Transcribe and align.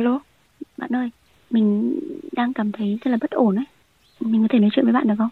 Alo, 0.00 0.20
bạn 0.76 0.90
ơi, 0.96 1.10
mình 1.50 1.98
đang 2.32 2.52
cảm 2.52 2.72
thấy 2.72 2.98
rất 3.04 3.10
là 3.10 3.18
bất 3.20 3.30
ổn 3.30 3.56
ấy. 3.56 3.64
Mình 4.20 4.42
có 4.42 4.48
thể 4.50 4.58
nói 4.58 4.70
chuyện 4.72 4.84
với 4.84 4.92
bạn 4.92 5.08
được 5.08 5.14
không? 5.18 5.28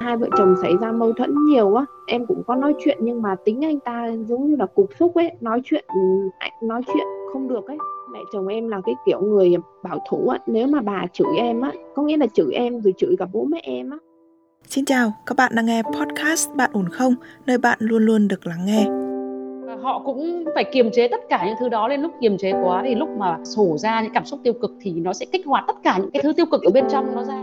Hai 0.00 0.16
vợ 0.16 0.28
chồng 0.38 0.54
xảy 0.62 0.72
ra 0.80 0.92
mâu 0.92 1.12
thuẫn 1.12 1.34
nhiều 1.44 1.74
á, 1.74 1.84
em 2.06 2.26
cũng 2.26 2.42
có 2.46 2.54
nói 2.54 2.74
chuyện 2.84 2.98
nhưng 3.00 3.22
mà 3.22 3.36
tính 3.44 3.64
anh 3.64 3.80
ta 3.80 4.06
giống 4.28 4.50
như 4.50 4.56
là 4.56 4.66
cục 4.66 4.90
xúc 4.98 5.14
ấy, 5.14 5.30
nói 5.40 5.60
chuyện 5.64 5.84
nói 6.62 6.82
chuyện 6.86 7.06
không 7.32 7.48
được 7.48 7.66
ấy. 7.66 7.78
Mẹ 8.12 8.20
chồng 8.32 8.46
em 8.46 8.68
là 8.68 8.80
cái 8.86 8.94
kiểu 9.06 9.20
người 9.20 9.54
bảo 9.82 10.04
thủ 10.10 10.28
á, 10.28 10.38
nếu 10.46 10.66
mà 10.66 10.80
bà 10.80 11.06
chửi 11.12 11.36
em 11.36 11.60
á, 11.60 11.72
có 11.94 12.02
nghĩa 12.02 12.16
là 12.16 12.26
chửi 12.26 12.52
em 12.52 12.80
rồi 12.80 12.94
chửi 12.96 13.16
cả 13.18 13.26
bố 13.32 13.44
mẹ 13.44 13.60
em 13.62 13.90
á. 13.90 13.98
Xin 14.66 14.84
chào, 14.84 15.12
các 15.26 15.36
bạn 15.36 15.52
đang 15.54 15.66
nghe 15.66 15.82
podcast 15.82 16.48
Bạn 16.56 16.70
ổn 16.72 16.88
không, 16.88 17.14
nơi 17.46 17.58
bạn 17.58 17.78
luôn 17.80 18.06
luôn 18.06 18.28
được 18.28 18.46
lắng 18.46 18.66
nghe 18.66 18.99
họ 19.82 20.02
cũng 20.04 20.44
phải 20.54 20.64
kiềm 20.64 20.90
chế 20.92 21.08
tất 21.08 21.20
cả 21.28 21.44
những 21.46 21.54
thứ 21.60 21.68
đó 21.68 21.88
lên 21.88 22.00
lúc 22.00 22.12
kiềm 22.20 22.38
chế 22.38 22.52
quá 22.64 22.82
thì 22.84 22.94
lúc 22.94 23.08
mà 23.18 23.38
sổ 23.44 23.76
ra 23.78 24.02
những 24.02 24.12
cảm 24.12 24.24
xúc 24.24 24.40
tiêu 24.44 24.52
cực 24.52 24.70
thì 24.80 24.92
nó 24.92 25.12
sẽ 25.12 25.26
kích 25.32 25.46
hoạt 25.46 25.64
tất 25.66 25.76
cả 25.82 25.98
những 25.98 26.10
cái 26.10 26.22
thứ 26.22 26.32
tiêu 26.32 26.46
cực 26.46 26.62
ở 26.62 26.70
bên 26.70 26.84
trong 26.90 27.14
nó 27.14 27.24
ra 27.24 27.42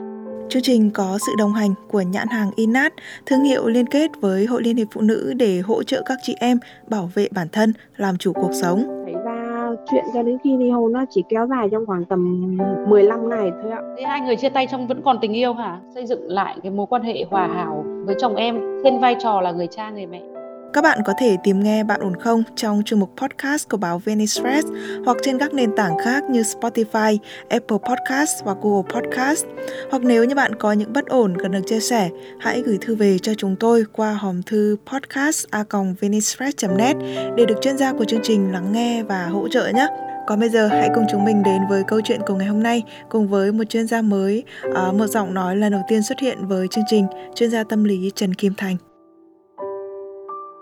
Chương 0.49 0.61
trình 0.61 0.91
có 0.93 1.17
sự 1.25 1.31
đồng 1.37 1.53
hành 1.53 1.73
của 1.87 2.01
nhãn 2.01 2.27
hàng 2.27 2.51
Inat, 2.55 2.93
thương 3.25 3.43
hiệu 3.43 3.67
liên 3.67 3.87
kết 3.87 4.11
với 4.21 4.45
Hội 4.45 4.63
Liên 4.63 4.77
hiệp 4.77 4.87
Phụ 4.91 5.01
nữ 5.01 5.33
để 5.37 5.59
hỗ 5.59 5.83
trợ 5.83 6.01
các 6.05 6.17
chị 6.21 6.35
em 6.39 6.57
bảo 6.87 7.09
vệ 7.13 7.27
bản 7.31 7.47
thân, 7.51 7.73
làm 7.97 8.17
chủ 8.17 8.33
cuộc 8.33 8.51
sống. 8.53 9.03
Xảy 9.05 9.13
ra 9.25 9.69
chuyện 9.91 10.05
cho 10.13 10.23
đến 10.23 10.37
khi 10.43 10.57
ly 10.57 10.69
hôn 10.69 10.93
nó 10.93 11.05
chỉ 11.09 11.23
kéo 11.29 11.47
dài 11.47 11.67
trong 11.71 11.85
khoảng 11.85 12.05
tầm 12.05 12.57
15 12.87 13.29
ngày 13.29 13.51
thôi 13.63 13.71
ạ. 13.71 13.81
Thế 13.97 14.03
hai 14.03 14.21
người 14.21 14.35
chia 14.35 14.49
tay 14.49 14.67
trong 14.71 14.87
vẫn 14.87 15.01
còn 15.05 15.17
tình 15.21 15.33
yêu 15.33 15.53
hả? 15.53 15.79
Xây 15.95 16.05
dựng 16.05 16.31
lại 16.31 16.55
cái 16.63 16.71
mối 16.71 16.85
quan 16.89 17.03
hệ 17.03 17.25
hòa 17.29 17.47
hảo 17.47 17.85
với 18.05 18.15
chồng 18.19 18.35
em 18.35 18.59
trên 18.83 18.99
vai 18.99 19.15
trò 19.19 19.41
là 19.41 19.51
người 19.51 19.67
cha 19.67 19.89
người 19.89 20.05
mẹ. 20.05 20.36
Các 20.73 20.81
bạn 20.81 20.99
có 21.05 21.13
thể 21.17 21.37
tìm 21.43 21.63
nghe 21.63 21.83
Bạn 21.83 22.01
ổn 22.01 22.15
không 22.15 22.43
trong 22.55 22.81
chuyên 22.85 22.99
mục 22.99 23.09
podcast 23.17 23.69
của 23.69 23.77
báo 23.77 24.01
VN 24.05 24.17
Press 24.17 24.67
hoặc 25.05 25.17
trên 25.21 25.37
các 25.37 25.53
nền 25.53 25.75
tảng 25.75 25.97
khác 26.03 26.23
như 26.29 26.41
Spotify, 26.41 27.17
Apple 27.49 27.77
Podcast 27.89 28.43
và 28.45 28.55
Google 28.61 28.83
Podcast. 28.93 29.45
Hoặc 29.91 30.03
nếu 30.03 30.23
như 30.23 30.35
bạn 30.35 30.55
có 30.55 30.71
những 30.71 30.93
bất 30.93 31.05
ổn 31.05 31.37
cần 31.39 31.51
được 31.51 31.61
chia 31.67 31.79
sẻ, 31.79 32.09
hãy 32.39 32.61
gửi 32.61 32.77
thư 32.81 32.95
về 32.95 33.19
cho 33.19 33.33
chúng 33.33 33.55
tôi 33.55 33.85
qua 33.93 34.13
hòm 34.13 34.43
thư 34.43 34.77
podcast.vnexpress.net 34.91 36.97
để 37.37 37.45
được 37.45 37.55
chuyên 37.61 37.77
gia 37.77 37.93
của 37.93 38.05
chương 38.05 38.23
trình 38.23 38.51
lắng 38.51 38.71
nghe 38.71 39.03
và 39.03 39.25
hỗ 39.25 39.47
trợ 39.47 39.67
nhé. 39.67 39.87
Còn 40.27 40.39
bây 40.39 40.49
giờ 40.49 40.67
hãy 40.67 40.89
cùng 40.95 41.05
chúng 41.11 41.25
mình 41.25 41.43
đến 41.43 41.61
với 41.69 41.83
câu 41.87 42.01
chuyện 42.03 42.21
của 42.27 42.35
ngày 42.35 42.47
hôm 42.47 42.63
nay 42.63 42.83
cùng 43.09 43.27
với 43.27 43.51
một 43.51 43.63
chuyên 43.69 43.87
gia 43.87 44.01
mới, 44.01 44.43
ờ, 44.73 44.91
một 44.91 45.07
giọng 45.07 45.33
nói 45.33 45.55
lần 45.55 45.71
đầu 45.71 45.81
tiên 45.87 46.03
xuất 46.03 46.19
hiện 46.19 46.47
với 46.47 46.67
chương 46.67 46.83
trình, 46.87 47.07
chuyên 47.35 47.51
gia 47.51 47.63
tâm 47.63 47.83
lý 47.83 48.11
Trần 48.15 48.33
Kim 48.33 48.53
Thành. 48.57 48.77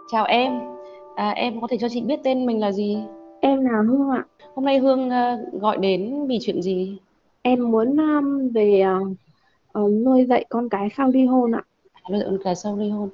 Chào 0.08 0.26
em, 0.26 0.62
à, 1.16 1.30
em 1.30 1.62
có 1.62 1.68
thể 1.68 1.78
cho 1.78 1.90
chị 1.90 2.02
biết 2.02 2.20
tên 2.24 2.46
mình 2.46 2.60
là 2.60 2.72
gì? 2.72 2.98
Em 3.42 3.66
là 3.66 3.82
Hương 3.88 4.10
ạ. 4.10 4.26
Hôm 4.56 4.66
nay 4.66 4.78
Hương 4.78 5.08
uh, 5.08 5.62
gọi 5.62 5.78
đến 5.78 6.28
vì 6.28 6.38
chuyện 6.42 6.62
gì? 6.62 6.98
Em 7.42 7.72
muốn 7.72 7.98
um, 7.98 8.50
về 8.50 8.84
uh, 9.80 9.92
nuôi 9.92 10.26
dạy 10.26 10.46
con 10.50 10.70
cái 10.70 10.90
sau 10.98 11.10
ly 11.10 11.26
hôn 11.26 11.52
ạ. 11.52 11.64
Nuôi 12.10 12.20
dạy 12.20 12.28
con 12.32 12.40
cái 12.44 12.56
sau 12.56 12.78
ly 12.78 12.90
hôn. 12.90 13.10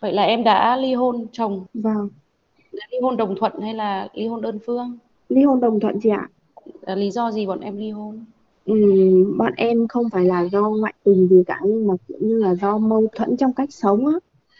Vậy 0.00 0.12
là 0.12 0.22
em 0.22 0.44
đã 0.44 0.76
ly 0.76 0.94
hôn 0.94 1.26
chồng? 1.32 1.64
Vâng. 1.74 2.08
Đã 2.72 2.86
ly 2.90 2.98
hôn 3.02 3.16
đồng 3.16 3.36
thuận 3.36 3.52
hay 3.60 3.74
là 3.74 4.08
ly 4.14 4.26
hôn 4.26 4.40
đơn 4.40 4.58
phương? 4.66 4.98
Ly 5.28 5.42
hôn 5.42 5.60
đồng 5.60 5.80
thuận 5.80 5.98
chị 6.02 6.08
ạ. 6.08 6.28
À, 6.82 6.94
lý 6.94 7.10
do 7.10 7.30
gì 7.30 7.46
bọn 7.46 7.60
em 7.60 7.76
ly 7.76 7.90
hôn? 7.90 8.24
Ừ, 8.64 8.74
bọn 9.38 9.52
em 9.56 9.88
không 9.88 10.10
phải 10.10 10.24
là 10.24 10.42
do 10.42 10.70
ngoại 10.70 10.94
tình 11.04 11.28
gì 11.28 11.42
cả 11.46 11.60
nhưng 11.64 11.86
mà 11.86 11.94
kiểu 12.08 12.18
như 12.20 12.38
là 12.38 12.54
do 12.54 12.78
mâu 12.78 13.06
thuẫn 13.14 13.36
trong 13.36 13.52
cách 13.52 13.72
sống 13.72 14.06
á 14.06 14.12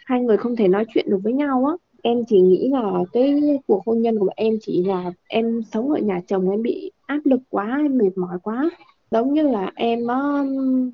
hai 0.05 0.21
người 0.21 0.37
không 0.37 0.55
thể 0.55 0.67
nói 0.67 0.85
chuyện 0.93 1.05
được 1.09 1.19
với 1.23 1.33
nhau 1.33 1.65
á. 1.65 1.73
Em 2.01 2.23
chỉ 2.27 2.41
nghĩ 2.41 2.69
là 2.69 2.91
cái 3.13 3.41
cuộc 3.67 3.85
hôn 3.85 4.01
nhân 4.01 4.19
của 4.19 4.29
em 4.35 4.57
chỉ 4.61 4.83
là 4.83 5.11
em 5.27 5.61
sống 5.73 5.91
ở 5.91 5.97
nhà 5.97 6.21
chồng 6.27 6.49
em 6.49 6.61
bị 6.61 6.91
áp 7.05 7.19
lực 7.23 7.39
quá 7.49 7.77
em 7.83 7.97
mệt 7.97 8.17
mỏi 8.17 8.37
quá. 8.43 8.69
Giống 9.11 9.33
như 9.33 9.41
là 9.41 9.71
em 9.75 9.99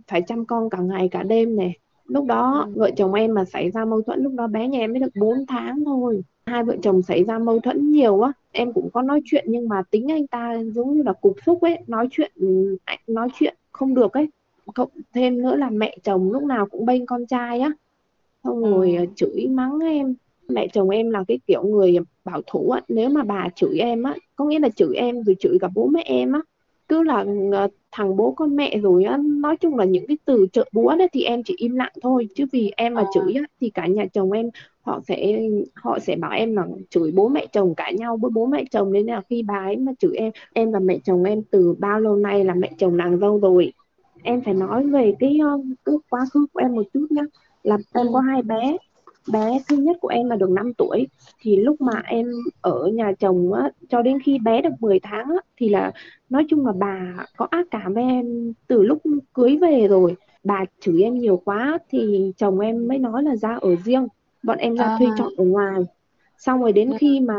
phải 0.07 0.21
chăm 0.21 0.45
con 0.45 0.69
cả 0.69 0.77
ngày 0.77 1.07
cả 1.11 1.23
đêm 1.23 1.55
này 1.55 1.73
lúc 2.11 2.25
đó 2.25 2.65
ừ. 2.65 2.79
vợ 2.79 2.91
chồng 2.97 3.13
em 3.13 3.33
mà 3.33 3.45
xảy 3.45 3.71
ra 3.71 3.85
mâu 3.85 4.01
thuẫn 4.01 4.23
lúc 4.23 4.33
đó 4.33 4.47
bé 4.47 4.67
nhà 4.67 4.79
em 4.79 4.91
mới 4.91 4.99
được 4.99 5.15
4 5.15 5.45
tháng 5.47 5.85
thôi. 5.85 6.21
Hai 6.45 6.63
vợ 6.63 6.75
chồng 6.81 7.01
xảy 7.01 7.23
ra 7.23 7.39
mâu 7.39 7.59
thuẫn 7.59 7.91
nhiều 7.91 8.21
á 8.21 8.31
em 8.51 8.73
cũng 8.73 8.89
có 8.93 9.01
nói 9.01 9.21
chuyện 9.25 9.45
nhưng 9.47 9.69
mà 9.69 9.83
tính 9.91 10.11
anh 10.11 10.27
ta 10.27 10.53
giống 10.75 10.93
như 10.93 11.03
là 11.03 11.13
cục 11.13 11.35
xúc 11.45 11.61
ấy 11.61 11.77
nói 11.87 12.07
chuyện 12.11 12.31
nói 13.07 13.27
chuyện 13.33 13.55
không 13.71 13.93
được 13.93 14.13
ấy. 14.13 14.29
Cộng 14.75 14.89
thêm 15.13 15.41
nữa 15.41 15.55
là 15.55 15.69
mẹ 15.69 15.97
chồng 16.03 16.31
lúc 16.31 16.43
nào 16.43 16.65
cũng 16.65 16.85
bênh 16.85 17.05
con 17.05 17.25
trai 17.25 17.59
á 17.59 17.71
xong 18.43 18.61
rồi 18.61 18.95
ừ. 18.95 19.05
chửi 19.15 19.47
mắng 19.47 19.79
em. 19.79 20.15
Mẹ 20.49 20.67
chồng 20.73 20.89
em 20.89 21.09
là 21.09 21.23
cái 21.27 21.39
kiểu 21.47 21.63
người 21.63 21.97
bảo 22.25 22.41
thủ 22.47 22.69
á. 22.69 22.81
Nếu 22.87 23.09
mà 23.09 23.23
bà 23.23 23.47
chửi 23.55 23.79
em 23.79 24.03
á 24.03 24.15
có 24.35 24.45
nghĩa 24.45 24.59
là 24.59 24.69
chửi 24.69 24.95
em 24.95 25.23
rồi 25.23 25.35
chửi 25.39 25.57
cả 25.61 25.67
bố 25.75 25.87
mẹ 25.87 26.03
em 26.05 26.31
á. 26.31 26.41
Cứ 26.87 27.03
là 27.03 27.25
ờ, 27.51 27.67
thằng 27.91 28.17
bố 28.17 28.31
con 28.31 28.55
mẹ 28.55 28.77
rồi 28.77 29.03
á 29.03 29.17
nói 29.23 29.57
chung 29.57 29.77
là 29.77 29.85
những 29.85 30.07
cái 30.07 30.17
từ 30.25 30.47
trợ 30.53 30.69
búa 30.71 30.95
đấy 30.95 31.07
thì 31.13 31.23
em 31.23 31.43
chỉ 31.43 31.53
im 31.57 31.75
lặng 31.75 31.91
thôi. 32.01 32.27
Chứ 32.35 32.45
vì 32.51 32.71
em 32.77 32.93
mà 32.93 33.01
ờ. 33.01 33.07
chửi 33.13 33.33
á 33.33 33.41
thì 33.61 33.69
cả 33.69 33.87
nhà 33.87 34.05
chồng 34.13 34.31
em 34.31 34.49
họ 34.81 35.01
sẽ 35.07 35.39
họ 35.75 35.99
sẽ 35.99 36.15
bảo 36.15 36.31
em 36.31 36.55
là 36.55 36.67
chửi 36.89 37.11
bố 37.11 37.29
mẹ 37.29 37.45
chồng 37.47 37.75
cãi 37.75 37.93
nhau 37.93 38.17
với 38.17 38.31
bố 38.33 38.45
mẹ 38.45 38.63
chồng. 38.71 38.91
Nên 38.91 39.05
là 39.05 39.21
khi 39.29 39.43
bà 39.43 39.57
ấy 39.65 39.77
mà 39.77 39.91
chửi 39.99 40.15
em 40.15 40.31
em 40.53 40.71
và 40.71 40.79
mẹ 40.79 40.97
chồng 41.03 41.23
em 41.23 41.43
từ 41.51 41.75
bao 41.79 41.99
lâu 41.99 42.15
nay 42.15 42.45
là 42.45 42.53
mẹ 42.53 42.71
chồng 42.77 42.97
nàng 42.97 43.19
dâu 43.19 43.39
rồi? 43.39 43.73
Em 44.23 44.41
phải 44.41 44.53
nói 44.53 44.87
về 44.87 45.13
cái, 45.19 45.39
cái 45.85 45.95
quá 46.09 46.25
khứ 46.33 46.45
của 46.53 46.59
em 46.59 46.75
một 46.75 46.83
chút 46.93 47.07
nhá 47.09 47.23
là 47.63 47.77
em 47.93 48.07
có 48.13 48.19
hai 48.19 48.41
bé. 48.41 48.77
Bé 49.31 49.59
thứ 49.69 49.77
nhất 49.77 49.97
của 50.01 50.07
em 50.07 50.29
là 50.29 50.35
được 50.35 50.49
5 50.49 50.73
tuổi. 50.73 51.07
Thì 51.41 51.55
lúc 51.55 51.81
mà 51.81 52.01
em 52.05 52.31
ở 52.61 52.87
nhà 52.93 53.11
chồng 53.19 53.53
á, 53.53 53.69
cho 53.89 54.01
đến 54.01 54.19
khi 54.19 54.39
bé 54.39 54.61
được 54.61 54.69
10 54.79 54.99
tháng 54.99 55.25
á, 55.25 55.37
thì 55.57 55.69
là 55.69 55.91
nói 56.29 56.45
chung 56.49 56.65
là 56.65 56.71
bà 56.71 57.25
có 57.37 57.47
ác 57.49 57.67
cảm 57.71 57.93
với 57.93 58.03
em 58.03 58.53
từ 58.67 58.83
lúc 58.83 58.97
cưới 59.33 59.57
về 59.57 59.87
rồi. 59.87 60.15
Bà 60.43 60.65
chửi 60.79 61.03
em 61.03 61.13
nhiều 61.17 61.41
quá 61.45 61.77
thì 61.89 62.31
chồng 62.37 62.59
em 62.59 62.87
mới 62.87 62.97
nói 62.97 63.23
là 63.23 63.35
ra 63.35 63.55
ở 63.61 63.75
riêng. 63.75 64.07
Bọn 64.43 64.57
em 64.57 64.75
ra 64.75 64.85
à. 64.85 64.95
thuê 64.99 65.07
trọ 65.17 65.29
ở 65.37 65.45
ngoài. 65.45 65.81
Xong 66.37 66.61
rồi 66.61 66.71
đến 66.71 66.89
ừ. 66.89 66.97
khi 66.99 67.19
mà 67.19 67.35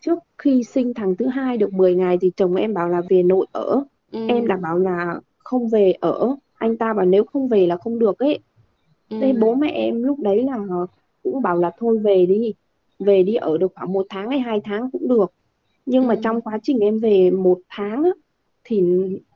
trước 0.00 0.18
khi 0.38 0.64
sinh 0.64 0.94
thằng 0.94 1.16
thứ 1.16 1.26
hai 1.26 1.56
được 1.56 1.72
10 1.72 1.94
ngày 1.94 2.18
thì 2.20 2.30
chồng 2.36 2.54
em 2.54 2.74
bảo 2.74 2.88
là 2.88 3.02
về 3.08 3.22
nội 3.22 3.46
ở. 3.52 3.84
Ừ. 4.12 4.26
em 4.28 4.46
đã 4.46 4.56
bảo 4.56 4.78
là 4.78 5.20
không 5.38 5.68
về 5.68 5.92
ở. 6.00 6.36
Anh 6.54 6.76
ta 6.76 6.92
bảo 6.92 7.06
nếu 7.06 7.24
không 7.24 7.48
về 7.48 7.66
là 7.66 7.76
không 7.76 7.98
được 7.98 8.18
ấy 8.18 8.38
ừ. 9.10 9.16
thế 9.20 9.32
bố 9.32 9.54
mẹ 9.54 9.70
em 9.70 10.02
lúc 10.02 10.20
đấy 10.20 10.42
là 10.42 10.58
cũng 11.22 11.42
bảo 11.42 11.56
là 11.56 11.70
thôi 11.78 11.98
về 11.98 12.26
đi 12.26 12.54
về 12.98 13.22
đi 13.22 13.34
ở 13.34 13.58
được 13.58 13.72
khoảng 13.74 13.92
một 13.92 14.06
tháng 14.08 14.30
hay 14.30 14.38
hai 14.38 14.60
tháng 14.64 14.90
cũng 14.90 15.08
được 15.08 15.32
nhưng 15.86 16.02
ừ. 16.02 16.08
mà 16.08 16.14
trong 16.22 16.40
quá 16.40 16.58
trình 16.62 16.78
em 16.78 16.98
về 16.98 17.30
một 17.30 17.58
tháng 17.68 18.04
á, 18.04 18.10
thì 18.64 18.82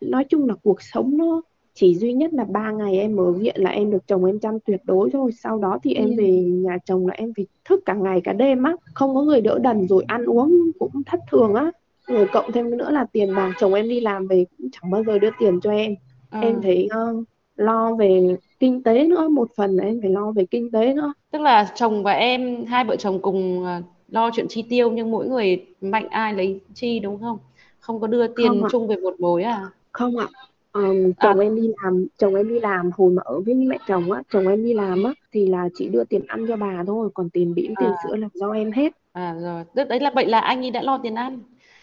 nói 0.01 0.25
chung 0.25 0.49
là 0.49 0.55
cuộc 0.63 0.83
sống 0.83 1.17
nó 1.17 1.43
chỉ 1.75 1.95
duy 1.95 2.13
nhất 2.13 2.33
là 2.33 2.45
ba 2.45 2.71
ngày 2.71 2.99
em 2.99 3.17
ở 3.17 3.33
viện 3.33 3.55
là 3.59 3.71
em 3.71 3.91
được 3.91 4.07
chồng 4.07 4.25
em 4.25 4.39
chăm 4.39 4.61
tuyệt 4.61 4.81
đối 4.85 5.11
thôi 5.11 5.31
sau 5.33 5.59
đó 5.59 5.79
thì 5.83 5.95
em 5.95 6.09
ừ. 6.09 6.15
về 6.19 6.31
nhà 6.43 6.79
chồng 6.85 7.07
là 7.07 7.15
em 7.15 7.33
phải 7.37 7.47
thức 7.65 7.81
cả 7.87 7.95
ngày 7.95 8.21
cả 8.25 8.33
đêm 8.33 8.63
á 8.63 8.73
không 8.95 9.15
có 9.15 9.23
người 9.23 9.41
đỡ 9.41 9.59
đần 9.59 9.89
rồi 9.89 10.05
ăn 10.07 10.25
uống 10.25 10.71
cũng 10.79 11.03
thất 11.07 11.21
thường 11.31 11.55
á 11.55 11.71
rồi 12.07 12.27
cộng 12.33 12.53
thêm 12.53 12.79
nữa 12.79 12.91
là 12.91 13.07
tiền 13.13 13.35
bạc 13.35 13.53
chồng 13.59 13.75
em 13.75 13.89
đi 13.89 14.01
làm 14.01 14.27
về 14.27 14.45
cũng 14.59 14.69
chẳng 14.73 14.91
bao 14.91 15.05
giờ 15.05 15.19
đưa 15.19 15.31
tiền 15.39 15.61
cho 15.61 15.71
em 15.71 15.95
à. 16.31 16.41
em 16.41 16.63
thấy 16.63 16.89
uh, 17.19 17.25
lo 17.61 17.95
về 17.95 18.37
kinh 18.59 18.83
tế 18.83 19.07
nữa 19.07 19.29
một 19.29 19.49
phần 19.57 19.77
là 19.77 19.85
em 19.85 20.01
phải 20.01 20.11
lo 20.11 20.33
về 20.33 20.47
kinh 20.51 20.71
tế 20.71 20.95
nữa. 20.95 21.13
Tức 21.31 21.43
là 21.43 21.73
chồng 21.75 22.03
và 22.03 22.13
em 22.13 22.65
hai 22.65 22.85
vợ 22.85 22.97
chồng 22.97 23.19
cùng 23.23 23.65
ờ, 23.65 23.83
lo 24.09 24.31
chuyện 24.35 24.47
chi 24.49 24.65
tiêu 24.71 24.91
nhưng 24.91 25.11
mỗi 25.11 25.29
người 25.29 25.67
mạnh 25.81 26.09
ai 26.11 26.35
lấy 26.35 26.61
chi 26.75 27.01
đúng 27.01 27.21
không? 27.21 27.39
Không 27.81 28.01
có 28.01 28.07
đưa 28.07 28.27
tiền 28.27 28.63
chung 28.71 28.87
về 28.87 28.97
một 28.97 29.21
mối 29.21 29.43
à? 29.43 29.71
Không 29.93 30.17
ạ. 30.17 30.27
Um, 30.73 31.13
chồng 31.21 31.39
à. 31.39 31.43
em 31.43 31.57
đi 31.57 31.71
làm 31.83 32.07
chồng 32.19 32.35
em 32.35 32.49
đi 32.49 32.61
làm 32.61 32.91
hồi 32.97 33.13
mà 33.13 33.23
ở 33.25 33.41
với 33.41 33.55
mẹ 33.55 33.79
chồng 33.89 34.13
á 34.13 34.23
chồng 34.33 34.49
em 34.49 34.65
đi 34.65 34.75
làm 34.75 35.03
á 35.03 35.13
thì 35.33 35.47
là 35.47 35.69
chỉ 35.75 35.89
đưa 35.89 36.05
tiền 36.05 36.23
ăn 36.27 36.47
cho 36.49 36.57
bà 36.57 36.85
thôi 36.87 37.09
còn 37.15 37.31
tiền 37.31 37.55
bỉm 37.55 37.75
tiền 37.81 37.89
à. 37.89 37.97
sữa 38.05 38.17
là 38.17 38.29
do 38.35 38.51
em 38.51 38.73
hết. 38.73 38.93
À 39.13 39.37
rồi. 39.43 39.65
Tức 39.75 39.89
đấy 39.89 40.01
là 40.01 40.11
vậy 40.15 40.27
là 40.27 40.41
anh 40.41 40.65
ấy 40.65 40.71
đã 40.71 40.83
lo 40.83 40.99
tiền 40.99 41.15
ăn 41.15 41.39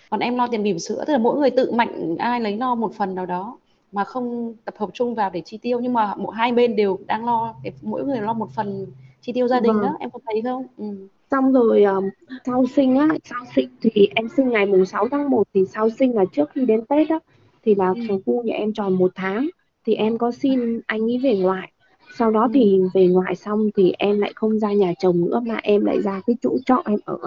còn 0.09 0.19
em 0.19 0.35
lo 0.35 0.47
tiền 0.47 0.63
bỉm 0.63 0.79
sữa 0.79 1.03
tức 1.07 1.13
là 1.13 1.19
mỗi 1.19 1.39
người 1.39 1.49
tự 1.49 1.71
mạnh 1.71 2.15
ai 2.19 2.41
lấy 2.41 2.57
lo 2.57 2.75
một 2.75 2.93
phần 2.93 3.15
nào 3.15 3.25
đó 3.25 3.57
mà 3.91 4.03
không 4.03 4.53
tập 4.65 4.75
hợp 4.77 4.89
chung 4.93 5.15
vào 5.15 5.29
để 5.29 5.41
chi 5.45 5.57
tiêu 5.57 5.79
nhưng 5.79 5.93
mà 5.93 6.15
một 6.15 6.29
hai 6.29 6.51
bên 6.51 6.75
đều 6.75 6.99
đang 7.07 7.25
lo 7.25 7.55
mỗi 7.81 8.05
người 8.05 8.21
lo 8.21 8.33
một 8.33 8.49
phần 8.55 8.87
chi 9.21 9.33
tiêu 9.33 9.47
gia 9.47 9.59
đình 9.59 9.73
vâng. 9.73 9.81
đó 9.81 9.95
em 9.99 10.09
có 10.09 10.19
thấy 10.25 10.41
không 10.41 10.65
ừ. 10.77 11.07
xong 11.31 11.53
rồi 11.53 11.83
um, 11.83 12.09
sau 12.45 12.65
sinh 12.75 12.97
á 12.97 13.07
sau 13.23 13.39
sinh 13.55 13.69
thì 13.81 14.09
em 14.15 14.27
sinh 14.37 14.49
ngày 14.49 14.65
mùng 14.65 14.85
6 14.85 15.07
tháng 15.11 15.29
1 15.29 15.43
thì 15.53 15.65
sau 15.65 15.89
sinh 15.89 16.15
là 16.15 16.25
trước 16.25 16.49
khi 16.53 16.65
đến 16.65 16.85
Tết 16.85 17.09
á 17.09 17.19
thì 17.63 17.75
là 17.75 17.87
ừ. 17.87 18.01
thằng 18.07 18.21
cu 18.25 18.41
nhà 18.45 18.55
em 18.55 18.73
tròn 18.73 18.93
một 18.93 19.11
tháng 19.15 19.49
thì 19.85 19.95
em 19.95 20.17
có 20.17 20.31
xin 20.31 20.81
anh 20.87 21.01
ấy 21.01 21.17
về 21.23 21.37
ngoại 21.37 21.71
sau 22.17 22.31
đó 22.31 22.41
ừ. 22.41 22.49
thì 22.53 22.79
về 22.93 23.07
ngoại 23.07 23.35
xong 23.35 23.69
thì 23.75 23.93
em 23.97 24.19
lại 24.19 24.31
không 24.35 24.59
ra 24.59 24.73
nhà 24.73 24.93
chồng 24.99 25.25
nữa 25.25 25.39
mà 25.45 25.55
em 25.63 25.85
lại 25.85 26.01
ra 26.01 26.21
cái 26.27 26.35
chỗ 26.41 26.57
trọ 26.65 26.81
em 26.85 26.99
ở 27.05 27.17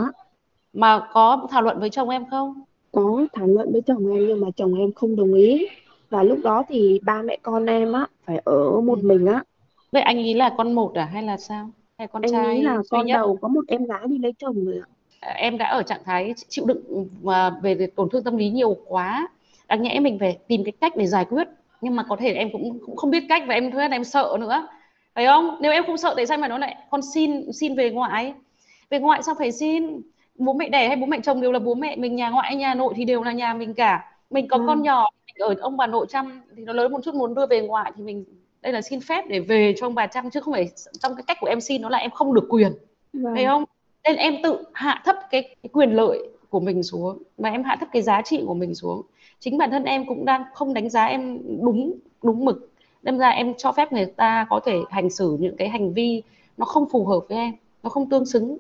mà 0.73 1.09
có 1.13 1.47
thảo 1.51 1.63
luận 1.63 1.81
với 1.81 1.91
chồng 1.91 2.09
em 2.09 2.25
không 2.31 2.65
có 2.93 3.27
thảo 3.33 3.47
luận 3.47 3.73
với 3.73 3.83
chồng 3.83 4.13
em 4.13 4.27
nhưng 4.27 4.41
mà 4.41 4.49
chồng 4.57 4.75
em 4.75 4.93
không 4.93 5.17
đồng 5.17 5.35
ý 5.35 5.67
và 6.11 6.23
lúc 6.23 6.39
đó 6.45 6.63
thì 6.69 7.01
ba 7.03 7.23
mẹ 7.23 7.39
con 7.43 7.67
em 7.67 7.93
á 7.93 8.07
phải 8.27 8.41
ở 8.45 8.81
một 8.81 8.99
ừ. 9.03 9.09
mình 9.09 9.27
á. 9.27 9.43
Vậy 9.93 10.03
anh 10.03 10.17
ấy 10.17 10.35
là 10.35 10.55
con 10.57 10.73
một 10.73 10.95
à 10.95 11.05
hay 11.05 11.23
là 11.23 11.37
sao? 11.37 11.71
Hay 11.99 12.09
con 12.09 12.23
em 12.23 12.33
trai 12.33 12.55
nghĩ 12.55 12.63
là 12.63 12.79
con 12.91 13.07
nhất? 13.07 13.15
đầu 13.15 13.39
có 13.41 13.49
một 13.49 13.65
em 13.69 13.85
gái 13.85 14.01
đi 14.07 14.19
lấy 14.19 14.33
chồng 14.39 14.65
rồi 14.65 14.81
ạ. 14.83 14.89
Em 15.35 15.59
đã 15.59 15.69
ở 15.69 15.83
trạng 15.83 16.01
thái 16.05 16.35
chịu 16.49 16.65
đựng 16.65 17.09
và 17.23 17.51
về 17.63 17.87
tổn 17.97 18.09
thương 18.11 18.25
tâm 18.25 18.37
lý 18.37 18.49
nhiều 18.49 18.77
quá. 18.87 19.29
Đáng 19.69 19.83
nhẽ 19.83 20.01
mình 20.01 20.19
phải 20.19 20.39
tìm 20.49 20.65
cái 20.65 20.73
cách 20.81 20.97
để 20.97 21.07
giải 21.07 21.25
quyết. 21.25 21.49
Nhưng 21.81 21.97
mà 21.97 22.03
có 22.09 22.17
thể 22.17 22.33
em 22.33 22.49
cũng, 22.53 22.79
cũng 22.87 22.97
không 22.97 23.11
biết 23.11 23.25
cách 23.29 23.43
và 23.49 23.55
em 23.55 23.71
thứ 23.71 23.79
em 23.79 24.05
sợ 24.05 24.37
nữa. 24.41 24.69
Phải 25.15 25.27
không? 25.27 25.57
Nếu 25.61 25.73
em 25.73 25.85
không 25.87 25.97
sợ 25.97 26.15
tại 26.17 26.27
sao 26.27 26.39
mà 26.39 26.49
nó 26.49 26.59
lại 26.59 26.77
con 26.91 27.01
xin 27.15 27.53
xin 27.53 27.75
về 27.75 27.91
ngoại? 27.91 28.35
Về 28.91 28.99
ngoại 28.99 29.23
sao 29.23 29.35
phải 29.39 29.53
xin? 29.53 30.01
Bố 30.39 30.53
mẹ 30.53 30.69
đẻ 30.69 30.89
hay 30.89 30.97
bố 30.97 31.07
mẹ 31.07 31.21
chồng 31.23 31.41
đều 31.41 31.53
là 31.53 31.59
bố 31.59 31.75
mẹ 31.75 31.97
mình 31.97 32.17
nhà 32.17 32.31
ngoại 32.31 32.57
nhà 32.57 32.75
nội 32.75 32.95
thì 32.97 33.05
đều 33.05 33.23
là 33.23 33.33
nhà 33.33 33.55
mình 33.55 33.75
cả. 33.75 34.15
Mình 34.31 34.49
có 34.49 34.57
ừ. 34.57 34.65
con 34.67 34.83
nhỏ 34.83 35.07
ở 35.41 35.55
ông 35.61 35.77
bà 35.77 35.87
nội 35.87 36.07
chăm 36.09 36.41
thì 36.57 36.65
nó 36.65 36.73
lớn 36.73 36.93
một 36.93 37.01
chút 37.05 37.15
muốn 37.15 37.35
đưa 37.35 37.47
về 37.47 37.61
ngoại 37.61 37.93
thì 37.97 38.03
mình 38.03 38.25
đây 38.63 38.73
là 38.73 38.83
xin 38.83 39.01
phép 39.01 39.25
để 39.29 39.41
về 39.41 39.75
cho 39.79 39.87
ông 39.87 39.95
bà 39.95 40.07
chăm 40.07 40.31
chứ 40.31 40.41
không 40.41 40.55
phải 40.55 40.69
trong 41.01 41.15
cái 41.15 41.25
cách 41.27 41.37
của 41.41 41.47
em 41.47 41.61
xin 41.61 41.83
nó 41.83 41.89
là 41.89 41.99
em 41.99 42.11
không 42.11 42.35
được 42.35 42.47
quyền. 42.49 42.73
Vâng. 43.13 43.35
phải 43.35 43.45
không? 43.45 43.65
Nên 44.05 44.17
em 44.17 44.35
tự 44.43 44.65
hạ 44.73 45.03
thấp 45.05 45.17
cái, 45.31 45.43
cái 45.43 45.71
quyền 45.73 45.91
lợi 45.91 46.19
của 46.51 46.61
mình 46.61 46.83
xuống 46.83 47.23
và 47.39 47.51
em 47.51 47.65
hạ 47.65 47.77
thấp 47.81 47.89
cái 47.93 48.03
giá 48.03 48.23
trị 48.23 48.43
của 48.47 48.55
mình 48.55 48.75
xuống. 48.75 49.03
Chính 49.39 49.59
bản 49.59 49.71
thân 49.71 49.85
em 49.85 50.07
cũng 50.07 50.25
đang 50.25 50.45
không 50.55 50.75
đánh 50.75 50.91
giá 50.91 51.05
em 51.05 51.39
đúng 51.65 51.95
đúng 52.23 52.45
mực. 52.45 52.71
Đâm 53.03 53.19
ra 53.19 53.29
em 53.29 53.55
cho 53.59 53.73
phép 53.73 53.93
người 53.93 54.07
ta 54.07 54.47
có 54.51 54.61
thể 54.65 54.79
hành 54.91 55.11
xử 55.11 55.37
những 55.41 55.57
cái 55.57 55.69
hành 55.69 55.93
vi 55.93 56.23
nó 56.57 56.65
không 56.65 56.89
phù 56.93 57.07
hợp 57.07 57.21
với 57.29 57.39
em 57.39 57.55
nó 57.83 57.91
không 57.91 58.11
tương 58.11 58.27
xứng. 58.27 58.57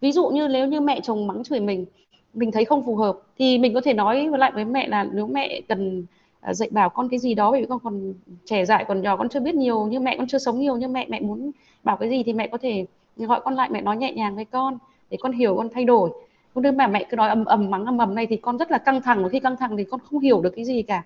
Ví 0.00 0.12
dụ 0.12 0.28
như 0.28 0.48
nếu 0.48 0.66
như 0.66 0.80
mẹ 0.80 1.00
chồng 1.00 1.26
mắng 1.26 1.44
chửi 1.44 1.60
mình 1.60 1.86
mình 2.34 2.52
thấy 2.52 2.64
không 2.64 2.86
phù 2.86 2.96
hợp 2.96 3.18
thì 3.38 3.58
mình 3.58 3.74
có 3.74 3.80
thể 3.80 3.94
nói 3.94 4.28
lại 4.38 4.52
với 4.54 4.64
mẹ 4.64 4.88
là 4.88 5.04
nếu 5.12 5.26
mẹ 5.26 5.60
cần 5.68 6.04
dạy 6.50 6.68
bảo 6.72 6.90
con 6.90 7.08
cái 7.08 7.18
gì 7.18 7.34
đó 7.34 7.52
vì 7.52 7.66
con 7.68 7.78
còn 7.84 8.14
trẻ 8.44 8.64
dại 8.64 8.84
còn 8.88 9.02
nhỏ 9.02 9.16
con 9.16 9.28
chưa 9.28 9.40
biết 9.40 9.54
nhiều 9.54 9.86
như 9.86 10.00
mẹ 10.00 10.16
con 10.18 10.26
chưa 10.26 10.38
sống 10.38 10.60
nhiều 10.60 10.76
nhưng 10.76 10.92
mẹ 10.92 11.06
mẹ 11.08 11.20
muốn 11.20 11.50
bảo 11.84 11.96
cái 11.96 12.10
gì 12.10 12.22
thì 12.22 12.32
mẹ 12.32 12.48
có 12.48 12.58
thể 12.58 12.86
gọi 13.16 13.40
con 13.44 13.54
lại 13.54 13.68
mẹ 13.72 13.80
nói 13.80 13.96
nhẹ 13.96 14.12
nhàng 14.12 14.36
với 14.36 14.44
con 14.44 14.78
để 15.10 15.18
con 15.20 15.32
hiểu 15.32 15.56
con 15.56 15.68
thay 15.74 15.84
đổi. 15.84 16.10
Không 16.54 16.62
đương 16.62 16.76
mà 16.76 16.86
mẹ 16.86 17.06
cứ 17.10 17.16
nói 17.16 17.28
ầm 17.28 17.44
ầm 17.44 17.70
mắng 17.70 17.84
ầm 17.84 17.98
ầm 17.98 18.14
này 18.14 18.26
thì 18.26 18.36
con 18.36 18.58
rất 18.58 18.70
là 18.70 18.78
căng 18.78 19.02
thẳng 19.02 19.22
và 19.22 19.28
khi 19.28 19.40
căng 19.40 19.56
thẳng 19.56 19.76
thì 19.76 19.84
con 19.84 20.00
không 20.00 20.20
hiểu 20.20 20.40
được 20.40 20.52
cái 20.56 20.64
gì 20.64 20.82
cả. 20.82 21.02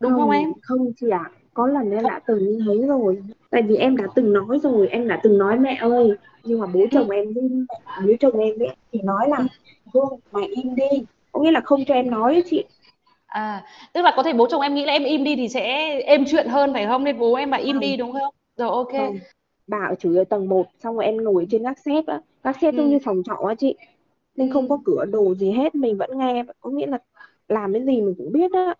Đúng 0.00 0.12
không, 0.12 0.20
không 0.20 0.30
em? 0.30 0.52
không 0.62 0.92
chị 1.00 1.10
ạ. 1.10 1.20
À. 1.24 1.30
có 1.54 1.66
lần 1.66 1.90
em 1.90 2.02
đã 2.02 2.20
từng 2.26 2.38
như 2.38 2.64
thế 2.66 2.86
rồi. 2.86 3.22
Tại 3.50 3.62
vì 3.62 3.76
em 3.76 3.96
đã 3.96 4.04
từng 4.14 4.32
nói 4.32 4.58
rồi 4.62 4.88
em 4.88 5.08
đã 5.08 5.20
từng 5.22 5.38
nói 5.38 5.58
mẹ 5.58 5.78
ơi 5.80 6.10
nhưng 6.44 6.60
mà 6.60 6.66
bố 6.66 6.80
ừ. 6.80 6.86
chồng 6.90 7.10
em 7.10 7.32
với 7.32 7.48
bố 8.06 8.12
chồng 8.20 8.38
em 8.38 8.58
ấy 8.58 8.76
thì 8.92 9.00
nói 9.02 9.28
là 9.28 9.44
Hương 9.94 10.20
mày 10.32 10.44
im 10.44 10.74
đi. 10.74 11.04
Có 11.32 11.40
nghĩa 11.40 11.50
là 11.50 11.60
không 11.60 11.84
cho 11.84 11.94
em 11.94 12.10
nói 12.10 12.42
chị 12.50 12.64
à 13.34 13.64
tức 13.92 14.02
là 14.02 14.12
có 14.16 14.22
thể 14.22 14.32
bố 14.32 14.46
chồng 14.50 14.60
em 14.60 14.74
nghĩ 14.74 14.84
là 14.84 14.92
em 14.92 15.04
im 15.04 15.24
đi 15.24 15.36
thì 15.36 15.48
sẽ 15.48 15.94
êm 16.00 16.24
chuyện 16.26 16.48
hơn 16.48 16.72
phải 16.72 16.86
không? 16.86 17.04
Nên 17.04 17.18
bố 17.18 17.34
em 17.34 17.50
bảo 17.50 17.60
im 17.60 17.74
không. 17.74 17.80
đi 17.80 17.96
đúng 17.96 18.12
không? 18.12 18.34
Rồi 18.56 18.68
ok. 18.68 18.92
Không. 18.92 19.18
bà 19.66 19.78
ở 19.90 19.94
chửi 19.94 20.16
ở 20.16 20.24
tầng 20.24 20.48
1 20.48 20.66
xong 20.82 20.94
rồi 20.94 21.04
em 21.04 21.16
ngồi 21.16 21.46
trên 21.50 21.62
gác 21.62 21.78
xếp 21.78 22.06
á. 22.06 22.20
Gác 22.44 22.56
xếp 22.60 22.74
ừ. 22.74 22.86
như 22.86 22.98
phòng 23.04 23.22
trọ 23.24 23.48
á 23.48 23.54
chị. 23.54 23.74
Nên 24.36 24.52
không 24.52 24.68
có 24.68 24.78
cửa 24.84 25.04
đồ 25.04 25.34
gì 25.34 25.50
hết 25.50 25.74
mình 25.74 25.96
vẫn 25.96 26.18
nghe 26.18 26.44
có 26.60 26.70
nghĩa 26.70 26.86
là 26.86 26.98
làm 27.48 27.72
cái 27.72 27.82
gì 27.82 28.00
mình 28.00 28.14
cũng 28.18 28.32
biết 28.32 28.52
á. 28.52 28.74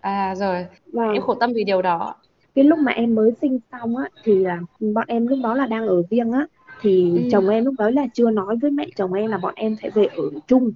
À 0.00 0.34
rồi. 0.34 0.66
Và 0.92 1.12
em 1.12 1.22
khổ 1.22 1.34
tâm 1.34 1.52
vì 1.52 1.64
điều 1.64 1.82
đó. 1.82 2.14
cái 2.54 2.64
lúc 2.64 2.78
mà 2.78 2.92
em 2.92 3.14
mới 3.14 3.32
sinh 3.40 3.58
xong 3.72 3.96
á 3.96 4.08
thì 4.24 4.34
là 4.34 4.60
bọn 4.94 5.04
em 5.08 5.26
lúc 5.26 5.38
đó 5.42 5.54
là 5.54 5.66
đang 5.66 5.86
ở 5.86 6.02
riêng 6.10 6.32
á. 6.32 6.46
Thì 6.80 7.10
ừ. 7.10 7.28
chồng 7.32 7.48
em 7.48 7.64
lúc 7.64 7.74
đó 7.78 7.90
là 7.90 8.06
chưa 8.14 8.30
nói 8.30 8.56
với 8.62 8.70
mẹ 8.70 8.86
chồng 8.96 9.12
em 9.12 9.30
là 9.30 9.38
bọn 9.38 9.54
em 9.56 9.76
sẽ 9.82 9.90
về 9.90 10.06
ở 10.16 10.24
chung. 10.46 10.72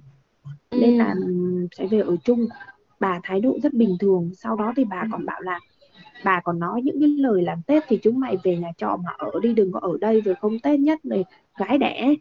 Ừ. 0.69 0.77
nên 0.81 0.97
là 0.97 1.15
sẽ 1.77 1.85
về 1.85 1.99
ở 1.99 2.15
chung 2.23 2.47
bà 2.99 3.19
thái 3.23 3.41
độ 3.41 3.57
rất 3.63 3.73
bình 3.73 3.97
thường. 3.99 4.31
Sau 4.33 4.55
đó 4.55 4.73
thì 4.75 4.83
bà 4.85 5.03
còn 5.11 5.25
bảo 5.25 5.41
là 5.41 5.59
bà 6.25 6.41
còn 6.43 6.59
nói 6.59 6.81
những 6.81 6.99
cái 6.99 7.09
lời 7.09 7.41
làm 7.41 7.61
tết 7.61 7.83
thì 7.87 7.99
chúng 8.03 8.19
mày 8.19 8.37
về 8.43 8.57
nhà 8.57 8.71
trọ 8.77 8.97
mà 9.05 9.11
ở 9.17 9.31
đi 9.41 9.53
đừng 9.53 9.71
có 9.71 9.79
ở 9.79 9.97
đây 10.01 10.21
rồi 10.21 10.35
không 10.35 10.59
tết 10.59 10.79
nhất 10.79 10.99
rồi 11.03 11.25
gái 11.57 11.77
đẻ. 11.77 12.13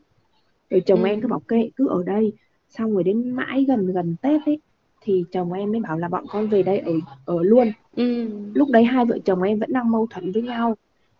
Rồi 0.70 0.80
chồng 0.86 1.02
ừ. 1.02 1.06
em 1.06 1.20
cứ 1.20 1.28
bảo 1.28 1.40
kệ 1.40 1.70
cứ 1.76 1.88
ở 1.88 2.02
đây. 2.06 2.32
Xong 2.68 2.92
rồi 2.92 3.04
đến 3.04 3.30
mãi 3.30 3.64
gần 3.68 3.92
gần 3.92 4.16
tết 4.22 4.46
ấy 4.46 4.58
thì 5.00 5.24
chồng 5.32 5.52
em 5.52 5.72
mới 5.72 5.80
bảo 5.80 5.98
là 5.98 6.08
bọn 6.08 6.24
con 6.28 6.48
về 6.48 6.62
đây 6.62 6.78
ở 6.78 6.92
ở 7.24 7.42
luôn. 7.42 7.72
Ừ. 7.96 8.28
lúc 8.54 8.68
đấy 8.70 8.84
hai 8.84 9.04
vợ 9.04 9.18
chồng 9.24 9.42
em 9.42 9.58
vẫn 9.58 9.72
đang 9.72 9.90
mâu 9.90 10.06
thuẫn 10.10 10.32
với 10.32 10.42
nhau 10.42 10.76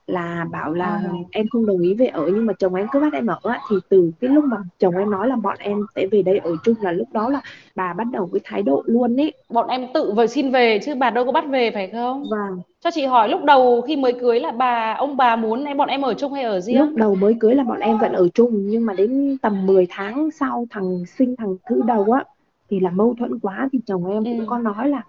là 0.06 0.46
bảo 0.52 0.72
là 0.72 0.86
à. 0.86 1.10
em 1.32 1.48
không 1.48 1.66
đồng 1.66 1.78
ý 1.78 1.94
về 1.94 2.06
ở 2.06 2.26
nhưng 2.26 2.46
mà 2.46 2.52
chồng 2.58 2.74
em 2.74 2.86
cứ 2.92 3.00
bắt 3.00 3.12
em 3.12 3.26
ở 3.26 3.38
thì 3.70 3.76
từ 3.88 4.10
cái 4.20 4.30
lúc 4.30 4.44
mà 4.44 4.56
chồng 4.78 4.96
em 4.96 5.10
nói 5.10 5.28
là 5.28 5.36
bọn 5.36 5.56
em 5.58 5.86
sẽ 5.96 6.06
về 6.06 6.22
đây 6.22 6.38
ở 6.38 6.56
chung 6.64 6.74
là 6.80 6.92
lúc 6.92 7.08
đó 7.12 7.28
là 7.28 7.40
bà 7.74 7.92
bắt 7.92 8.06
đầu 8.12 8.26
với 8.26 8.40
thái 8.44 8.62
độ 8.62 8.82
luôn 8.86 9.20
ấy 9.20 9.32
bọn 9.48 9.68
em 9.68 9.86
tự 9.94 10.12
về 10.12 10.26
xin 10.26 10.50
về 10.50 10.80
chứ 10.84 10.94
bà 10.94 11.10
đâu 11.10 11.24
có 11.24 11.32
bắt 11.32 11.44
về 11.48 11.70
phải 11.70 11.90
không? 11.92 12.24
Vâng. 12.30 12.60
Cho 12.80 12.90
chị 12.90 13.06
hỏi 13.06 13.28
lúc 13.28 13.44
đầu 13.44 13.80
khi 13.80 13.96
mới 13.96 14.12
cưới 14.12 14.40
là 14.40 14.50
bà 14.50 14.94
ông 14.98 15.16
bà 15.16 15.36
muốn 15.36 15.64
em 15.64 15.76
bọn 15.76 15.88
em 15.88 16.02
ở 16.02 16.14
chung 16.14 16.32
hay 16.32 16.44
ở 16.44 16.60
riêng? 16.60 16.78
Lúc 16.78 16.94
đầu 16.96 17.14
mới 17.14 17.34
cưới 17.40 17.54
là 17.54 17.64
bọn 17.64 17.80
em 17.80 17.98
vẫn 17.98 18.12
ở 18.12 18.28
chung 18.34 18.66
nhưng 18.66 18.86
mà 18.86 18.94
đến 18.94 19.36
tầm 19.42 19.66
10 19.66 19.86
tháng 19.90 20.30
sau 20.30 20.66
thằng 20.70 21.04
sinh 21.18 21.36
thằng 21.36 21.56
thứ 21.68 21.82
đầu 21.86 22.12
á 22.12 22.24
thì 22.70 22.80
là 22.80 22.90
mâu 22.90 23.14
thuẫn 23.18 23.38
quá 23.38 23.68
thì 23.72 23.80
chồng 23.86 24.06
em 24.06 24.24
ừ. 24.24 24.30
cũng 24.36 24.46
có 24.46 24.58
nói 24.58 24.88
là 24.88 25.02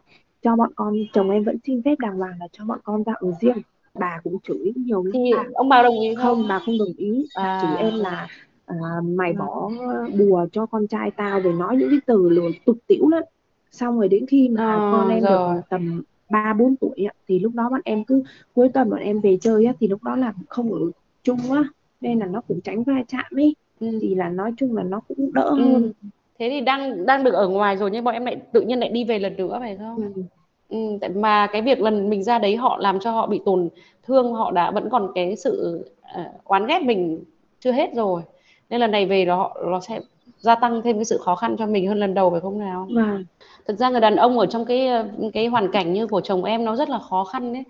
cho 0.43 0.55
bọn 0.55 0.69
con 0.75 0.93
chồng 1.13 1.29
em 1.29 1.43
vẫn 1.43 1.57
xin 1.67 1.81
phép 1.85 1.99
đàng 1.99 2.17
hoàng 2.17 2.33
là 2.39 2.47
cho 2.51 2.65
bọn 2.65 2.79
con 2.83 3.03
ra 3.03 3.13
ở 3.19 3.31
riêng 3.41 3.57
bà 3.99 4.19
cũng 4.23 4.37
chửi 4.43 4.73
nhiều 4.75 5.03
lắm 5.03 5.11
thì 5.13 5.31
à, 5.37 5.45
ông 5.53 5.69
bà 5.69 5.83
đồng 5.83 5.99
ý 5.99 6.15
không? 6.15 6.23
không 6.23 6.47
bà 6.47 6.59
không 6.59 6.77
đồng 6.77 6.93
ý 6.97 7.25
à. 7.33 7.59
chửi 7.61 7.77
em 7.77 7.99
là 7.99 8.27
à, 8.65 8.75
mày 9.03 9.33
bỏ 9.33 9.71
bùa 10.17 10.45
cho 10.51 10.65
con 10.65 10.87
trai 10.87 11.11
tao 11.11 11.39
rồi 11.39 11.53
nói 11.53 11.75
những 11.77 11.89
cái 11.89 11.99
từ 12.05 12.29
lừa 12.29 12.49
tục 12.65 12.77
tĩu 12.87 13.09
lắm 13.09 13.23
xong 13.71 13.99
rồi 13.99 14.07
đến 14.07 14.25
khi 14.27 14.49
mà 14.49 14.63
à, 14.63 14.87
con 14.91 15.09
em 15.09 15.23
rồi. 15.23 15.55
được 15.55 15.61
tầm 15.69 16.01
ba 16.29 16.53
bốn 16.59 16.75
tuổi 16.75 17.05
á, 17.05 17.13
thì 17.27 17.39
lúc 17.39 17.53
đó 17.55 17.69
bọn 17.69 17.81
em 17.85 18.03
cứ 18.03 18.23
cuối 18.53 18.69
tuần 18.69 18.89
bọn 18.89 18.99
em 18.99 19.19
về 19.21 19.37
chơi 19.41 19.65
á, 19.65 19.73
thì 19.79 19.87
lúc 19.87 20.03
đó 20.03 20.15
là 20.15 20.33
không 20.49 20.73
ở 20.73 20.79
chung 21.23 21.51
á 21.51 21.63
nên 22.01 22.19
là 22.19 22.25
nó 22.25 22.41
cũng 22.41 22.61
tránh 22.61 22.83
va 22.83 23.03
chạm 23.07 23.25
ấy 23.35 23.55
ừ. 23.79 23.99
thì 24.01 24.15
là 24.15 24.29
nói 24.29 24.53
chung 24.57 24.75
là 24.75 24.83
nó 24.83 24.99
cũng 24.99 25.33
đỡ 25.33 25.43
ừ. 25.43 25.55
hơn 25.57 25.93
thế 26.39 26.49
thì 26.49 26.61
đang 26.61 27.05
đang 27.05 27.23
được 27.23 27.33
ở 27.33 27.47
ngoài 27.49 27.77
rồi 27.77 27.91
nhưng 27.91 28.03
bọn 28.03 28.13
em 28.13 28.25
lại 28.25 28.41
tự 28.53 28.61
nhiên 28.61 28.79
lại 28.79 28.89
đi 28.89 29.03
về 29.03 29.19
lần 29.19 29.37
nữa 29.37 29.57
phải 29.59 29.77
không 29.77 30.13
ừ. 30.15 30.21
Ừ, 30.69 30.77
tại 31.01 31.09
mà 31.09 31.47
cái 31.47 31.61
việc 31.61 31.81
lần 31.81 32.09
mình 32.09 32.23
ra 32.23 32.39
đấy 32.39 32.55
họ 32.55 32.77
làm 32.77 32.99
cho 32.99 33.11
họ 33.11 33.27
bị 33.27 33.41
tổn 33.45 33.69
thương 34.03 34.33
họ 34.33 34.51
đã 34.51 34.71
vẫn 34.71 34.89
còn 34.89 35.11
cái 35.15 35.35
sự 35.35 35.85
uh, 36.19 36.25
oán 36.43 36.67
ghét 36.67 36.81
mình 36.83 37.23
chưa 37.59 37.71
hết 37.71 37.93
rồi 37.95 38.21
nên 38.69 38.79
lần 38.79 38.91
này 38.91 39.05
về 39.05 39.25
đó 39.25 39.35
họ 39.35 39.57
nó 39.65 39.79
sẽ 39.79 39.99
gia 40.39 40.55
tăng 40.55 40.81
thêm 40.81 40.95
cái 40.95 41.05
sự 41.05 41.17
khó 41.17 41.35
khăn 41.35 41.55
cho 41.57 41.65
mình 41.65 41.87
hơn 41.87 41.99
lần 41.99 42.13
đầu 42.13 42.31
phải 42.31 42.39
không 42.39 42.59
nào? 42.59 42.87
Vâng. 42.91 43.25
Thực 43.67 43.79
ra 43.79 43.89
người 43.89 44.01
đàn 44.01 44.15
ông 44.15 44.39
ở 44.39 44.45
trong 44.45 44.65
cái 44.65 44.89
cái 45.33 45.47
hoàn 45.47 45.71
cảnh 45.71 45.93
như 45.93 46.07
của 46.07 46.21
chồng 46.21 46.43
em 46.43 46.65
nó 46.65 46.75
rất 46.75 46.89
là 46.89 46.99
khó 46.99 47.23
khăn 47.23 47.53
đấy. 47.53 47.63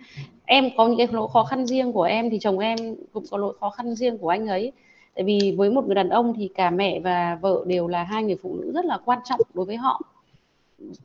Em 0.45 0.69
có 0.77 0.87
những 0.87 0.97
cái 0.97 1.07
lỗi 1.11 1.27
khó 1.33 1.43
khăn 1.43 1.65
riêng 1.65 1.93
của 1.93 2.03
em 2.03 2.29
thì 2.29 2.39
chồng 2.39 2.59
em 2.59 2.77
cũng 3.13 3.23
có 3.31 3.37
lỗi 3.37 3.53
khó 3.59 3.69
khăn 3.69 3.95
riêng 3.95 4.17
của 4.17 4.29
anh 4.29 4.47
ấy. 4.47 4.71
Tại 5.15 5.23
vì 5.23 5.55
với 5.57 5.69
một 5.69 5.85
người 5.85 5.95
đàn 5.95 6.09
ông 6.09 6.33
thì 6.37 6.49
cả 6.55 6.69
mẹ 6.69 6.99
và 6.99 7.37
vợ 7.41 7.63
đều 7.65 7.87
là 7.87 8.03
hai 8.03 8.23
người 8.23 8.37
phụ 8.43 8.55
nữ 8.61 8.71
rất 8.73 8.85
là 8.85 8.97
quan 9.05 9.19
trọng 9.23 9.39
đối 9.53 9.65
với 9.65 9.75
họ 9.75 10.01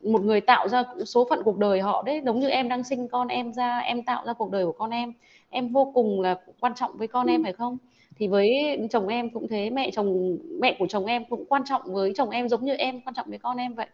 một 0.03 0.21
người 0.21 0.41
tạo 0.41 0.67
ra 0.67 0.83
số 1.05 1.27
phận 1.29 1.43
cuộc 1.43 1.57
đời 1.57 1.81
họ 1.81 2.03
đấy 2.05 2.21
giống 2.25 2.39
như 2.39 2.49
em 2.49 2.69
đang 2.69 2.83
sinh 2.83 3.07
con 3.07 3.27
em 3.27 3.53
ra 3.53 3.79
em 3.79 4.03
tạo 4.03 4.23
ra 4.25 4.33
cuộc 4.33 4.51
đời 4.51 4.65
của 4.65 4.71
con 4.71 4.89
em. 4.89 5.13
Em 5.49 5.69
vô 5.69 5.91
cùng 5.93 6.21
là 6.21 6.39
quan 6.59 6.73
trọng 6.75 6.91
với 6.97 7.07
con 7.07 7.27
em 7.27 7.43
phải 7.43 7.53
không? 7.53 7.77
Thì 8.15 8.27
với 8.27 8.77
chồng 8.91 9.07
em 9.07 9.29
cũng 9.29 9.47
thế 9.47 9.69
mẹ 9.69 9.91
chồng 9.91 10.37
mẹ 10.59 10.75
của 10.79 10.87
chồng 10.89 11.05
em 11.05 11.25
cũng 11.29 11.45
quan 11.45 11.61
trọng 11.65 11.81
với 11.85 12.13
chồng 12.15 12.29
em 12.29 12.49
giống 12.49 12.65
như 12.65 12.73
em 12.73 13.01
quan 13.05 13.13
trọng 13.13 13.25
với 13.29 13.39
con 13.39 13.57
em 13.57 13.73
vậy. 13.73 13.87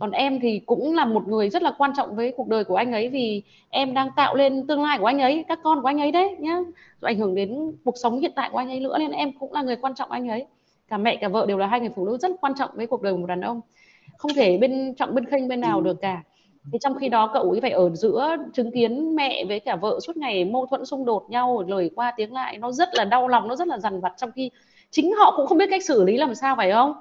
Còn 0.00 0.10
em 0.10 0.40
thì 0.40 0.60
cũng 0.66 0.94
là 0.94 1.04
một 1.04 1.28
người 1.28 1.50
rất 1.50 1.62
là 1.62 1.72
quan 1.78 1.92
trọng 1.96 2.16
với 2.16 2.32
cuộc 2.36 2.48
đời 2.48 2.64
của 2.64 2.76
anh 2.76 2.92
ấy 2.92 3.08
vì 3.08 3.42
em 3.70 3.94
đang 3.94 4.08
tạo 4.16 4.34
lên 4.34 4.66
tương 4.66 4.82
lai 4.82 4.98
của 4.98 5.06
anh 5.06 5.18
ấy 5.18 5.44
các 5.48 5.60
con 5.62 5.82
của 5.82 5.88
anh 5.88 6.00
ấy 6.00 6.12
đấy 6.12 6.36
nhá. 6.38 6.56
Rồi 7.00 7.10
ảnh 7.10 7.18
hưởng 7.18 7.34
đến 7.34 7.72
cuộc 7.84 7.94
sống 8.02 8.20
hiện 8.20 8.32
tại 8.36 8.48
của 8.52 8.58
anh 8.58 8.68
ấy 8.68 8.80
nữa 8.80 8.98
nên 8.98 9.10
em 9.10 9.32
cũng 9.38 9.52
là 9.52 9.62
người 9.62 9.76
quan 9.76 9.94
trọng 9.94 10.10
anh 10.10 10.28
ấy. 10.28 10.46
Cả 10.88 10.98
mẹ 10.98 11.16
cả 11.16 11.28
vợ 11.28 11.46
đều 11.46 11.58
là 11.58 11.66
hai 11.66 11.80
người 11.80 11.90
phụ 11.96 12.06
nữ 12.06 12.18
rất 12.18 12.30
quan 12.40 12.52
trọng 12.58 12.70
với 12.74 12.86
cuộc 12.86 13.02
đời 13.02 13.12
của 13.12 13.18
một 13.18 13.26
đàn 13.26 13.40
ông 13.40 13.60
không 14.18 14.34
thể 14.34 14.58
bên 14.58 14.94
trọng 14.94 15.14
bên 15.14 15.24
khênh 15.24 15.48
bên 15.48 15.60
nào 15.60 15.80
được 15.80 16.00
cả. 16.00 16.22
Thì 16.72 16.78
trong 16.80 16.94
khi 16.94 17.08
đó 17.08 17.30
cậu 17.34 17.50
ấy 17.50 17.60
phải 17.60 17.70
ở 17.70 17.90
giữa 17.94 18.36
chứng 18.54 18.70
kiến 18.70 19.16
mẹ 19.16 19.44
với 19.44 19.60
cả 19.60 19.76
vợ 19.76 20.00
suốt 20.00 20.16
ngày 20.16 20.44
mâu 20.44 20.66
thuẫn 20.66 20.84
xung 20.84 21.04
đột 21.04 21.30
nhau 21.30 21.64
lời 21.68 21.90
qua 21.94 22.12
tiếng 22.16 22.32
lại 22.32 22.58
nó 22.58 22.72
rất 22.72 22.88
là 22.94 23.04
đau 23.04 23.28
lòng 23.28 23.48
nó 23.48 23.56
rất 23.56 23.68
là 23.68 23.78
dằn 23.78 24.00
vặt 24.00 24.12
trong 24.16 24.30
khi 24.32 24.50
chính 24.90 25.12
họ 25.12 25.34
cũng 25.36 25.46
không 25.46 25.58
biết 25.58 25.70
cách 25.70 25.84
xử 25.84 26.04
lý 26.04 26.16
làm 26.16 26.34
sao 26.34 26.56
phải 26.56 26.72
không? 26.72 26.94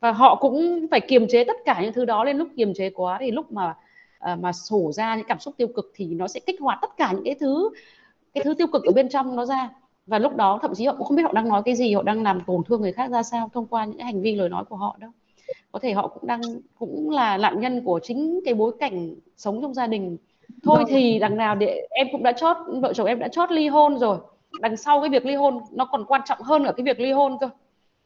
Và 0.00 0.12
họ 0.12 0.34
cũng 0.34 0.86
phải 0.90 1.00
kiềm 1.00 1.26
chế 1.28 1.44
tất 1.44 1.56
cả 1.64 1.80
những 1.82 1.92
thứ 1.92 2.04
đó 2.04 2.24
lên 2.24 2.36
lúc 2.38 2.48
kiềm 2.56 2.74
chế 2.74 2.90
quá 2.90 3.18
thì 3.20 3.30
lúc 3.30 3.52
mà 3.52 3.74
à, 4.18 4.36
mà 4.36 4.52
sổ 4.52 4.92
ra 4.92 5.16
những 5.16 5.26
cảm 5.28 5.40
xúc 5.40 5.54
tiêu 5.56 5.68
cực 5.68 5.92
thì 5.94 6.06
nó 6.06 6.28
sẽ 6.28 6.40
kích 6.40 6.60
hoạt 6.60 6.78
tất 6.82 6.96
cả 6.96 7.12
những 7.12 7.24
cái 7.24 7.34
thứ 7.40 7.70
cái 8.34 8.44
thứ 8.44 8.54
tiêu 8.54 8.66
cực 8.66 8.84
ở 8.84 8.92
bên 8.92 9.08
trong 9.08 9.36
nó 9.36 9.46
ra. 9.46 9.70
Và 10.06 10.18
lúc 10.18 10.36
đó 10.36 10.58
thậm 10.62 10.74
chí 10.74 10.86
họ 10.86 10.94
cũng 10.98 11.06
không 11.06 11.16
biết 11.16 11.22
họ 11.22 11.32
đang 11.32 11.48
nói 11.48 11.62
cái 11.64 11.74
gì 11.74 11.94
họ 11.94 12.02
đang 12.02 12.22
làm 12.22 12.40
tổn 12.46 12.64
thương 12.64 12.80
người 12.80 12.92
khác 12.92 13.10
ra 13.10 13.22
sao 13.22 13.50
thông 13.54 13.66
qua 13.66 13.84
những 13.84 13.98
hành 13.98 14.22
vi 14.22 14.34
lời 14.34 14.48
nói 14.48 14.64
của 14.64 14.76
họ 14.76 14.96
đâu 15.00 15.10
có 15.72 15.78
thể 15.78 15.92
họ 15.92 16.08
cũng 16.08 16.26
đang 16.26 16.40
cũng 16.78 17.10
là 17.10 17.36
nạn 17.36 17.60
nhân 17.60 17.84
của 17.84 18.00
chính 18.02 18.40
cái 18.44 18.54
bối 18.54 18.72
cảnh 18.80 19.14
sống 19.36 19.62
trong 19.62 19.74
gia 19.74 19.86
đình. 19.86 20.16
Thôi 20.62 20.76
vâng. 20.76 20.86
thì 20.88 21.18
đằng 21.18 21.36
nào 21.36 21.54
để 21.54 21.86
em 21.90 22.06
cũng 22.12 22.22
đã 22.22 22.32
chót 22.32 22.56
vợ 22.82 22.92
chồng 22.92 23.06
em 23.06 23.18
đã 23.18 23.28
chót 23.28 23.50
ly 23.50 23.68
hôn 23.68 23.98
rồi. 23.98 24.18
Đằng 24.60 24.76
sau 24.76 25.00
cái 25.00 25.10
việc 25.10 25.26
ly 25.26 25.34
hôn 25.34 25.60
nó 25.72 25.84
còn 25.84 26.04
quan 26.04 26.20
trọng 26.24 26.40
hơn 26.40 26.64
ở 26.64 26.72
cái 26.72 26.84
việc 26.84 27.00
ly 27.00 27.12
hôn 27.12 27.38
cơ. 27.40 27.48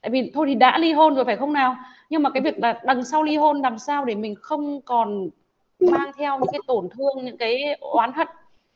Tại 0.00 0.10
vì 0.10 0.30
thôi 0.34 0.46
thì 0.48 0.54
đã 0.54 0.78
ly 0.78 0.92
hôn 0.92 1.14
rồi 1.14 1.24
phải 1.24 1.36
không 1.36 1.52
nào? 1.52 1.76
Nhưng 2.10 2.22
mà 2.22 2.30
cái 2.30 2.42
việc 2.42 2.58
là 2.58 2.80
đằng 2.84 3.04
sau 3.04 3.22
ly 3.22 3.36
hôn 3.36 3.60
làm 3.60 3.78
sao 3.78 4.04
để 4.04 4.14
mình 4.14 4.34
không 4.34 4.80
còn 4.80 5.28
mang 5.80 6.10
theo 6.18 6.38
những 6.38 6.52
cái 6.52 6.60
tổn 6.66 6.88
thương 6.88 7.24
những 7.24 7.36
cái 7.36 7.76
oán 7.80 8.12
hận? 8.12 8.28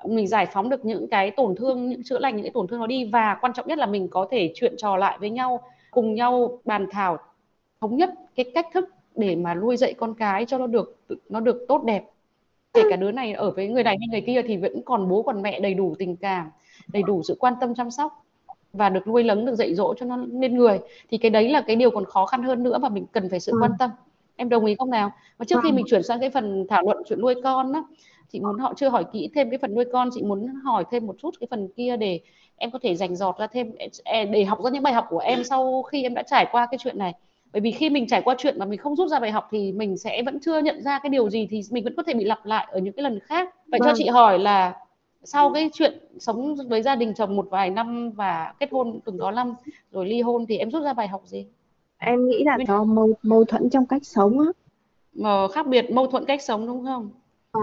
Mình 0.05 0.27
giải 0.27 0.47
phóng 0.47 0.71
được 0.71 0.85
những 0.85 1.09
cái 1.09 1.31
tổn 1.31 1.55
thương 1.57 1.89
những 1.89 2.03
chữa 2.05 2.19
lành 2.19 2.37
những 2.37 2.45
cái 2.45 2.53
tổn 2.55 2.67
thương 2.67 2.81
nó 2.81 2.87
đi. 2.87 3.11
Và 3.13 3.39
quan 3.41 3.53
trọng 3.53 3.67
nhất 3.67 3.79
là 3.79 3.87
mình 3.87 4.09
có 4.09 4.29
thể 4.31 4.53
chuyện 4.55 4.75
trò 4.79 4.97
lại 4.97 5.19
với 5.21 5.31
nhau 5.31 5.61
cùng 5.91 6.15
nhau 6.15 6.61
bàn 6.65 6.87
thảo 6.91 7.19
thống 7.81 7.97
nhất 7.97 8.11
cái 8.35 8.51
cách 8.55 8.67
thức 8.75 8.89
để 9.17 9.37
mà 9.37 9.55
nuôi 9.55 9.77
dạy 9.77 9.95
con 9.95 10.15
cái 10.15 10.45
cho 10.47 10.59
nó 10.59 10.67
được 10.67 10.97
nó 11.29 11.41
được 11.41 11.65
tốt 11.69 11.85
đẹp. 11.85 12.05
Kể 12.73 12.83
cả 12.91 12.97
đứa 12.97 13.13
này 13.13 13.33
ở 13.33 13.51
với 13.51 13.69
người 13.69 13.85
này 13.85 13.97
hay 14.01 14.09
người 14.09 14.21
kia 14.27 14.43
thì 14.49 14.57
vẫn 14.57 14.83
còn 14.83 15.09
bố 15.09 15.23
còn 15.23 15.43
mẹ 15.43 15.61
đầy 15.61 15.75
đủ 15.75 15.95
tình 15.99 16.17
cảm 16.17 16.51
đầy 16.93 17.03
đủ 17.03 17.23
sự 17.23 17.37
quan 17.39 17.55
tâm 17.61 17.75
chăm 17.75 17.91
sóc 17.91 18.25
và 18.73 18.89
được 18.89 19.07
nuôi 19.07 19.25
lớn 19.25 19.47
được 19.47 19.55
dạy 19.55 19.75
dỗ 19.75 19.95
cho 19.95 20.07
nó 20.07 20.17
nên 20.17 20.59
người. 20.59 20.79
Thì 21.11 21.19
cái 21.19 21.31
đấy 21.31 21.49
là 21.49 21.61
cái 21.61 21.77
điều 21.77 21.91
còn 21.91 22.05
khó 22.05 22.27
khăn 22.27 22.43
hơn 22.43 22.63
nữa 22.63 22.79
và 22.83 22.89
mình 22.89 23.07
cần 23.13 23.29
phải 23.29 23.41
sự 23.41 23.53
quan 23.61 23.73
tâm. 23.79 23.91
Em 24.37 24.49
đồng 24.49 24.65
ý 24.65 24.75
không 24.75 24.91
nào? 24.91 25.13
Và 25.39 25.45
trước 25.45 25.61
khi 25.63 25.73
mình 25.73 25.85
chuyển 25.89 26.03
sang 26.03 26.21
cái 26.21 26.31
phần 26.31 26.67
thảo 26.69 26.83
luận 26.83 27.03
chuyện 27.09 27.21
nuôi 27.21 27.35
con 27.45 27.73
á 27.73 27.83
chị 28.33 28.41
muốn 28.41 28.59
họ 28.59 28.75
chưa 28.77 28.89
hỏi 28.89 29.05
kỹ 29.13 29.31
thêm 29.35 29.51
cái 29.51 29.59
phần 29.59 29.75
nuôi 29.75 29.85
con 29.93 30.09
chị 30.15 30.23
muốn 30.23 30.47
hỏi 30.65 30.85
thêm 30.91 31.07
một 31.07 31.17
chút 31.19 31.35
cái 31.41 31.47
phần 31.51 31.69
kia 31.77 31.97
để 31.97 32.21
em 32.57 32.71
có 32.71 32.79
thể 32.83 32.95
dành 32.95 33.17
dọt 33.17 33.39
ra 33.39 33.47
thêm 33.47 33.73
để 34.31 34.45
học 34.45 34.59
ra 34.65 34.71
những 34.71 34.83
bài 34.83 34.93
học 34.93 35.07
của 35.09 35.19
em 35.19 35.45
sau 35.45 35.83
khi 35.83 36.03
em 36.03 36.15
đã 36.15 36.23
trải 36.23 36.47
qua 36.53 36.67
cái 36.71 36.79
chuyện 36.79 36.99
này 36.99 37.15
bởi 37.53 37.61
vì 37.61 37.73
khi 37.73 37.91
mình 37.91 38.07
trải 38.07 38.23
qua 38.23 38.35
chuyện 38.39 38.59
mà 38.59 38.67
mình 38.67 38.79
không 38.79 38.97
rút 38.97 39.11
ra 39.11 39.21
bài 39.21 39.31
học 39.31 39.49
thì 39.51 39.73
mình 39.73 39.99
sẽ 39.99 40.23
vẫn 40.23 40.41
chưa 40.41 40.59
nhận 40.59 40.83
ra 40.83 40.99
cái 40.99 41.11
điều 41.11 41.31
gì 41.31 41.49
thì 41.51 41.61
mình 41.71 41.85
vẫn 41.85 41.95
có 41.97 42.03
thể 42.03 42.15
bị 42.15 42.25
lặp 42.25 42.47
lại 42.47 42.67
ở 42.71 42.81
những 42.81 42.95
cái 42.95 43.03
lần 43.03 43.21
khác. 43.21 43.55
Vậy 43.67 43.81
vâng. 43.81 43.89
cho 43.89 43.95
chị 43.99 44.09
hỏi 44.09 44.39
là 44.39 44.75
sau 45.25 45.51
cái 45.53 45.71
chuyện 45.73 45.99
sống 46.19 46.57
với 46.69 46.83
gia 46.83 46.97
đình 46.97 47.15
chồng 47.15 47.37
một 47.37 47.47
vài 47.51 47.71
năm 47.71 48.11
và 48.11 48.55
kết 48.61 48.69
hôn 48.73 49.01
từng 49.05 49.19
đó 49.19 49.31
năm 49.31 49.55
rồi 49.93 50.07
ly 50.07 50.21
hôn 50.21 50.47
thì 50.47 50.57
em 50.57 50.71
rút 50.71 50.83
ra 50.83 50.93
bài 50.93 51.09
học 51.09 51.23
gì? 51.25 51.47
Em 51.99 52.29
nghĩ 52.29 52.45
là 52.45 52.59
do 52.69 52.85
mâu 52.85 53.13
mâu 53.23 53.45
thuẫn 53.45 53.71
trong 53.71 53.87
cách 53.87 54.03
sống 54.05 54.39
á. 54.39 54.47
Mà 55.15 55.49
khác 55.49 55.67
biệt 55.67 55.91
mâu 55.91 56.07
thuẫn 56.07 56.25
cách 56.25 56.43
sống 56.43 56.67
đúng 56.67 56.85
không? 56.85 57.11
À. 57.53 57.61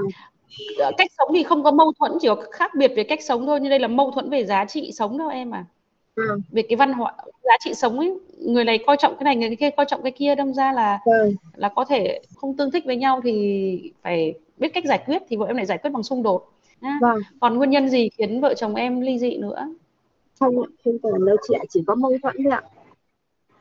cách 0.97 1.11
sống 1.17 1.29
thì 1.33 1.43
không 1.43 1.63
có 1.63 1.71
mâu 1.71 1.91
thuẫn 1.99 2.11
chỉ 2.21 2.27
có 2.27 2.43
khác 2.51 2.71
biệt 2.77 2.91
về 2.95 3.03
cách 3.03 3.23
sống 3.23 3.45
thôi 3.45 3.59
nhưng 3.61 3.69
đây 3.69 3.79
là 3.79 3.87
mâu 3.87 4.11
thuẫn 4.11 4.29
về 4.29 4.45
giá 4.45 4.65
trị 4.65 4.91
sống 4.93 5.17
đâu 5.17 5.29
em 5.29 5.51
à 5.51 5.65
ừ. 6.17 6.39
về 6.49 6.61
cái 6.61 6.75
văn 6.75 6.93
hóa 6.93 7.13
giá 7.43 7.53
trị 7.59 7.73
sống 7.73 7.99
ấy 7.99 8.19
người 8.39 8.63
này 8.63 8.79
coi 8.87 8.97
trọng 8.99 9.15
cái 9.15 9.23
này 9.23 9.35
người 9.35 9.55
kia 9.55 9.69
coi 9.69 9.85
trọng 9.89 10.01
cái 10.03 10.11
kia 10.11 10.35
đâm 10.35 10.53
ra 10.53 10.71
là 10.71 10.99
ừ. 11.05 11.33
là 11.55 11.69
có 11.69 11.85
thể 11.85 12.21
không 12.35 12.57
tương 12.57 12.71
thích 12.71 12.85
với 12.85 12.95
nhau 12.95 13.21
thì 13.23 13.91
phải 14.01 14.33
biết 14.57 14.73
cách 14.73 14.85
giải 14.85 15.03
quyết 15.05 15.21
thì 15.29 15.37
vợ 15.37 15.45
em 15.45 15.55
lại 15.55 15.65
giải 15.65 15.77
quyết 15.77 15.89
bằng 15.89 16.03
xung 16.03 16.23
đột 16.23 16.51
vâng. 17.01 17.19
còn 17.39 17.57
nguyên 17.57 17.69
nhân 17.69 17.89
gì 17.89 18.09
khiến 18.09 18.41
vợ 18.41 18.53
chồng 18.53 18.75
em 18.75 19.01
ly 19.01 19.19
dị 19.19 19.37
nữa 19.37 19.75
không 20.39 20.55
không 20.55 20.97
cần 21.03 21.25
đâu 21.25 21.37
chị 21.47 21.53
ạ 21.53 21.63
chỉ 21.69 21.83
có 21.87 21.95
mâu 21.95 22.11
thuẫn 22.21 22.35
thôi 22.43 22.53
ạ 22.53 22.61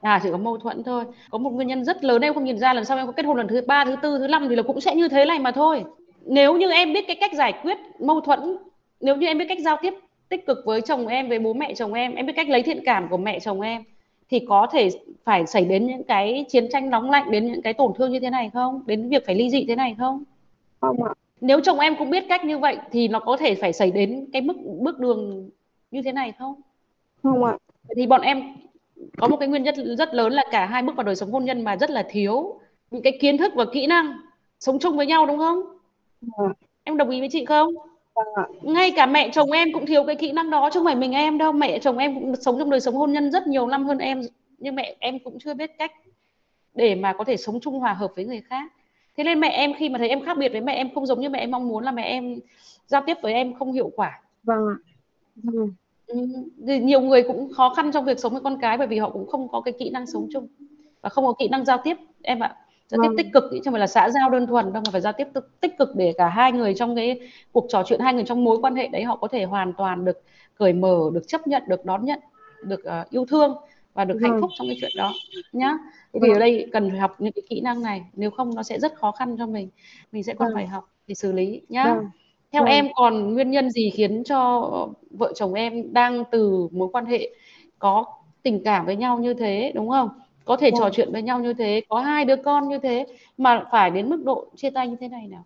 à 0.00 0.20
chỉ 0.22 0.28
có 0.32 0.38
mâu 0.38 0.58
thuẫn 0.58 0.82
thôi 0.84 1.04
có 1.30 1.38
một 1.38 1.50
nguyên 1.50 1.68
nhân 1.68 1.84
rất 1.84 2.04
lớn 2.04 2.22
em 2.22 2.34
không 2.34 2.44
nhìn 2.44 2.58
ra 2.58 2.72
lần 2.72 2.84
sau 2.84 2.96
em 2.96 3.06
có 3.06 3.12
kết 3.12 3.26
hôn 3.26 3.36
lần 3.36 3.48
thứ 3.48 3.60
ba 3.66 3.84
thứ 3.84 3.96
tư 4.02 4.18
thứ 4.18 4.26
năm 4.26 4.46
thì 4.48 4.56
là 4.56 4.62
cũng 4.62 4.80
sẽ 4.80 4.94
như 4.94 5.08
thế 5.08 5.25
này 5.25 5.38
mà 5.38 5.50
thôi 5.50 5.84
nếu 6.25 6.56
như 6.56 6.70
em 6.70 6.92
biết 6.92 7.04
cái 7.06 7.16
cách 7.20 7.30
giải 7.34 7.52
quyết 7.62 7.78
mâu 8.00 8.20
thuẫn 8.20 8.56
nếu 9.00 9.16
như 9.16 9.26
em 9.26 9.38
biết 9.38 9.44
cách 9.48 9.58
giao 9.60 9.76
tiếp 9.82 9.94
tích 10.28 10.47
cực 10.47 10.59
với 10.64 10.80
chồng 10.80 11.06
em 11.06 11.28
với 11.28 11.38
bố 11.38 11.52
mẹ 11.52 11.75
chồng 11.75 11.92
em. 11.92 12.14
Em 12.14 12.26
biết 12.26 12.33
cách 12.37 12.49
lấy 12.49 12.62
thiện 12.62 12.85
cảm 12.85 13.09
của 13.09 13.16
mẹ 13.16 13.40
chồng 13.40 13.61
em 13.61 13.83
thì 14.30 14.40
có 14.49 14.66
thể 14.73 14.88
phải 15.25 15.47
xảy 15.47 15.64
đến 15.64 15.87
những 15.87 16.04
cái 16.04 16.45
chiến 16.49 16.68
tranh 16.73 16.90
nóng 16.90 17.11
lạnh 17.11 17.30
đến 17.30 17.47
những 17.52 17.62
cái 17.62 17.73
tổn 17.73 17.92
thương 17.97 18.12
như 18.12 18.21
thế 18.21 18.30
này 18.30 18.50
không? 18.54 18.83
Đến 18.87 19.09
việc 19.09 19.26
phải 19.26 19.35
ly 19.35 19.50
dị 19.50 19.64
thế 19.68 19.76
này 19.76 19.97
không? 19.99 20.25
Không 20.80 21.04
ạ. 21.04 21.11
Nếu 21.40 21.61
chồng 21.61 21.78
em 21.78 21.97
cũng 21.97 22.11
biết 22.11 22.25
cách 22.28 22.45
như 22.45 22.59
vậy 22.59 22.78
thì 22.92 23.09
nó 23.09 23.21
có 23.21 23.37
thể 23.37 23.54
phải 23.54 23.73
xảy 23.73 23.90
đến 23.90 24.26
cái 24.33 24.42
mức 24.42 24.56
bước 24.80 24.99
đường 24.99 25.50
như 25.90 26.02
thế 26.02 26.12
này 26.12 26.33
không? 26.38 26.54
Không 27.23 27.45
ạ. 27.45 27.56
Thì 27.97 28.06
bọn 28.06 28.21
em 28.21 28.42
có 29.16 29.28
một 29.28 29.37
cái 29.37 29.49
nguyên 29.49 29.62
nhân 29.62 29.97
rất 29.97 30.14
lớn 30.14 30.33
là 30.33 30.45
cả 30.50 30.66
hai 30.66 30.83
bước 30.83 30.97
vào 30.97 31.04
đời 31.04 31.16
sống 31.16 31.33
hôn 31.33 31.45
nhân 31.45 31.64
mà 31.64 31.76
rất 31.76 31.90
là 31.90 32.06
thiếu 32.11 32.61
những 32.90 33.02
cái 33.02 33.18
kiến 33.21 33.38
thức 33.38 33.52
và 33.56 33.64
kỹ 33.73 33.87
năng 33.87 34.21
sống 34.61 34.78
chung 34.78 34.97
với 34.97 35.06
nhau 35.06 35.26
đúng 35.26 35.38
không? 35.38 35.62
À. 36.37 36.45
em 36.85 36.97
đồng 36.97 37.11
ý 37.11 37.21
với 37.21 37.28
chị 37.33 37.45
không. 37.45 37.75
Ngay 38.62 38.92
cả 38.96 39.06
mẹ 39.06 39.30
chồng 39.32 39.50
em 39.50 39.68
cũng 39.73 39.87
thiếu 39.87 40.04
cái 40.04 40.16
kỹ 40.16 40.32
năng 40.32 40.50
đó 40.50 40.70
chứ 40.73 40.80
không 40.80 40.87
phải 40.87 40.96
mình 40.96 41.12
em 41.12 41.38
đâu. 41.38 41.52
Mẹ 41.52 41.78
chồng 41.78 41.99
em 41.99 42.14
cũng 42.14 42.37
sống 42.37 42.58
trong 42.58 42.70
đời 42.70 42.80
sống 42.80 42.94
hôn 42.94 43.12
nhân 43.12 43.30
rất 43.30 43.46
nhiều 43.46 43.66
năm 43.66 43.87
hơn 43.87 43.99
em 43.99 44.23
nhưng 44.58 44.75
mẹ 44.75 44.96
em 44.99 45.18
cũng 45.18 45.38
chưa 45.38 45.54
biết 45.54 45.70
cách 45.78 45.92
để 46.75 46.94
mà 46.94 47.12
có 47.12 47.25
thể 47.25 47.37
sống 47.37 47.61
chung 47.61 47.80
hòa 47.80 47.92
hợp 47.92 48.12
với 48.16 48.25
người 48.25 48.40
khác. 48.40 48.73
Thế 49.16 49.25
nên 49.25 49.40
mẹ 49.40 49.49
em 49.49 49.73
khi 49.78 49.88
mà 49.88 49.99
thấy 49.99 50.08
em 50.08 50.25
khác 50.25 50.38
biệt 50.38 50.52
với 50.52 50.61
mẹ 50.61 50.75
em 50.75 50.94
không 50.94 51.06
giống 51.06 51.20
như 51.20 51.28
mẹ 51.28 51.38
em 51.38 51.50
mong 51.50 51.68
muốn 51.68 51.85
là 51.85 51.92
mẹ 51.92 52.02
em 52.02 52.38
giao 52.87 53.02
tiếp 53.06 53.16
với 53.23 53.32
em 53.32 53.54
không 53.54 53.73
hiệu 53.73 53.90
quả. 53.96 54.20
Vâng 54.42 54.68
ạ. 54.68 54.76
Vâng. 55.37 55.70
nhiều 56.87 57.00
người 57.00 57.23
cũng 57.23 57.52
khó 57.52 57.75
khăn 57.75 57.92
trong 57.92 58.04
việc 58.04 58.18
sống 58.18 58.32
với 58.32 58.42
con 58.42 58.58
cái 58.61 58.78
bởi 58.78 58.87
vì 58.87 58.99
họ 58.99 59.11
cũng 59.11 59.26
không 59.26 59.49
có 59.49 59.61
cái 59.61 59.75
kỹ 59.78 59.90
năng 59.90 60.06
sống 60.06 60.28
chung 60.32 60.49
và 61.00 61.08
không 61.08 61.26
có 61.26 61.32
kỹ 61.38 61.49
năng 61.49 61.64
giao 61.64 61.78
tiếp 61.85 61.96
em 62.23 62.40
ạ 62.40 62.56
giao 62.88 63.02
tiếp 63.02 63.09
vâng. 63.09 63.16
tích 63.16 63.26
cực 63.33 63.45
chứ 63.52 63.61
không 63.64 63.73
phải 63.73 63.81
là 63.81 63.87
xã 63.87 64.11
giao 64.11 64.31
đơn 64.31 64.47
thuần 64.47 64.73
đâu 64.73 64.83
mà 64.87 64.90
phải 64.93 65.00
giao 65.00 65.12
tiếp 65.12 65.28
tích 65.61 65.78
cực 65.78 65.97
để 65.97 66.14
cả 66.19 66.28
hai 66.28 66.52
người 66.52 66.75
trong 66.75 66.97
cái 66.97 67.21
cuộc 67.52 67.66
trò 67.69 67.83
chuyện 67.87 68.00
hai 68.00 68.14
người 68.14 68.25
trong 68.25 68.45
mối 68.45 68.59
quan 68.62 68.75
hệ 68.75 68.88
đấy 68.88 69.05
họ 69.05 69.16
có 69.16 69.28
thể 69.28 69.45
hoàn 69.45 69.73
toàn 69.73 70.05
được 70.05 70.23
cởi 70.55 70.73
mở 70.73 71.11
được 71.12 71.28
chấp 71.28 71.47
nhận 71.47 71.62
được 71.69 71.85
đón 71.85 72.05
nhận 72.05 72.21
được 72.62 72.81
uh, 72.81 73.11
yêu 73.11 73.26
thương 73.26 73.57
và 73.95 74.05
được 74.05 74.19
hạnh 74.23 74.33
vâng. 74.33 74.40
phúc 74.40 74.50
trong 74.59 74.66
cái 74.69 74.76
chuyện 74.81 74.93
đó 74.97 75.12
nhá 75.52 75.78
ở 76.12 76.21
vâng. 76.21 76.38
đây 76.38 76.69
cần 76.73 76.90
phải 76.90 76.99
học 76.99 77.16
những 77.19 77.33
cái 77.33 77.43
kỹ 77.49 77.61
năng 77.61 77.83
này 77.83 78.05
nếu 78.12 78.31
không 78.31 78.55
nó 78.55 78.62
sẽ 78.62 78.78
rất 78.78 78.95
khó 78.95 79.12
khăn 79.12 79.37
cho 79.38 79.47
mình 79.47 79.69
mình 80.12 80.23
sẽ 80.23 80.35
còn 80.35 80.49
phải 80.55 80.66
học 80.66 80.85
để 81.07 81.14
xử 81.14 81.33
lý 81.33 81.62
nhá 81.69 81.97
theo 82.52 82.64
em 82.64 82.88
còn 82.95 83.35
nguyên 83.35 83.50
nhân 83.50 83.71
gì 83.71 83.90
khiến 83.90 84.25
cho 84.25 84.71
vợ 85.11 85.33
chồng 85.35 85.55
em 85.55 85.93
đang 85.93 86.25
từ 86.31 86.69
mối 86.73 86.88
quan 86.93 87.07
hệ 87.07 87.31
có 87.78 88.05
tình 88.43 88.64
cảm 88.64 88.87
với 88.87 88.97
nhau 88.97 89.19
như 89.19 89.35
thế 89.35 89.73
đúng 89.75 89.88
không 89.88 90.09
có 90.47 90.57
thể 90.57 90.71
trò 90.79 90.91
chuyện 90.93 91.12
với 91.12 91.23
nhau 91.23 91.41
như 91.41 91.55
thế 91.55 91.83
có 91.88 92.00
hai 92.00 92.25
đứa 92.25 92.37
con 92.37 92.69
như 92.69 92.79
thế 92.79 93.07
mà 93.38 93.65
phải 93.73 93.91
đến 93.91 94.11
mức 94.11 94.25
độ 94.25 94.47
chia 94.57 94.71
tay 94.71 94.88
như 94.88 94.97
thế 95.00 95.09
này 95.09 95.26
nào? 95.26 95.45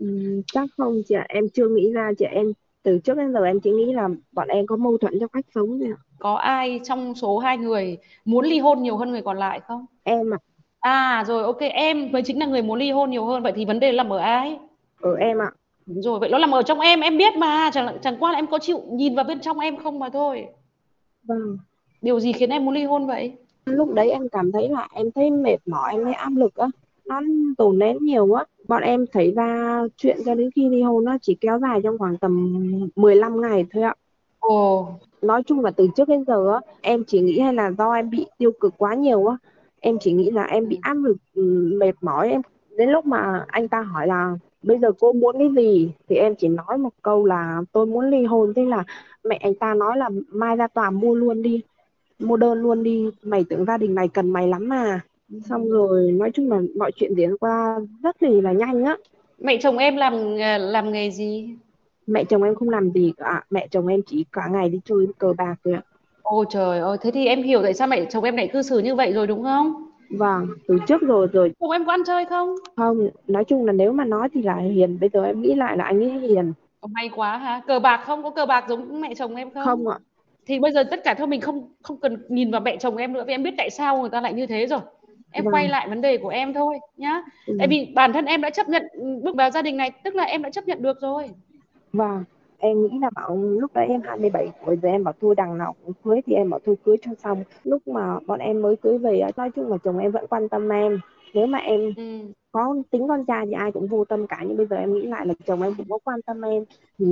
Ừ, 0.00 0.06
chắc 0.52 0.68
không 0.76 1.02
chị 1.08 1.14
ạ. 1.14 1.26
Em 1.28 1.48
chưa 1.54 1.68
nghĩ 1.68 1.92
ra 1.92 2.10
chị 2.18 2.24
em 2.24 2.52
từ 2.82 2.98
trước 2.98 3.16
đến 3.16 3.32
giờ 3.32 3.44
em 3.44 3.60
chỉ 3.60 3.70
nghĩ 3.70 3.92
là 3.92 4.08
bọn 4.32 4.48
em 4.48 4.66
có 4.66 4.76
mâu 4.76 4.98
thuẫn 4.98 5.20
trong 5.20 5.28
cách 5.28 5.44
sống 5.54 5.78
thôi 5.80 5.88
ạ. 5.96 5.98
Có 6.18 6.34
ai 6.34 6.80
trong 6.84 7.14
số 7.14 7.38
hai 7.38 7.58
người 7.58 7.98
muốn 8.24 8.44
ly 8.44 8.58
hôn 8.58 8.82
nhiều 8.82 8.96
hơn 8.96 9.10
người 9.10 9.22
còn 9.22 9.38
lại 9.38 9.60
không? 9.66 9.86
Em 10.02 10.34
ạ. 10.34 10.38
À 10.80 11.24
rồi 11.26 11.42
ok. 11.42 11.60
Em 11.60 12.12
mới 12.12 12.22
chính 12.22 12.38
là 12.38 12.46
người 12.46 12.62
muốn 12.62 12.78
ly 12.78 12.90
hôn 12.90 13.10
nhiều 13.10 13.24
hơn 13.24 13.42
vậy 13.42 13.52
thì 13.56 13.64
vấn 13.64 13.80
đề 13.80 13.92
nằm 13.92 14.12
ở 14.12 14.18
ai? 14.18 14.58
Ở 15.00 15.14
em 15.14 15.38
ạ. 15.38 15.50
Đúng 15.86 16.02
rồi 16.02 16.18
vậy 16.18 16.28
nó 16.28 16.38
nằm 16.38 16.54
ở 16.54 16.62
trong 16.62 16.80
em. 16.80 17.00
Em 17.00 17.18
biết 17.18 17.36
mà. 17.36 17.70
Chẳng 17.72 17.98
chẳng 18.02 18.16
qua 18.20 18.32
là 18.32 18.38
em 18.38 18.46
có 18.46 18.58
chịu 18.58 18.82
nhìn 18.90 19.14
vào 19.14 19.24
bên 19.24 19.40
trong 19.40 19.58
em 19.58 19.76
không 19.76 19.98
mà 19.98 20.08
thôi. 20.08 20.46
Vâng. 21.22 21.58
Điều 22.02 22.20
gì 22.20 22.32
khiến 22.32 22.50
em 22.50 22.64
muốn 22.64 22.74
ly 22.74 22.84
hôn 22.84 23.06
vậy 23.06 23.32
lúc 23.66 23.94
đấy 23.94 24.10
em 24.10 24.28
cảm 24.28 24.52
thấy 24.52 24.68
là 24.68 24.88
em 24.92 25.10
thấy 25.14 25.30
mệt 25.30 25.56
mỏi 25.66 25.92
em 25.92 26.04
thấy 26.04 26.12
áp 26.12 26.32
lực 26.36 26.54
á. 26.54 26.66
Nó 27.06 27.20
tồn 27.58 27.78
nén 27.78 27.98
nhiều 28.00 28.26
quá. 28.26 28.44
Bọn 28.68 28.82
em 28.82 29.06
thấy 29.12 29.32
ra 29.36 29.80
chuyện 29.96 30.18
cho 30.26 30.34
đến 30.34 30.50
khi 30.56 30.68
ly 30.68 30.82
hôn 30.82 31.04
nó 31.04 31.16
chỉ 31.22 31.36
kéo 31.40 31.58
dài 31.58 31.80
trong 31.82 31.98
khoảng 31.98 32.16
tầm 32.16 32.52
15 32.96 33.40
ngày 33.40 33.66
thôi 33.72 33.82
ạ. 33.82 33.94
Ồ. 34.38 34.88
Nói 35.22 35.42
chung 35.42 35.60
là 35.60 35.70
từ 35.70 35.88
trước 35.96 36.08
đến 36.08 36.24
giờ 36.26 36.52
á 36.52 36.60
em 36.80 37.04
chỉ 37.06 37.20
nghĩ 37.20 37.40
hay 37.40 37.54
là 37.54 37.70
do 37.78 37.92
em 37.92 38.10
bị 38.10 38.26
tiêu 38.38 38.52
cực 38.60 38.74
quá 38.78 38.94
nhiều 38.94 39.26
á. 39.26 39.36
Em 39.80 39.98
chỉ 40.00 40.12
nghĩ 40.12 40.30
là 40.30 40.44
em 40.44 40.68
bị 40.68 40.78
áp 40.82 40.94
lực 40.94 41.16
ừ, 41.34 41.72
mệt 41.80 41.92
mỏi 42.00 42.30
em. 42.30 42.40
Đến 42.76 42.90
lúc 42.90 43.06
mà 43.06 43.44
anh 43.48 43.68
ta 43.68 43.80
hỏi 43.80 44.06
là 44.06 44.36
bây 44.62 44.78
giờ 44.78 44.92
cô 45.00 45.12
muốn 45.12 45.38
cái 45.38 45.48
gì? 45.56 45.90
Thì 46.08 46.16
em 46.16 46.34
chỉ 46.34 46.48
nói 46.48 46.78
một 46.78 46.92
câu 47.02 47.24
là 47.24 47.62
tôi 47.72 47.86
muốn 47.86 48.10
ly 48.10 48.24
hôn. 48.24 48.54
Thế 48.54 48.64
là 48.64 48.84
mẹ 49.24 49.36
anh 49.36 49.54
ta 49.54 49.74
nói 49.74 49.96
là 49.96 50.10
mai 50.28 50.56
ra 50.56 50.68
tòa 50.68 50.90
mua 50.90 51.14
luôn 51.14 51.42
đi 51.42 51.62
mua 52.18 52.36
đơn 52.36 52.62
luôn 52.62 52.82
đi. 52.82 53.10
Mày 53.22 53.44
tưởng 53.50 53.64
gia 53.64 53.76
đình 53.76 53.94
này 53.94 54.08
cần 54.08 54.30
mày 54.30 54.48
lắm 54.48 54.68
mà. 54.68 55.00
Xong 55.44 55.68
rồi 55.70 56.12
nói 56.12 56.30
chung 56.34 56.50
là 56.50 56.60
mọi 56.78 56.92
chuyện 56.96 57.14
diễn 57.14 57.36
qua 57.36 57.78
rất 58.02 58.22
là 58.22 58.30
là 58.42 58.52
nhanh 58.52 58.84
á. 58.84 58.96
Mẹ 59.38 59.58
chồng 59.62 59.78
em 59.78 59.96
làm 59.96 60.36
làm 60.60 60.92
nghề 60.92 61.10
gì? 61.10 61.48
Mẹ 62.06 62.24
chồng 62.24 62.42
em 62.42 62.54
không 62.54 62.68
làm 62.70 62.90
gì 62.90 63.12
cả. 63.16 63.44
Mẹ 63.50 63.68
chồng 63.70 63.86
em 63.86 64.00
chỉ 64.06 64.24
cả 64.32 64.48
ngày 64.52 64.68
đi 64.68 64.80
chơi 64.84 65.06
cờ 65.18 65.32
bạc 65.38 65.54
thôi 65.64 65.74
ạ. 65.74 65.82
Ôi 66.22 66.44
trời 66.50 66.78
ơi. 66.78 66.96
Thế 67.00 67.10
thì 67.10 67.26
em 67.26 67.42
hiểu 67.42 67.62
tại 67.62 67.74
sao 67.74 67.88
mẹ 67.88 68.04
chồng 68.04 68.24
em 68.24 68.36
lại 68.36 68.50
cư 68.52 68.62
xử 68.62 68.78
như 68.78 68.94
vậy 68.94 69.12
rồi 69.12 69.26
đúng 69.26 69.42
không? 69.42 69.90
Vâng 70.10 70.46
từ 70.68 70.76
trước 70.86 71.02
rồi 71.02 71.26
rồi. 71.32 71.52
Chồng 71.60 71.70
em 71.70 71.84
có 71.84 71.92
ăn 71.92 72.00
chơi 72.06 72.24
không? 72.24 72.54
Không 72.76 73.08
nói 73.26 73.44
chung 73.44 73.64
là 73.64 73.72
nếu 73.72 73.92
mà 73.92 74.04
nói 74.04 74.28
thì 74.32 74.42
là 74.42 74.56
hiền. 74.56 75.00
Bây 75.00 75.10
giờ 75.12 75.24
em 75.24 75.42
nghĩ 75.42 75.54
lại 75.54 75.76
là 75.76 75.84
anh 75.84 76.00
ấy 76.00 76.10
hiền. 76.10 76.52
May 76.90 77.10
quá 77.16 77.36
ha. 77.36 77.62
Cờ 77.66 77.78
bạc 77.78 78.02
không? 78.06 78.22
Có 78.22 78.30
cờ 78.30 78.46
bạc 78.46 78.64
giống 78.68 79.00
mẹ 79.00 79.14
chồng 79.14 79.36
em 79.36 79.50
không? 79.50 79.64
Không 79.64 79.88
ạ 79.88 79.98
thì 80.46 80.58
bây 80.58 80.72
giờ 80.72 80.84
tất 80.90 81.04
cả 81.04 81.14
thôi 81.14 81.26
mình 81.26 81.40
không 81.40 81.68
không 81.82 81.96
cần 82.00 82.24
nhìn 82.28 82.50
vào 82.50 82.60
mẹ 82.60 82.76
chồng 82.76 82.96
em 82.96 83.12
nữa 83.12 83.24
vì 83.26 83.34
em 83.34 83.42
biết 83.42 83.54
tại 83.58 83.70
sao 83.70 84.00
người 84.00 84.10
ta 84.10 84.20
lại 84.20 84.34
như 84.34 84.46
thế 84.46 84.66
rồi. 84.66 84.80
Em 85.30 85.44
vâng. 85.44 85.54
quay 85.54 85.68
lại 85.68 85.88
vấn 85.88 86.00
đề 86.00 86.16
của 86.16 86.28
em 86.28 86.52
thôi 86.52 86.78
nhá. 86.96 87.22
Ừ. 87.46 87.56
tại 87.58 87.68
vì 87.68 87.92
bản 87.94 88.12
thân 88.12 88.24
em 88.24 88.40
đã 88.40 88.50
chấp 88.50 88.68
nhận 88.68 88.82
bước 89.22 89.36
vào 89.36 89.50
gia 89.50 89.62
đình 89.62 89.76
này 89.76 89.90
tức 90.04 90.14
là 90.14 90.24
em 90.24 90.42
đã 90.42 90.50
chấp 90.50 90.68
nhận 90.68 90.82
được 90.82 91.00
rồi. 91.00 91.30
Vâng 91.92 92.24
em 92.58 92.82
nghĩ 92.82 92.98
là 93.00 93.10
bảo 93.14 93.36
lúc 93.36 93.74
đấy 93.74 93.86
em 93.88 94.00
27 94.04 94.48
tuổi 94.66 94.76
rồi 94.82 94.92
em 94.92 95.04
bảo 95.04 95.14
thôi 95.20 95.34
đằng 95.36 95.58
nào 95.58 95.74
cũng 95.84 95.94
cưới 96.04 96.20
thì 96.26 96.34
em 96.34 96.50
bảo 96.50 96.60
thôi 96.66 96.76
cưới 96.84 96.96
cho 97.02 97.10
xong. 97.22 97.44
Lúc 97.64 97.88
mà 97.88 98.18
bọn 98.26 98.38
em 98.38 98.62
mới 98.62 98.76
cưới 98.76 98.98
về 98.98 99.20
nói 99.36 99.50
chung 99.50 99.70
là 99.70 99.76
chồng 99.84 99.98
em 99.98 100.10
vẫn 100.10 100.26
quan 100.26 100.48
tâm 100.48 100.68
em 100.68 101.00
nếu 101.34 101.46
mà 101.46 101.58
em 101.58 101.92
ừ. 101.96 102.20
có 102.52 102.76
tính 102.90 103.08
con 103.08 103.24
trai 103.24 103.46
thì 103.46 103.52
ai 103.52 103.72
cũng 103.72 103.86
vô 103.86 104.04
tâm 104.04 104.26
cả 104.26 104.44
nhưng 104.48 104.56
bây 104.56 104.66
giờ 104.66 104.76
em 104.76 104.94
nghĩ 104.94 105.02
lại 105.02 105.26
là 105.26 105.34
chồng 105.46 105.62
em 105.62 105.74
cũng 105.74 105.86
có 105.88 105.98
quan 106.04 106.22
tâm 106.22 106.42
em 106.42 106.64
thì 106.98 107.06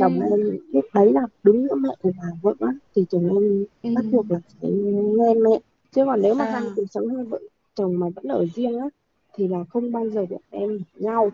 chồng 0.00 0.20
ừ. 0.20 0.26
em 0.30 0.60
biết 0.72 0.80
đấy 0.94 1.12
là 1.12 1.22
đứng 1.42 1.68
giữa 1.68 1.74
mẹ 1.74 1.90
và 2.02 2.10
vợ 2.42 2.54
thì 2.94 3.04
chồng 3.10 3.28
em 3.28 3.64
ừ. 3.82 3.90
bắt 3.94 4.04
buộc 4.12 4.30
là 4.30 4.40
phải 4.60 4.70
nghe 4.70 5.34
mẹ 5.34 5.58
chứ 5.92 6.04
còn 6.06 6.22
nếu 6.22 6.34
mà 6.34 6.44
à. 6.44 6.50
hai 6.50 6.62
cuộc 6.76 6.84
sống 6.90 7.14
hai 7.16 7.24
vợ 7.24 7.38
chồng 7.74 7.98
mà 7.98 8.06
vẫn 8.14 8.24
ở 8.28 8.46
riêng 8.54 8.78
á 8.78 8.86
thì 9.34 9.48
là 9.48 9.64
không 9.70 9.92
bao 9.92 10.08
giờ 10.08 10.26
bọn 10.30 10.40
em 10.50 10.78
nhau 10.94 11.30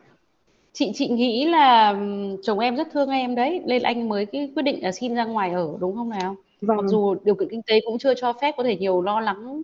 chị 0.73 0.93
chị 0.95 1.09
nghĩ 1.09 1.45
là 1.45 1.95
chồng 2.43 2.59
em 2.59 2.77
rất 2.77 2.89
thương 2.93 3.11
em 3.11 3.35
đấy 3.35 3.63
nên 3.67 3.83
anh 3.83 4.09
mới 4.09 4.27
cái 4.27 4.53
quyết 4.55 4.63
định 4.63 4.83
là 4.83 4.93
xin 4.93 5.15
ra 5.15 5.25
ngoài 5.25 5.51
ở 5.51 5.77
đúng 5.81 5.95
không 5.95 6.09
nào 6.09 6.37
vâng. 6.61 6.77
mặc 6.77 6.83
dù 6.87 7.15
điều 7.25 7.35
kiện 7.35 7.49
kinh 7.49 7.63
tế 7.63 7.81
cũng 7.87 7.99
chưa 7.99 8.15
cho 8.15 8.33
phép 8.33 8.55
có 8.57 8.63
thể 8.63 8.77
nhiều 8.77 9.03
lo 9.03 9.21
lắng 9.21 9.63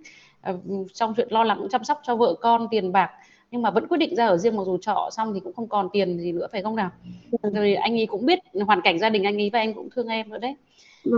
trong 0.95 1.15
chuyện 1.17 1.29
lo 1.31 1.45
lắng 1.45 1.67
chăm 1.71 1.85
sóc 1.85 2.01
cho 2.03 2.17
vợ 2.17 2.35
con 2.41 2.69
tiền 2.71 2.93
bạc 2.93 3.11
nhưng 3.51 3.63
mà 3.63 3.71
vẫn 3.71 3.89
quyết 3.89 3.99
định 3.99 4.17
ra 4.17 4.27
ở 4.27 4.37
riêng 4.37 4.57
mặc 4.57 4.63
dù 4.67 4.79
trọ 4.79 5.09
xong 5.13 5.35
thì 5.35 5.41
cũng 5.41 5.53
không 5.53 5.69
còn 5.69 5.89
tiền 5.93 6.19
gì 6.19 6.33
nữa 6.33 6.47
phải 6.53 6.63
không 6.63 6.77
nào 6.77 6.91
vâng. 7.43 7.55
rồi 7.55 7.75
anh 7.75 7.95
ấy 7.95 8.07
cũng 8.07 8.27
biết 8.27 8.39
hoàn 8.67 8.81
cảnh 8.81 8.99
gia 8.99 9.09
đình 9.09 9.23
anh 9.25 9.37
ấy 9.37 9.51
và 9.53 9.59
anh 9.59 9.75
cũng 9.75 9.89
thương 9.91 10.09
em 10.09 10.29
nữa 10.29 10.39
đấy. 10.39 10.57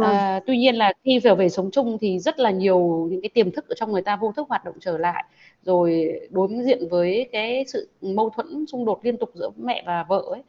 À, 0.03 0.41
tuy 0.47 0.59
nhiên 0.59 0.75
là 0.75 0.93
khi 1.05 1.21
trở 1.23 1.35
về 1.35 1.49
sống 1.49 1.71
chung 1.71 1.99
thì 2.01 2.19
rất 2.19 2.39
là 2.39 2.51
nhiều 2.51 3.09
những 3.11 3.21
cái 3.21 3.29
tiềm 3.29 3.51
thức 3.51 3.69
ở 3.69 3.75
trong 3.75 3.93
người 3.93 4.03
ta 4.03 4.17
vô 4.17 4.33
thức 4.37 4.49
hoạt 4.49 4.65
động 4.65 4.75
trở 4.81 4.99
lại 4.99 5.25
rồi 5.63 6.11
đối 6.31 6.49
diện 6.65 6.89
với 6.91 7.29
cái 7.33 7.65
sự 7.69 7.89
mâu 8.01 8.31
thuẫn 8.31 8.67
xung 8.67 8.85
đột 8.85 9.01
liên 9.05 9.17
tục 9.17 9.31
giữa 9.35 9.51
mẹ 9.57 9.83
và 9.87 10.05
vợ 10.09 10.23
ấy 10.31 10.43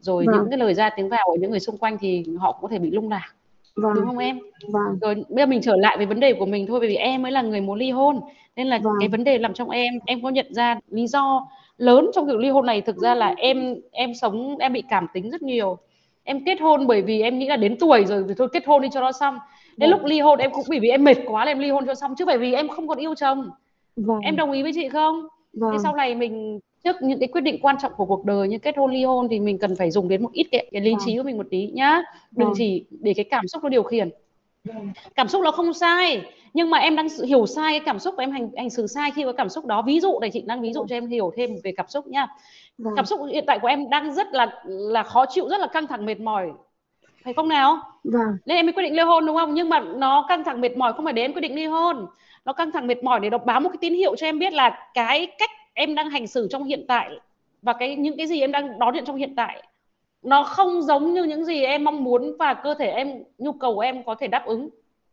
rồi 0.00 0.24
vâng. 0.26 0.36
những 0.36 0.50
cái 0.50 0.58
lời 0.58 0.74
ra 0.74 0.90
tiếng 0.96 1.08
vào 1.08 1.24
của 1.26 1.36
những 1.40 1.50
người 1.50 1.60
xung 1.60 1.78
quanh 1.78 1.98
thì 2.00 2.24
họ 2.38 2.52
cũng 2.52 2.62
có 2.62 2.68
thể 2.68 2.78
bị 2.78 2.90
lung 2.90 3.10
lạc 3.10 3.34
vâng. 3.76 3.94
đúng 3.94 4.06
không 4.06 4.18
em 4.18 4.38
vâng. 4.68 4.98
rồi 5.00 5.14
bây 5.14 5.42
giờ 5.42 5.46
mình 5.46 5.60
trở 5.62 5.76
lại 5.76 5.96
với 5.96 6.06
vấn 6.06 6.20
đề 6.20 6.32
của 6.32 6.46
mình 6.46 6.66
thôi 6.66 6.80
bởi 6.80 6.88
vì 6.88 6.94
em 6.96 7.22
mới 7.22 7.32
là 7.32 7.42
người 7.42 7.60
muốn 7.60 7.78
ly 7.78 7.90
hôn 7.90 8.20
nên 8.56 8.66
là 8.66 8.78
vâng. 8.78 8.94
cái 9.00 9.08
vấn 9.08 9.24
đề 9.24 9.38
làm 9.38 9.54
trong 9.54 9.70
em 9.70 9.94
em 10.06 10.22
có 10.22 10.28
nhận 10.28 10.54
ra 10.54 10.78
lý 10.90 11.06
do 11.06 11.48
lớn 11.78 12.10
trong 12.14 12.26
việc 12.26 12.36
ly 12.36 12.48
hôn 12.48 12.66
này 12.66 12.80
thực 12.80 12.96
ra 12.96 13.14
là 13.14 13.34
em 13.36 13.74
em 13.90 14.14
sống 14.14 14.58
em 14.58 14.72
bị 14.72 14.82
cảm 14.88 15.06
tính 15.14 15.30
rất 15.30 15.42
nhiều 15.42 15.78
em 16.24 16.44
kết 16.44 16.60
hôn 16.60 16.86
bởi 16.86 17.02
vì 17.02 17.22
em 17.22 17.38
nghĩ 17.38 17.46
là 17.46 17.56
đến 17.56 17.76
tuổi 17.78 18.04
rồi 18.04 18.24
thì 18.28 18.34
thôi 18.38 18.48
kết 18.52 18.66
hôn 18.66 18.82
đi 18.82 18.88
cho 18.92 19.00
nó 19.00 19.12
xong 19.12 19.38
đến 19.76 19.90
vâng. 19.90 20.00
lúc 20.00 20.08
ly 20.08 20.20
hôn 20.20 20.38
em 20.38 20.50
cũng 20.52 20.64
bởi 20.68 20.80
vì 20.80 20.88
em 20.88 21.04
mệt 21.04 21.16
quá 21.26 21.44
là 21.44 21.50
em 21.50 21.58
ly 21.58 21.70
hôn 21.70 21.86
cho 21.86 21.94
xong 21.94 22.14
chứ 22.18 22.24
bởi 22.24 22.38
vì 22.38 22.52
em 22.52 22.68
không 22.68 22.88
còn 22.88 22.98
yêu 22.98 23.14
chồng 23.14 23.50
vâng. 23.96 24.20
em 24.20 24.36
đồng 24.36 24.52
ý 24.52 24.62
với 24.62 24.72
chị 24.74 24.88
không 24.88 25.26
vâng. 25.52 25.72
thế 25.72 25.78
sau 25.82 25.94
này 25.94 26.14
mình 26.14 26.60
trước 26.84 26.96
những 27.02 27.18
cái 27.18 27.28
quyết 27.28 27.40
định 27.40 27.58
quan 27.62 27.76
trọng 27.82 27.92
của 27.96 28.06
cuộc 28.06 28.24
đời 28.24 28.48
như 28.48 28.58
kết 28.58 28.76
hôn 28.76 28.90
ly 28.90 29.04
hôn 29.04 29.28
thì 29.30 29.40
mình 29.40 29.58
cần 29.58 29.76
phải 29.76 29.90
dùng 29.90 30.08
đến 30.08 30.22
một 30.22 30.32
ít 30.32 30.46
cái, 30.50 30.66
cái 30.72 30.80
lý 30.80 30.90
vâng. 30.90 31.00
trí 31.06 31.16
của 31.16 31.22
mình 31.22 31.36
một 31.36 31.46
tí 31.50 31.66
nhá 31.66 32.02
đừng 32.30 32.48
vâng. 32.48 32.54
chỉ 32.56 32.84
để 32.90 33.14
cái 33.14 33.24
cảm 33.24 33.48
xúc 33.48 33.62
nó 33.62 33.68
điều 33.68 33.82
khiển 33.82 34.10
cảm 35.14 35.28
xúc 35.28 35.42
nó 35.44 35.50
không 35.50 35.72
sai 35.72 36.22
nhưng 36.54 36.70
mà 36.70 36.78
em 36.78 36.96
đang 36.96 37.08
hiểu 37.26 37.46
sai 37.46 37.72
cái 37.72 37.80
cảm 37.86 37.98
xúc 37.98 38.14
và 38.18 38.24
em 38.24 38.30
hành 38.30 38.50
hành 38.56 38.70
xử 38.70 38.86
sai 38.86 39.10
khi 39.10 39.24
có 39.24 39.32
cảm 39.32 39.48
xúc 39.48 39.66
đó 39.66 39.82
ví 39.82 40.00
dụ 40.00 40.18
này 40.20 40.30
chị 40.30 40.42
đang 40.46 40.60
ví 40.60 40.72
dụ 40.72 40.86
cho 40.88 40.96
em 40.96 41.06
hiểu 41.06 41.32
thêm 41.36 41.50
về 41.64 41.72
cảm 41.76 41.86
xúc 41.88 42.06
nhá 42.06 42.26
vâng. 42.78 42.94
cảm 42.96 43.04
xúc 43.04 43.20
hiện 43.32 43.44
tại 43.46 43.58
của 43.58 43.68
em 43.68 43.90
đang 43.90 44.14
rất 44.14 44.26
là 44.32 44.62
là 44.64 45.02
khó 45.02 45.24
chịu 45.28 45.48
rất 45.48 45.60
là 45.60 45.66
căng 45.66 45.86
thẳng 45.86 46.06
mệt 46.06 46.20
mỏi 46.20 46.50
phải 47.24 47.34
không 47.34 47.48
nào 47.48 47.78
vâng. 48.04 48.36
nên 48.46 48.56
em 48.56 48.66
mới 48.66 48.72
quyết 48.72 48.82
định 48.82 48.96
ly 48.96 49.02
hôn 49.02 49.26
đúng 49.26 49.36
không 49.36 49.54
nhưng 49.54 49.68
mà 49.68 49.80
nó 49.80 50.26
căng 50.28 50.44
thẳng 50.44 50.60
mệt 50.60 50.76
mỏi 50.76 50.92
không 50.92 51.04
phải 51.04 51.12
để 51.12 51.22
em 51.22 51.32
quyết 51.32 51.40
định 51.40 51.54
ly 51.54 51.66
hôn 51.66 52.06
nó 52.44 52.52
căng 52.52 52.72
thẳng 52.72 52.86
mệt 52.86 53.04
mỏi 53.04 53.20
để 53.20 53.30
đọc 53.30 53.46
báo 53.46 53.60
một 53.60 53.68
cái 53.68 53.78
tín 53.80 53.94
hiệu 53.94 54.16
cho 54.16 54.26
em 54.26 54.38
biết 54.38 54.52
là 54.52 54.90
cái 54.94 55.26
cách 55.26 55.50
em 55.80 55.94
đang 55.94 56.10
hành 56.10 56.26
xử 56.26 56.48
trong 56.50 56.64
hiện 56.64 56.84
tại 56.88 57.10
và 57.62 57.72
cái 57.72 57.96
những 57.96 58.16
cái 58.16 58.26
gì 58.26 58.40
em 58.40 58.52
đang 58.52 58.78
đón 58.78 58.94
nhận 58.94 59.04
trong 59.04 59.16
hiện 59.16 59.34
tại 59.36 59.62
nó 60.22 60.42
không 60.42 60.82
giống 60.82 61.14
như 61.14 61.24
những 61.24 61.44
gì 61.44 61.62
em 61.62 61.84
mong 61.84 62.04
muốn 62.04 62.36
và 62.38 62.54
cơ 62.54 62.74
thể 62.74 62.86
em 62.86 63.08
nhu 63.38 63.52
cầu 63.52 63.74
của 63.74 63.80
em 63.80 64.04
có 64.04 64.14
thể 64.14 64.26
đáp 64.26 64.46
ứng 64.46 64.68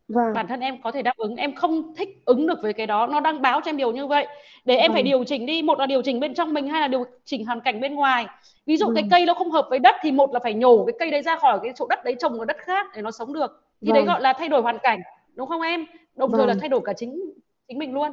vâng. 0.07 0.33
bản 0.33 0.47
thân 0.47 0.59
em 0.59 0.81
có 0.81 0.91
thể 0.91 1.01
đáp 1.01 1.17
ứng 1.17 1.35
em 1.35 1.55
không 1.55 1.95
thích 1.95 2.09
ứng 2.25 2.47
được 2.47 2.61
với 2.61 2.73
cái 2.73 2.87
đó 2.87 3.07
nó 3.07 3.19
đang 3.19 3.41
báo 3.41 3.61
cho 3.61 3.69
em 3.69 3.77
điều 3.77 3.91
như 3.91 4.07
vậy 4.07 4.27
để 4.65 4.75
em 4.75 4.91
vâng. 4.91 4.95
phải 4.95 5.03
điều 5.03 5.23
chỉnh 5.23 5.45
đi 5.45 5.61
một 5.61 5.79
là 5.79 5.85
điều 5.85 6.01
chỉnh 6.01 6.19
bên 6.19 6.33
trong 6.33 6.53
mình 6.53 6.67
hai 6.67 6.81
là 6.81 6.87
điều 6.87 7.05
chỉnh 7.25 7.45
hoàn 7.45 7.61
cảnh 7.61 7.81
bên 7.81 7.95
ngoài 7.95 8.25
ví 8.65 8.77
dụ 8.77 8.85
vâng. 8.85 8.95
cái 8.95 9.03
cây 9.11 9.25
nó 9.25 9.33
không 9.33 9.51
hợp 9.51 9.67
với 9.69 9.79
đất 9.79 9.95
thì 10.01 10.11
một 10.11 10.33
là 10.33 10.39
phải 10.43 10.53
nhổ 10.53 10.85
cái 10.85 10.95
cây 10.99 11.11
đấy 11.11 11.21
ra 11.21 11.37
khỏi 11.37 11.59
cái 11.63 11.71
chỗ 11.75 11.87
đất 11.89 12.03
đấy 12.03 12.15
trồng 12.19 12.39
ở 12.39 12.45
đất 12.45 12.57
khác 12.59 12.87
để 12.95 13.01
nó 13.01 13.11
sống 13.11 13.33
được 13.33 13.63
thì 13.81 13.87
vâng. 13.91 13.93
đấy 13.93 14.03
gọi 14.05 14.21
là 14.21 14.33
thay 14.33 14.49
đổi 14.49 14.61
hoàn 14.61 14.77
cảnh 14.83 14.99
đúng 15.35 15.47
không 15.47 15.61
em 15.61 15.85
đồng 16.15 16.31
vâng. 16.31 16.37
thời 16.37 16.47
là 16.47 16.53
vâng. 16.53 16.59
thay 16.59 16.69
đổi 16.69 16.81
cả 16.85 16.93
chính 16.93 17.33
chính 17.67 17.79
mình 17.79 17.93
luôn 17.93 18.11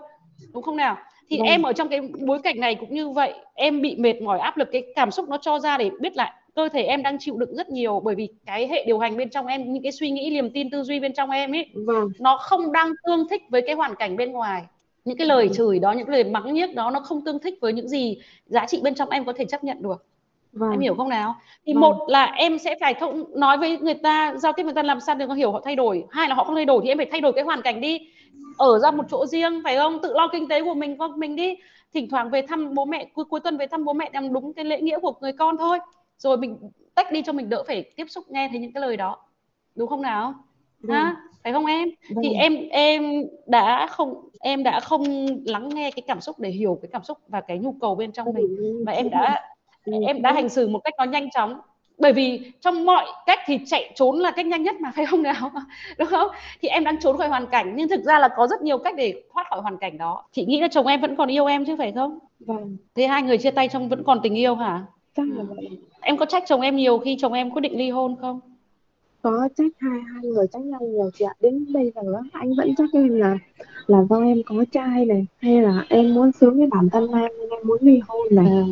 đúng 0.52 0.62
không 0.62 0.76
nào 0.76 0.96
thì 1.30 1.38
vâng. 1.38 1.46
em 1.46 1.62
ở 1.62 1.72
trong 1.72 1.88
cái 1.88 2.00
bối 2.00 2.38
cảnh 2.42 2.60
này 2.60 2.74
cũng 2.74 2.94
như 2.94 3.08
vậy 3.08 3.34
em 3.54 3.82
bị 3.82 3.96
mệt 3.96 4.22
mỏi 4.22 4.38
áp 4.38 4.56
lực 4.56 4.68
cái 4.72 4.82
cảm 4.94 5.10
xúc 5.10 5.28
nó 5.28 5.38
cho 5.40 5.58
ra 5.58 5.78
để 5.78 5.90
biết 6.00 6.16
lại 6.16 6.32
cơ 6.54 6.68
thể 6.68 6.82
em 6.82 7.02
đang 7.02 7.18
chịu 7.18 7.36
đựng 7.36 7.56
rất 7.56 7.68
nhiều 7.68 8.00
bởi 8.04 8.14
vì 8.14 8.28
cái 8.46 8.68
hệ 8.68 8.84
điều 8.86 8.98
hành 8.98 9.16
bên 9.16 9.30
trong 9.30 9.46
em 9.46 9.72
những 9.72 9.82
cái 9.82 9.92
suy 9.92 10.10
nghĩ 10.10 10.30
niềm 10.30 10.50
tin 10.50 10.70
tư 10.70 10.82
duy 10.82 11.00
bên 11.00 11.12
trong 11.12 11.30
em 11.30 11.54
ấy 11.54 11.66
vâng. 11.74 12.08
nó 12.18 12.36
không 12.36 12.72
đang 12.72 12.92
tương 13.06 13.28
thích 13.28 13.42
với 13.48 13.62
cái 13.62 13.74
hoàn 13.74 13.94
cảnh 13.94 14.16
bên 14.16 14.32
ngoài 14.32 14.62
những 15.04 15.16
cái 15.16 15.26
lời 15.26 15.46
vâng. 15.46 15.56
chửi 15.56 15.78
đó 15.78 15.92
những 15.92 16.06
cái 16.06 16.12
lời 16.12 16.24
mắng 16.32 16.54
nhiếc 16.54 16.74
đó 16.74 16.90
nó 16.90 17.00
không 17.00 17.24
tương 17.24 17.38
thích 17.38 17.54
với 17.60 17.72
những 17.72 17.88
gì 17.88 18.18
giá 18.46 18.66
trị 18.66 18.80
bên 18.82 18.94
trong 18.94 19.10
em 19.10 19.24
có 19.24 19.32
thể 19.32 19.44
chấp 19.44 19.64
nhận 19.64 19.82
được 19.82 20.06
vâng. 20.52 20.70
em 20.70 20.80
hiểu 20.80 20.94
không 20.94 21.08
nào 21.08 21.34
thì 21.66 21.72
vâng. 21.72 21.80
một 21.80 22.06
là 22.08 22.24
em 22.24 22.58
sẽ 22.58 22.76
phải 22.80 22.94
thông 22.94 23.40
nói 23.40 23.58
với 23.58 23.78
người 23.78 23.94
ta 23.94 24.34
giao 24.36 24.52
tiếp 24.52 24.62
với 24.62 24.72
người 24.72 24.82
ta 24.82 24.86
làm 24.86 25.00
sao 25.00 25.14
để 25.14 25.26
có 25.26 25.34
hiểu 25.34 25.52
họ 25.52 25.60
thay 25.64 25.76
đổi 25.76 26.04
hai 26.10 26.28
là 26.28 26.34
họ 26.34 26.44
không 26.44 26.56
thay 26.56 26.64
đổi 26.64 26.80
thì 26.82 26.88
em 26.88 26.96
phải 26.96 27.08
thay 27.10 27.20
đổi 27.20 27.32
cái 27.32 27.44
hoàn 27.44 27.62
cảnh 27.62 27.80
đi 27.80 28.08
ở 28.58 28.78
ra 28.78 28.90
một 28.90 29.04
chỗ 29.10 29.26
riêng 29.26 29.60
phải 29.64 29.76
không? 29.76 30.02
Tự 30.02 30.12
lo 30.14 30.28
kinh 30.32 30.48
tế 30.48 30.62
của 30.62 30.74
mình 30.74 30.98
con 30.98 31.20
mình 31.20 31.36
đi. 31.36 31.56
Thỉnh 31.94 32.08
thoảng 32.10 32.30
về 32.30 32.42
thăm 32.42 32.74
bố 32.74 32.84
mẹ 32.84 33.04
cuối, 33.14 33.24
cuối 33.24 33.40
tuần 33.40 33.56
về 33.56 33.66
thăm 33.66 33.84
bố 33.84 33.92
mẹ 33.92 34.10
làm 34.12 34.32
đúng 34.32 34.54
cái 34.54 34.64
lễ 34.64 34.80
nghĩa 34.80 34.98
của 34.98 35.12
người 35.20 35.32
con 35.32 35.56
thôi. 35.56 35.78
Rồi 36.18 36.36
mình 36.36 36.58
tách 36.94 37.12
đi 37.12 37.22
cho 37.22 37.32
mình 37.32 37.48
đỡ 37.48 37.64
phải 37.66 37.82
tiếp 37.96 38.04
xúc 38.08 38.24
nghe 38.28 38.48
thấy 38.48 38.60
những 38.60 38.72
cái 38.72 38.80
lời 38.80 38.96
đó. 38.96 39.16
Đúng 39.74 39.88
không 39.88 40.02
nào? 40.02 40.34
Vâng. 40.80 40.96
ha? 40.96 41.16
Phải 41.44 41.52
không 41.52 41.66
em? 41.66 41.88
Vâng. 42.10 42.24
thì 42.24 42.34
em 42.34 42.68
em 42.70 43.22
đã 43.46 43.86
không 43.86 44.28
em 44.40 44.62
đã 44.62 44.80
không 44.80 45.04
lắng 45.46 45.68
nghe 45.68 45.90
cái 45.90 46.02
cảm 46.06 46.20
xúc 46.20 46.40
để 46.40 46.50
hiểu 46.50 46.78
cái 46.82 46.88
cảm 46.92 47.02
xúc 47.02 47.18
và 47.28 47.40
cái 47.40 47.58
nhu 47.58 47.74
cầu 47.80 47.94
bên 47.94 48.12
trong 48.12 48.28
mình. 48.34 48.84
Và 48.86 48.92
em 48.92 49.10
đã 49.10 49.40
em 50.06 50.22
đã 50.22 50.32
hành 50.32 50.48
xử 50.48 50.68
một 50.68 50.80
cách 50.84 50.94
nó 50.98 51.04
nhanh 51.04 51.30
chóng 51.30 51.60
bởi 51.98 52.12
vì 52.12 52.52
trong 52.60 52.84
mọi 52.84 53.06
cách 53.26 53.38
thì 53.46 53.58
chạy 53.66 53.92
trốn 53.94 54.18
là 54.18 54.30
cách 54.30 54.46
nhanh 54.46 54.62
nhất 54.62 54.80
mà 54.80 54.92
phải 54.96 55.06
không 55.06 55.22
nào? 55.22 55.50
Đúng 55.98 56.08
không? 56.08 56.28
Thì 56.62 56.68
em 56.68 56.84
đang 56.84 57.00
trốn 57.00 57.16
khỏi 57.16 57.28
hoàn 57.28 57.46
cảnh 57.46 57.72
nhưng 57.76 57.88
thực 57.88 58.04
ra 58.04 58.18
là 58.18 58.28
có 58.36 58.46
rất 58.46 58.62
nhiều 58.62 58.78
cách 58.78 58.94
để 58.96 59.22
thoát 59.34 59.46
khỏi 59.50 59.60
hoàn 59.60 59.76
cảnh 59.78 59.98
đó. 59.98 60.24
Chị 60.32 60.44
nghĩ 60.44 60.60
là 60.60 60.68
chồng 60.68 60.86
em 60.86 61.00
vẫn 61.00 61.16
còn 61.16 61.28
yêu 61.28 61.46
em 61.46 61.64
chứ 61.64 61.76
phải 61.78 61.92
không? 61.92 62.18
Vâng. 62.40 62.76
Thế 62.94 63.06
hai 63.06 63.22
người 63.22 63.38
chia 63.38 63.50
tay 63.50 63.68
trong 63.68 63.88
vẫn 63.88 64.02
còn 64.04 64.20
tình 64.22 64.34
yêu 64.34 64.54
hả? 64.54 64.82
Chắc 65.16 65.26
là 65.36 65.42
vậy. 65.42 65.68
Em 66.00 66.16
có 66.16 66.26
trách 66.26 66.42
chồng 66.46 66.60
em 66.60 66.76
nhiều 66.76 66.98
khi 66.98 67.16
chồng 67.20 67.32
em 67.32 67.50
quyết 67.50 67.60
định 67.60 67.78
ly 67.78 67.90
hôn 67.90 68.16
không? 68.20 68.40
Có 69.22 69.48
trách 69.56 69.72
hai 69.78 70.00
hai 70.14 70.24
người 70.24 70.46
trách 70.52 70.62
nhau 70.62 70.80
nhiều 70.80 71.10
chị 71.14 71.24
ạ. 71.24 71.34
Đến 71.40 71.66
bây 71.72 71.92
giờ 71.94 72.02
anh 72.32 72.54
vẫn 72.56 72.74
trách 72.76 72.90
em 72.92 73.08
là 73.08 73.38
là 73.86 74.02
do 74.10 74.20
em 74.20 74.42
có 74.46 74.64
trai 74.72 75.04
này 75.04 75.26
hay 75.38 75.62
là 75.62 75.84
em 75.88 76.14
muốn 76.14 76.32
sướng 76.32 76.58
với 76.58 76.66
bản 76.66 76.88
thân 76.90 77.12
em 77.12 77.32
nên 77.40 77.50
em 77.50 77.66
muốn 77.66 77.78
ly 77.80 78.00
hôn 78.08 78.26
này. 78.30 78.46
À. 78.46 78.64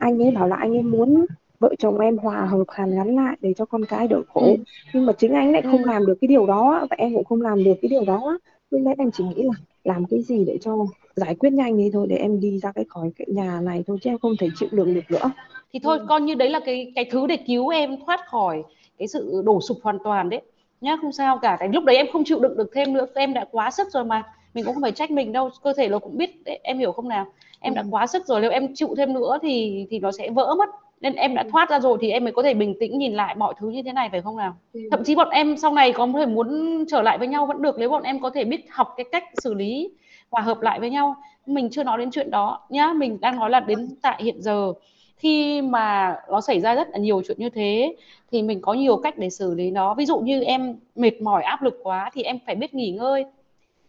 anh 0.00 0.22
ấy 0.22 0.30
bảo 0.30 0.48
là 0.48 0.56
anh 0.56 0.72
ấy 0.72 0.82
muốn 0.82 1.26
vợ 1.62 1.74
chồng 1.78 1.98
em 1.98 2.18
hòa 2.18 2.46
hợp 2.46 2.64
hàn 2.68 2.96
gắn 2.96 3.16
lại 3.16 3.36
để 3.40 3.54
cho 3.56 3.64
con 3.64 3.84
cái 3.84 4.08
đỡ 4.08 4.22
khổ. 4.34 4.40
Ừ. 4.40 4.56
nhưng 4.94 5.06
mà 5.06 5.12
chính 5.12 5.32
anh 5.32 5.52
lại 5.52 5.62
không 5.62 5.82
ừ. 5.82 5.90
làm 5.90 6.06
được 6.06 6.14
cái 6.20 6.28
điều 6.28 6.46
đó 6.46 6.86
và 6.90 6.96
em 6.98 7.14
cũng 7.14 7.24
không 7.24 7.42
làm 7.42 7.64
được 7.64 7.74
cái 7.82 7.88
điều 7.88 8.04
đó 8.04 8.38
nên 8.70 8.84
đấy 8.84 8.94
em 8.98 9.10
chỉ 9.10 9.24
nghĩ 9.24 9.42
là 9.42 9.54
làm 9.84 10.04
cái 10.04 10.22
gì 10.22 10.44
để 10.44 10.58
cho 10.60 10.86
giải 11.16 11.34
quyết 11.34 11.52
nhanh 11.52 11.76
đi 11.78 11.90
thôi 11.92 12.06
để 12.10 12.16
em 12.16 12.40
đi 12.40 12.58
ra 12.58 12.72
cái 12.72 12.84
khỏi 12.88 13.10
cái 13.18 13.26
nhà 13.30 13.60
này 13.60 13.84
thôi 13.86 13.98
chứ 14.02 14.10
em 14.10 14.18
không 14.18 14.36
thể 14.38 14.48
chịu 14.56 14.68
đựng 14.72 14.94
được 14.94 15.10
nữa. 15.10 15.30
Thì 15.72 15.78
thôi 15.82 15.98
ừ. 15.98 16.06
coi 16.08 16.20
như 16.20 16.34
đấy 16.34 16.50
là 16.50 16.60
cái 16.64 16.92
cái 16.94 17.04
thứ 17.10 17.26
để 17.26 17.36
cứu 17.46 17.68
em 17.68 17.96
thoát 18.06 18.20
khỏi 18.26 18.62
cái 18.98 19.08
sự 19.08 19.42
đổ 19.44 19.60
sụp 19.60 19.78
hoàn 19.82 19.98
toàn 20.04 20.30
đấy. 20.30 20.40
Nhá 20.80 20.96
không 21.00 21.12
sao 21.12 21.38
cả. 21.42 21.56
Cái 21.60 21.68
lúc 21.68 21.84
đấy 21.84 21.96
em 21.96 22.06
không 22.12 22.24
chịu 22.24 22.40
đựng 22.40 22.56
được 22.56 22.70
thêm 22.74 22.92
nữa. 22.92 23.06
Em 23.14 23.34
đã 23.34 23.44
quá 23.50 23.70
sức 23.70 23.88
rồi 23.92 24.04
mà. 24.04 24.22
Mình 24.54 24.64
cũng 24.64 24.74
không 24.74 24.82
phải 24.82 24.92
trách 24.92 25.10
mình 25.10 25.32
đâu. 25.32 25.50
Cơ 25.62 25.72
thể 25.72 25.88
nó 25.88 25.98
cũng 25.98 26.16
biết 26.16 26.44
đấy, 26.44 26.60
em 26.62 26.78
hiểu 26.78 26.92
không 26.92 27.08
nào? 27.08 27.26
Em 27.60 27.74
đã 27.74 27.82
ừ. 27.82 27.88
quá 27.90 28.06
sức 28.06 28.26
rồi. 28.26 28.40
Nếu 28.40 28.50
em 28.50 28.74
chịu 28.74 28.94
thêm 28.96 29.12
nữa 29.12 29.38
thì 29.42 29.86
thì 29.90 29.98
nó 29.98 30.12
sẽ 30.12 30.30
vỡ 30.30 30.54
mất 30.58 30.68
nên 31.02 31.14
em 31.14 31.34
đã 31.34 31.42
ừ. 31.42 31.48
thoát 31.50 31.70
ra 31.70 31.80
rồi 31.80 31.98
thì 32.00 32.10
em 32.10 32.24
mới 32.24 32.32
có 32.32 32.42
thể 32.42 32.54
bình 32.54 32.74
tĩnh 32.80 32.98
nhìn 32.98 33.12
lại 33.12 33.34
mọi 33.34 33.54
thứ 33.58 33.68
như 33.68 33.82
thế 33.82 33.92
này 33.92 34.08
phải 34.12 34.22
không 34.22 34.36
nào? 34.36 34.56
Ừ. 34.72 34.80
thậm 34.90 35.04
chí 35.04 35.14
bọn 35.14 35.28
em 35.28 35.56
sau 35.56 35.72
này 35.72 35.92
có 35.92 36.08
thể 36.14 36.26
muốn 36.26 36.84
trở 36.88 37.02
lại 37.02 37.18
với 37.18 37.28
nhau 37.28 37.46
vẫn 37.46 37.62
được 37.62 37.78
nếu 37.78 37.90
bọn 37.90 38.02
em 38.02 38.20
có 38.20 38.30
thể 38.30 38.44
biết 38.44 38.66
học 38.70 38.94
cái 38.96 39.06
cách 39.12 39.24
xử 39.34 39.54
lý 39.54 39.90
hòa 40.30 40.42
hợp 40.42 40.60
lại 40.60 40.80
với 40.80 40.90
nhau. 40.90 41.16
Mình 41.46 41.70
chưa 41.70 41.84
nói 41.84 41.98
đến 41.98 42.10
chuyện 42.10 42.30
đó 42.30 42.60
nhá. 42.68 42.92
Mình 42.96 43.20
đang 43.20 43.36
nói 43.36 43.50
là 43.50 43.60
đến 43.60 43.88
tại 44.02 44.22
hiện 44.24 44.42
giờ. 44.42 44.72
Khi 45.16 45.62
mà 45.62 46.16
nó 46.30 46.40
xảy 46.40 46.60
ra 46.60 46.74
rất 46.74 46.88
là 46.90 46.98
nhiều 46.98 47.22
chuyện 47.28 47.36
như 47.40 47.50
thế 47.50 47.96
thì 48.32 48.42
mình 48.42 48.60
có 48.60 48.72
nhiều 48.74 48.96
cách 48.96 49.18
để 49.18 49.30
xử 49.30 49.54
lý 49.54 49.70
nó. 49.70 49.94
Ví 49.94 50.06
dụ 50.06 50.18
như 50.18 50.42
em 50.42 50.76
mệt 50.96 51.22
mỏi 51.22 51.42
áp 51.42 51.62
lực 51.62 51.80
quá 51.82 52.10
thì 52.14 52.22
em 52.22 52.38
phải 52.46 52.54
biết 52.54 52.74
nghỉ 52.74 52.90
ngơi. 52.90 53.24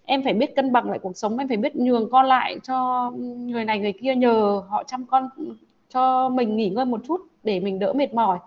Em 0.06 0.23
phải 0.23 0.34
biết 0.34 0.56
cân 0.56 0.71
bằng 0.71 0.89
lại 0.89 0.99
cuộc 0.99 1.17
sống 1.17 1.38
em 1.38 1.47
phải 1.47 1.58
biết 1.58 1.76
nhường 1.76 2.10
con 2.12 2.26
lại 2.26 2.58
cho 2.63 3.12
người 3.38 3.65
này 3.65 3.80
người 3.80 3.93
kia 3.93 4.15
nhờ 4.15 4.62
họ 4.69 4.84
chăm 4.84 5.06
con 5.06 5.30
cho 5.93 6.29
mình 6.29 6.56
nghỉ 6.56 6.69
ngơi 6.69 6.86
một 6.86 7.01
chút 7.08 7.21
để 7.43 7.60
mình 7.60 7.79
đỡ 7.79 7.93
mệt 7.93 8.13
mỏi. 8.13 8.39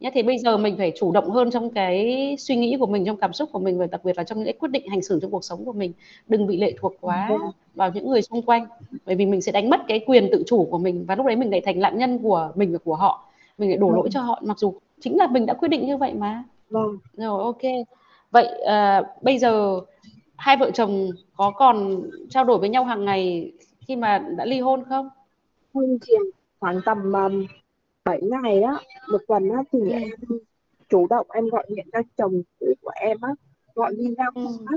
Nhé 0.00 0.10
thì 0.14 0.22
bây 0.22 0.38
giờ 0.38 0.56
mình 0.56 0.76
phải 0.76 0.92
chủ 0.98 1.12
động 1.12 1.30
hơn 1.30 1.50
trong 1.50 1.70
cái 1.70 2.36
suy 2.38 2.56
nghĩ 2.56 2.76
của 2.80 2.86
mình 2.86 3.04
trong 3.04 3.16
cảm 3.16 3.32
xúc 3.32 3.48
của 3.52 3.58
mình 3.58 3.78
và 3.78 3.86
đặc 3.86 4.04
biệt 4.04 4.16
là 4.16 4.24
trong 4.24 4.38
những 4.38 4.44
cái 4.44 4.54
quyết 4.58 4.70
định 4.70 4.88
hành 4.88 5.02
xử 5.02 5.18
trong 5.22 5.30
cuộc 5.30 5.44
sống 5.44 5.64
của 5.64 5.72
mình. 5.72 5.92
Đừng 6.28 6.46
bị 6.46 6.56
lệ 6.56 6.74
thuộc 6.80 6.92
quá 7.00 7.30
vào 7.74 7.90
những 7.94 8.10
người 8.10 8.22
xung 8.22 8.42
quanh 8.42 8.66
bởi 9.06 9.16
vì 9.16 9.26
mình 9.26 9.40
sẽ 9.40 9.52
đánh 9.52 9.70
mất 9.70 9.80
cái 9.88 10.00
quyền 10.06 10.28
tự 10.32 10.42
chủ 10.46 10.68
của 10.70 10.78
mình 10.78 11.04
và 11.08 11.14
lúc 11.14 11.26
đấy 11.26 11.36
mình 11.36 11.50
lại 11.50 11.60
thành 11.60 11.80
nạn 11.80 11.98
nhân 11.98 12.18
của 12.18 12.52
mình 12.54 12.72
và 12.72 12.78
của 12.84 12.94
họ. 12.94 13.24
Mình 13.58 13.68
lại 13.68 13.78
đổ 13.78 13.90
lỗi 13.90 14.08
cho 14.12 14.20
họ 14.20 14.42
mặc 14.44 14.58
dù 14.58 14.74
chính 15.00 15.16
là 15.16 15.26
mình 15.26 15.46
đã 15.46 15.54
quyết 15.54 15.68
định 15.68 15.86
như 15.86 15.96
vậy 15.96 16.14
mà. 16.14 16.44
Vâng. 16.70 16.98
Rồi 17.16 17.42
ok. 17.42 17.86
Vậy 18.30 18.62
à, 18.66 19.02
bây 19.22 19.38
giờ 19.38 19.80
hai 20.36 20.56
vợ 20.56 20.70
chồng 20.70 21.10
có 21.36 21.50
còn 21.50 22.02
trao 22.30 22.44
đổi 22.44 22.58
với 22.58 22.68
nhau 22.68 22.84
hàng 22.84 23.04
ngày 23.04 23.52
khi 23.80 23.96
mà 23.96 24.18
đã 24.18 24.44
ly 24.44 24.60
hôn 24.60 24.84
không? 24.88 25.08
Không 25.72 25.98
chị 26.06 26.14
khoảng 26.60 26.80
tầm 26.84 27.12
um, 27.12 27.46
7 28.04 28.20
ngày 28.22 28.62
á 28.62 28.74
một 29.12 29.20
tuần 29.28 29.50
á 29.50 29.62
thì 29.72 29.78
ừ. 29.78 29.88
em 29.88 30.10
chủ 30.88 31.06
động 31.10 31.26
em 31.30 31.48
gọi 31.48 31.66
điện 31.68 31.86
cho 31.92 31.98
chồng 32.16 32.42
cũ 32.60 32.74
của 32.82 32.90
em 32.94 33.18
á 33.20 33.30
gọi 33.74 33.94
video 33.94 34.30
ừ. 34.34 34.76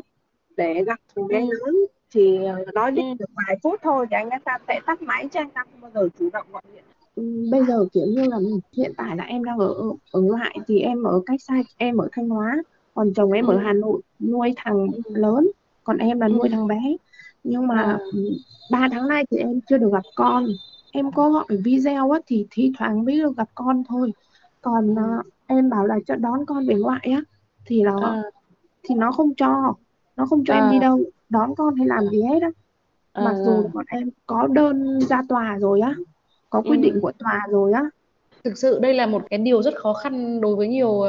để 0.58 0.84
gặp 0.84 1.00
thằng 1.15 1.28
bé 1.28 1.41
ừ. 1.41 1.48
lớn 1.52 1.76
thì 2.12 2.39
nói 2.74 2.91
đi 2.91 3.02
ừ. 3.02 3.13
được 3.19 3.30
vài 3.48 3.58
phút 3.63 3.80
thôi 3.84 4.06
thì 4.10 4.15
anh 4.15 4.30
ấy 4.30 4.39
ta 4.46 4.58
sẽ 4.67 4.80
tắt 4.86 5.02
máy 5.02 5.28
cho 5.32 5.39
anh 5.39 5.50
ta 5.50 5.63
không 5.72 5.82
bao 5.82 5.91
giờ 5.93 6.10
chủ 6.19 6.30
động 6.34 6.46
gọi 6.52 6.62
điện 6.74 6.84
ừ, 7.15 7.50
bây 7.52 7.65
giờ 7.65 7.86
kiểu 7.93 8.06
như 8.08 8.24
là 8.24 8.38
hiện 8.78 8.93
tại 8.98 9.15
là 9.15 9.24
em 9.24 9.43
đang 9.43 9.58
ở 9.58 9.74
ở 10.12 10.22
lại 10.39 10.58
thì 10.67 10.80
em 10.80 11.04
ở 11.04 11.22
cách 11.26 11.41
xa 11.41 11.56
em 11.78 11.98
ở 11.98 12.08
thanh 12.12 12.30
hóa 12.30 12.58
còn 12.93 13.13
chồng 13.13 13.32
em 13.32 13.46
ừ. 13.46 13.54
ở 13.54 13.58
hà 13.58 13.74
nội 13.74 14.02
nuôi 14.19 14.54
thằng 14.56 14.88
lớn 15.08 15.52
còn 15.84 15.98
em 15.98 16.19
là 16.19 16.28
nuôi 16.28 16.50
ừ. 16.50 16.52
thằng 16.52 16.67
bé 16.67 16.96
nhưng 17.43 17.67
mà 17.67 17.82
à, 17.82 18.00
ừ, 18.13 18.34
ba 18.72 18.88
tháng 18.91 19.08
nay 19.08 19.26
thì 19.32 19.38
em 19.38 19.60
chưa 19.69 19.78
được 19.78 19.89
gặp 19.93 20.04
con 20.15 20.48
em 20.93 21.12
có 21.12 21.29
gọi 21.29 21.45
video 21.49 22.12
á 22.12 22.19
thì 22.27 22.47
thi 22.51 22.71
thoảng 22.77 23.06
mới 23.06 23.17
được 23.17 23.38
gặp 23.38 23.49
con 23.56 23.84
thôi. 23.89 24.12
Còn 24.62 24.95
à, 24.99 25.23
em 25.47 25.69
bảo 25.69 25.86
là 25.86 25.99
cho 26.08 26.15
đón 26.15 26.45
con 26.45 26.67
về 26.67 26.75
ngoại 26.75 27.10
á. 27.15 27.21
Thì 27.65 27.82
nó 27.82 27.99
à, 28.06 28.21
thì 28.84 28.95
nó 28.95 29.12
không 29.12 29.34
cho 29.36 29.73
nó 30.15 30.25
không 30.25 30.43
cho 30.45 30.53
em 30.53 30.71
đi 30.71 30.77
à, 30.77 30.79
đâu. 30.79 30.99
Đón 31.29 31.56
con 31.56 31.75
hay 31.75 31.88
làm 31.88 32.08
gì 32.12 32.21
hết 32.21 32.41
á. 32.41 32.49
Mặc 33.23 33.36
dù 33.45 33.51
à, 33.51 33.69
bọn 33.73 33.86
em 33.88 34.10
có 34.25 34.47
đơn 34.47 34.99
ra 34.99 35.21
tòa 35.29 35.58
rồi 35.60 35.82
á 35.82 35.95
có 36.49 36.62
quyết 36.62 36.77
định 36.77 36.93
ừ. 36.93 36.99
của 37.01 37.12
tòa 37.19 37.41
rồi 37.49 37.71
á. 37.73 37.84
Thực 38.43 38.58
sự 38.58 38.79
đây 38.79 38.93
là 38.93 39.06
một 39.06 39.21
cái 39.29 39.39
điều 39.39 39.62
rất 39.62 39.75
khó 39.75 39.93
khăn 39.93 40.41
đối 40.41 40.56
với 40.56 40.67
nhiều 40.67 41.03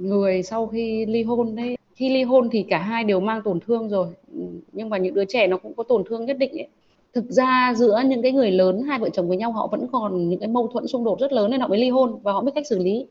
người 0.00 0.42
sau 0.42 0.66
khi 0.66 1.06
ly 1.06 1.22
hôn 1.22 1.56
đấy. 1.56 1.76
Khi 1.94 2.08
ly 2.08 2.22
hôn 2.22 2.48
thì 2.52 2.66
cả 2.68 2.78
hai 2.78 3.04
đều 3.04 3.20
mang 3.20 3.42
tổn 3.42 3.60
thương 3.60 3.88
rồi, 3.88 4.08
Ừ, 4.32 4.40
nhưng 4.72 4.88
mà 4.90 4.98
những 4.98 5.14
đứa 5.14 5.24
trẻ 5.24 5.46
nó 5.46 5.56
cũng 5.56 5.74
có 5.76 5.82
tổn 5.82 6.02
thương 6.08 6.26
nhất 6.26 6.38
định 6.38 6.52
ấy. 6.52 6.68
Thực 7.14 7.24
ra 7.30 7.74
giữa 7.76 8.02
những 8.06 8.22
cái 8.22 8.32
người 8.32 8.50
lớn 8.50 8.82
hai 8.82 8.98
vợ 8.98 9.08
chồng 9.10 9.28
với 9.28 9.36
nhau 9.36 9.52
họ 9.52 9.66
vẫn 9.66 9.88
còn 9.92 10.28
những 10.28 10.40
cái 10.40 10.48
mâu 10.48 10.68
thuẫn 10.68 10.86
xung 10.86 11.04
đột 11.04 11.20
rất 11.20 11.32
lớn 11.32 11.50
nên 11.50 11.60
họ 11.60 11.68
mới 11.68 11.78
ly 11.78 11.90
hôn 11.90 12.20
và 12.22 12.32
họ 12.32 12.40
biết 12.40 12.52
cách 12.54 12.66
xử 12.66 12.78
lý. 12.78 13.06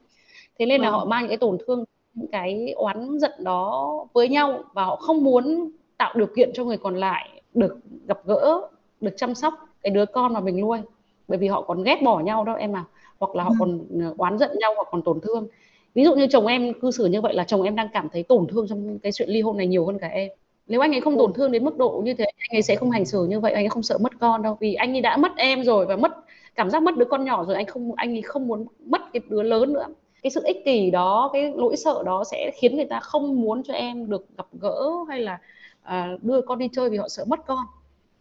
Thế 0.60 0.66
nên 0.66 0.82
là 0.82 0.90
họ 0.90 1.00
vâng 1.00 1.10
mang 1.10 1.24
những 1.24 1.30
cái 1.30 1.38
tổn 1.38 1.58
thương, 1.68 1.86
những 2.14 2.28
cái 2.32 2.74
oán 2.76 3.20
giận 3.20 3.32
đó 3.40 4.08
với 4.14 4.30
nhau 4.30 4.64
và 4.74 4.86
họ 4.86 4.96
không 4.96 5.24
muốn 5.24 5.72
tạo 5.98 6.14
điều 6.18 6.28
kiện 6.36 6.52
cho 6.54 6.64
người 6.66 6.78
còn 6.78 6.96
lại 6.98 7.42
được 7.54 7.78
gặp 8.08 8.20
gỡ, 8.26 8.62
được 9.02 9.14
chăm 9.18 9.36
sóc 9.36 9.54
cái 9.84 9.92
đứa 9.92 10.06
con 10.06 10.34
mà 10.34 10.40
mình 10.40 10.62
nuôi. 10.62 10.80
Bởi 11.28 11.38
vì 11.38 11.48
họ 11.48 11.62
còn 11.62 11.84
ghét 11.84 12.02
bỏ 12.04 12.20
nhau 12.20 12.44
đó 12.44 12.54
em 12.54 12.76
à 12.76 12.86
hoặc 13.20 13.36
là 13.36 13.44
họ 13.44 13.50
vâng 13.60 13.80
còn 13.90 14.02
ờ, 14.02 14.14
oán 14.18 14.38
giận 14.40 14.52
nhau 14.60 14.74
hoặc 14.76 14.88
còn 14.92 15.02
tổn 15.02 15.20
thương 15.22 15.48
ví 15.94 16.04
dụ 16.04 16.16
như 16.16 16.28
chồng 16.30 16.48
em 16.48 16.74
cư 16.82 16.92
xử 16.92 17.06
như 17.06 17.22
vậy 17.22 17.34
là 17.34 17.44
chồng 17.44 17.64
em 17.64 17.76
đang 17.76 17.88
cảm 17.94 18.10
thấy 18.10 18.24
tổn 18.24 18.48
thương 18.48 18.68
trong 18.70 19.00
cái 19.00 19.12
chuyện 19.12 19.30
ly 19.30 19.42
hôn 19.42 19.58
này 19.58 19.68
nhiều 19.68 19.86
hơn 19.86 20.00
cả 20.00 20.08
em 20.08 20.30
nếu 20.68 20.82
anh 20.82 20.92
ấy 20.92 21.02
không 21.02 21.18
tổn 21.18 21.34
thương 21.34 21.52
đến 21.52 21.66
mức 21.66 21.78
độ 21.78 22.02
như 22.06 22.14
thế 22.14 22.26
anh 22.26 22.58
ấy 22.58 22.62
sẽ 22.62 22.76
không 22.76 22.92
hành 22.92 23.06
xử 23.06 23.26
như 23.26 23.40
vậy 23.40 23.54
anh 23.54 23.64
ấy 23.64 23.70
không 23.70 23.84
sợ 23.84 23.98
mất 23.98 24.12
con 24.20 24.42
đâu. 24.44 24.58
Vì 24.60 24.74
anh 24.74 24.96
ấy 24.96 25.02
đã 25.02 25.18
mất 25.18 25.32
em 25.38 25.64
rồi 25.64 25.86
và 25.86 25.96
mất 25.96 26.12
cảm 26.56 26.70
giác 26.70 26.84
mất 26.84 26.98
đứa 26.98 27.06
con 27.06 27.26
nhỏ 27.26 27.46
rồi 27.46 27.56
anh 27.56 27.66
không 27.66 27.96
anh 27.96 28.16
ấy 28.16 28.22
không 28.22 28.48
muốn 28.48 28.66
mất 28.86 29.02
cái 29.14 29.22
đứa 29.30 29.44
lớn 29.44 29.74
nữa. 29.74 29.86
Cái 30.24 30.32
sự 30.32 30.42
ích 30.46 30.66
kỷ 30.66 30.92
đó 30.92 31.30
cái 31.34 31.54
nỗi 31.56 31.78
sợ 31.78 32.04
đó 32.06 32.24
sẽ 32.32 32.52
khiến 32.56 32.76
người 32.76 32.86
ta 32.86 33.00
không 33.00 33.42
muốn 33.42 33.64
cho 33.64 33.74
em 33.74 34.10
được 34.10 34.26
gặp 34.38 34.48
gỡ 34.62 34.90
hay 35.10 35.20
là 35.20 35.40
à, 35.84 36.18
đưa 36.22 36.42
con 36.42 36.60
đi 36.60 36.70
chơi 36.74 36.90
vì 36.90 36.98
họ 36.98 37.08
sợ 37.10 37.26
mất 37.28 37.40
con. 37.48 37.66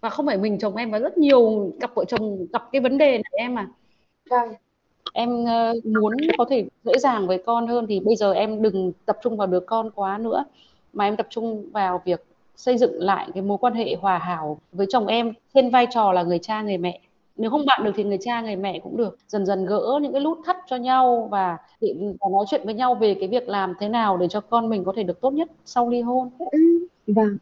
Và 0.00 0.10
không 0.10 0.26
phải 0.26 0.38
mình 0.38 0.58
chồng 0.58 0.76
em 0.76 0.90
và 0.90 0.98
rất 0.98 1.18
nhiều 1.18 1.72
cặp 1.80 1.94
vợ 1.94 2.04
chồng 2.04 2.46
gặp 2.52 2.62
cái 2.72 2.80
vấn 2.80 2.98
đề 2.98 3.12
này 3.12 3.32
em 3.38 3.58
à. 3.58 3.68
Vâng. 4.30 4.48
Em 5.12 5.44
ờ, 5.44 5.74
muốn 5.84 6.16
có 6.38 6.44
thể 6.50 6.68
dễ 6.84 6.98
dàng 6.98 7.26
với 7.26 7.42
con 7.46 7.66
hơn 7.66 7.86
thì 7.88 8.00
bây 8.00 8.16
giờ 8.16 8.32
em 8.32 8.62
đừng 8.62 8.92
tập 9.06 9.18
trung 9.22 9.36
vào 9.36 9.46
đứa 9.46 9.60
con 9.60 9.90
quá 9.90 10.18
nữa 10.18 10.44
mà 10.92 11.04
em 11.04 11.16
tập 11.16 11.26
trung 11.30 11.70
vào 11.72 12.02
việc 12.04 12.24
xây 12.56 12.78
dựng 12.78 13.02
lại 13.02 13.28
cái 13.34 13.42
mối 13.42 13.58
quan 13.58 13.74
hệ 13.74 13.96
hòa 14.00 14.18
hảo 14.18 14.58
với 14.72 14.86
chồng 14.90 15.06
em. 15.06 15.32
Trên 15.54 15.70
vai 15.70 15.86
trò 15.90 16.12
là 16.12 16.22
người 16.22 16.38
cha 16.38 16.62
người 16.62 16.78
mẹ. 16.78 17.00
Nếu 17.36 17.50
không 17.50 17.66
bạn 17.66 17.84
được 17.84 17.92
thì 17.96 18.04
người 18.04 18.18
cha 18.20 18.40
người 18.42 18.56
mẹ 18.56 18.78
cũng 18.78 18.96
được. 18.96 19.18
Dần 19.28 19.46
dần 19.46 19.66
gỡ 19.66 19.98
những 20.02 20.12
cái 20.12 20.22
nút 20.22 20.38
thắt 20.46 20.56
cho 20.66 20.76
nhau 20.76 21.28
và 21.30 21.58
và 22.20 22.28
nói 22.32 22.44
chuyện 22.50 22.60
với 22.64 22.74
nhau 22.74 22.94
về 22.94 23.14
cái 23.20 23.28
việc 23.28 23.48
làm 23.48 23.74
thế 23.80 23.88
nào 23.88 24.16
để 24.16 24.28
cho 24.28 24.40
con 24.40 24.68
mình 24.68 24.84
có 24.84 24.92
thể 24.96 25.02
được 25.02 25.20
tốt 25.20 25.30
nhất 25.30 25.48
sau 25.64 25.88
ly 25.88 26.00
hôn. 26.00 26.30
Ừ, 26.52 26.58
vâng 27.06 27.38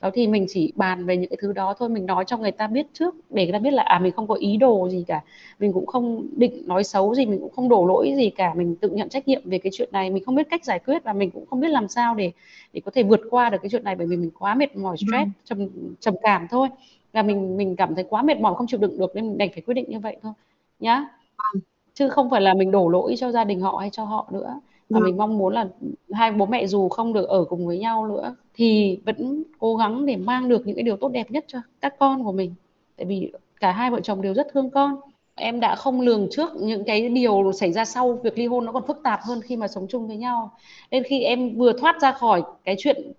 đó 0.00 0.10
thì 0.14 0.26
mình 0.26 0.46
chỉ 0.48 0.72
bàn 0.76 1.06
về 1.06 1.16
những 1.16 1.30
cái 1.30 1.36
thứ 1.42 1.52
đó 1.52 1.74
thôi. 1.78 1.88
Mình 1.88 2.06
nói 2.06 2.24
cho 2.26 2.36
người 2.36 2.50
ta 2.52 2.66
biết 2.66 2.86
trước 2.92 3.14
để 3.30 3.44
người 3.44 3.52
ta 3.52 3.58
biết 3.58 3.70
là 3.70 3.82
à 3.82 3.98
mình 3.98 4.12
không 4.12 4.28
có 4.28 4.34
ý 4.34 4.56
đồ 4.56 4.88
gì 4.88 5.04
cả. 5.08 5.20
Mình 5.60 5.72
cũng 5.72 5.86
không 5.86 6.26
định 6.36 6.62
nói 6.66 6.84
xấu 6.84 7.14
gì 7.14 7.26
mình 7.26 7.40
cũng 7.40 7.52
không 7.56 7.68
đổ 7.68 7.86
lỗi 7.86 8.14
gì 8.16 8.30
cả. 8.30 8.54
Mình 8.54 8.76
tự 8.76 8.88
nhận 8.88 9.08
trách 9.08 9.28
nhiệm 9.28 9.42
về 9.44 9.58
cái 9.58 9.72
chuyện 9.74 9.88
này. 9.92 10.10
Mình 10.10 10.24
không 10.24 10.34
biết 10.34 10.46
cách 10.50 10.64
giải 10.64 10.78
quyết 10.78 11.04
và 11.04 11.12
mình 11.12 11.30
cũng 11.30 11.46
không 11.46 11.60
biết 11.60 11.68
làm 11.68 11.88
sao 11.88 12.14
để 12.14 12.32
để 12.72 12.80
có 12.84 12.90
thể 12.94 13.02
vượt 13.02 13.20
qua 13.30 13.50
được 13.50 13.58
cái 13.62 13.70
chuyện 13.70 13.84
này 13.84 13.96
bởi 13.96 14.06
vì 14.06 14.16
mình 14.16 14.30
quá 14.38 14.54
mệt 14.54 14.76
mỏi 14.76 14.96
stress 14.96 15.12
vâng 15.12 15.30
trầm 15.44 15.68
trầm 16.00 16.14
cảm 16.22 16.46
thôi. 16.50 16.68
Và 17.12 17.22
mình 17.22 17.56
mình 17.56 17.76
cảm 17.76 17.94
thấy 17.94 18.04
quá 18.04 18.22
mệt 18.22 18.40
mỏi 18.40 18.54
không 18.56 18.66
chịu 18.66 18.80
đựng 18.80 18.98
được 18.98 19.14
nên 19.14 19.28
mình 19.28 19.38
đành 19.38 19.48
phải 19.52 19.62
quyết 19.62 19.74
định 19.74 19.90
như 19.90 19.98
vậy 20.00 20.16
thôi 20.22 20.32
nhá. 20.80 21.06
Vâng. 21.36 21.62
Chứ 21.94 22.08
không 22.08 22.30
phải 22.30 22.40
là 22.40 22.54
mình 22.54 22.70
đổ 22.70 22.88
lỗi 22.88 23.14
cho 23.18 23.32
gia 23.32 23.44
đình 23.44 23.60
họ 23.60 23.76
hay 23.80 23.90
cho 23.90 24.04
họ 24.04 24.28
nữa 24.32 24.60
và 24.90 25.00
vâng 25.00 25.04
mình 25.04 25.16
mong 25.16 25.38
muốn 25.38 25.54
là 25.54 25.68
hai 26.12 26.32
bố 26.32 26.46
mẹ 26.46 26.66
dù 26.66 26.88
không 26.88 27.12
được 27.12 27.28
ở 27.28 27.44
cùng 27.44 27.66
với 27.66 27.78
nhau 27.78 28.06
nữa 28.06 28.36
thì 28.54 28.98
vẫn 29.04 29.42
cố 29.58 29.76
gắng 29.76 30.06
để 30.06 30.16
mang 30.16 30.48
được 30.48 30.66
những 30.66 30.76
cái 30.76 30.82
điều 30.82 30.96
tốt 30.96 31.08
đẹp 31.08 31.30
nhất 31.30 31.44
cho 31.48 31.58
các 31.80 31.94
con 31.98 32.24
của 32.24 32.32
mình. 32.32 32.54
Tại 32.96 33.06
vì 33.06 33.32
cả 33.60 33.72
hai 33.72 33.90
vợ 33.90 34.00
chồng 34.00 34.22
đều 34.22 34.34
rất 34.34 34.46
thương 34.52 34.70
con. 34.70 34.96
Em 35.34 35.60
đã 35.60 35.74
không 35.74 36.00
lường 36.00 36.28
trước 36.30 36.50
những 36.60 36.84
cái 36.84 37.08
điều 37.08 37.52
xảy 37.52 37.72
ra 37.72 37.84
sau 37.84 38.12
việc 38.12 38.38
ly 38.38 38.46
hôn 38.46 38.64
nó 38.64 38.72
còn 38.72 38.86
phức 38.86 39.00
tạp 39.04 39.20
hơn 39.22 39.40
khi 39.40 39.56
mà 39.56 39.68
sống 39.68 39.86
chung 39.88 40.06
với 40.06 40.16
nhau. 40.16 40.50
Nên 40.90 41.02
khi 41.02 41.22
em 41.22 41.58
vừa 41.58 41.72
thoát 41.72 42.00
ra 42.00 42.12
khỏi 42.12 42.42
cái 42.64 42.74
chuyện 42.78 43.12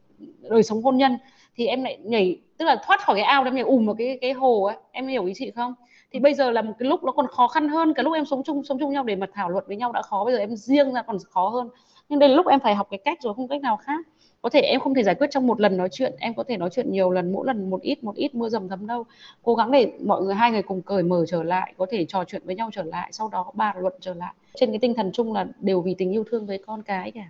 đời 0.50 0.64
sống 0.64 0.84
hôn 0.84 0.98
nhân 0.98 1.18
thì 1.56 1.68
em 1.68 1.84
lại 1.84 1.98
nhảy 2.04 2.40
tức 2.58 2.66
là 2.66 2.82
thoát 2.86 3.02
khỏi 3.02 3.16
cái 3.16 3.26
ao 3.26 3.44
em 3.44 3.56
nhảy 3.56 3.64
ùm 3.64 3.86
vào 3.86 3.96
cái 3.96 4.18
cái 4.22 4.34
hồ 4.34 4.64
ấy. 4.64 4.76
Em 4.92 5.08
hiểu 5.08 5.26
ý 5.26 5.34
chị 5.36 5.52
không 5.52 5.74
thì 6.12 6.20
bây 6.20 6.34
giờ 6.34 6.52
là 6.52 6.62
một 6.62 6.74
cái 6.80 6.90
lúc 6.90 7.04
nó 7.04 7.12
còn 7.12 7.28
khó 7.28 7.48
khăn 7.48 7.70
hơn 7.70 7.94
cái 7.94 8.04
lúc 8.04 8.14
em 8.14 8.26
sống 8.26 8.44
chung 8.44 8.64
sống 8.64 8.80
chung 8.80 8.94
nhau 8.94 9.04
để 9.04 9.16
mà 9.16 9.28
thảo 9.34 9.50
luận 9.50 9.64
với 9.68 9.78
nhau 9.78 9.92
đã 9.92 10.02
khó 10.02 10.26
bây 10.26 10.34
giờ 10.34 10.40
em 10.40 10.56
riêng 10.56 10.94
ra 10.94 11.02
còn 11.02 11.18
khó 11.30 11.50
hơn. 11.50 11.70
Nhưng 12.10 12.20
đây 12.20 12.30
là 12.30 12.36
lúc 12.36 12.48
em 12.48 12.60
phải 12.60 12.76
học 12.76 12.88
cái 12.92 12.98
cách 13.06 13.22
rồi 13.22 13.34
không 13.34 13.48
cách 13.48 13.62
nào 13.62 13.78
khác. 13.78 14.08
Có 14.42 14.50
thể 14.50 14.60
em 14.60 14.80
không 14.80 14.94
thể 14.94 15.04
giải 15.04 15.16
quyết 15.16 15.28
trong 15.32 15.48
một 15.48 15.62
lần 15.62 15.78
nói 15.78 15.90
chuyện 15.92 16.16
em 16.20 16.34
có 16.34 16.44
thể 16.44 16.58
nói 16.58 16.70
chuyện 16.74 16.92
nhiều 16.92 17.12
lần 17.12 17.32
mỗi 17.32 17.48
lần 17.48 17.70
một 17.70 17.82
ít 17.82 18.04
một 18.04 18.16
ít 18.16 18.36
mưa 18.36 18.50
dầm 18.50 18.70
thấm 18.70 18.88
đâu 18.88 19.06
cố 19.44 19.56
gắng 19.56 19.72
để 19.72 19.92
mọi 20.06 20.22
người 20.22 20.36
hai 20.36 20.52
người 20.52 20.62
cùng 20.62 20.82
cởi 20.82 21.04
mở 21.04 21.26
trở 21.28 21.44
lại 21.44 21.74
có 21.78 21.86
thể 21.90 22.06
trò 22.06 22.24
chuyện 22.24 22.42
với 22.46 22.56
nhau 22.56 22.70
trở 22.74 22.84
lại 22.84 23.10
sau 23.12 23.30
đó 23.30 23.52
bàn 23.54 23.78
luận 23.80 23.94
trở 24.00 24.14
lại. 24.14 24.34
Trên 24.56 24.70
cái 24.70 24.80
tinh 24.80 24.94
thần 24.94 25.12
chung 25.14 25.34
là 25.34 25.46
đều 25.60 25.82
vì 25.82 25.96
tình 25.98 26.12
yêu 26.12 26.24
thương 26.32 26.46
với 26.46 26.58
con 26.58 26.84
cái 26.84 27.12
cả 27.12 27.30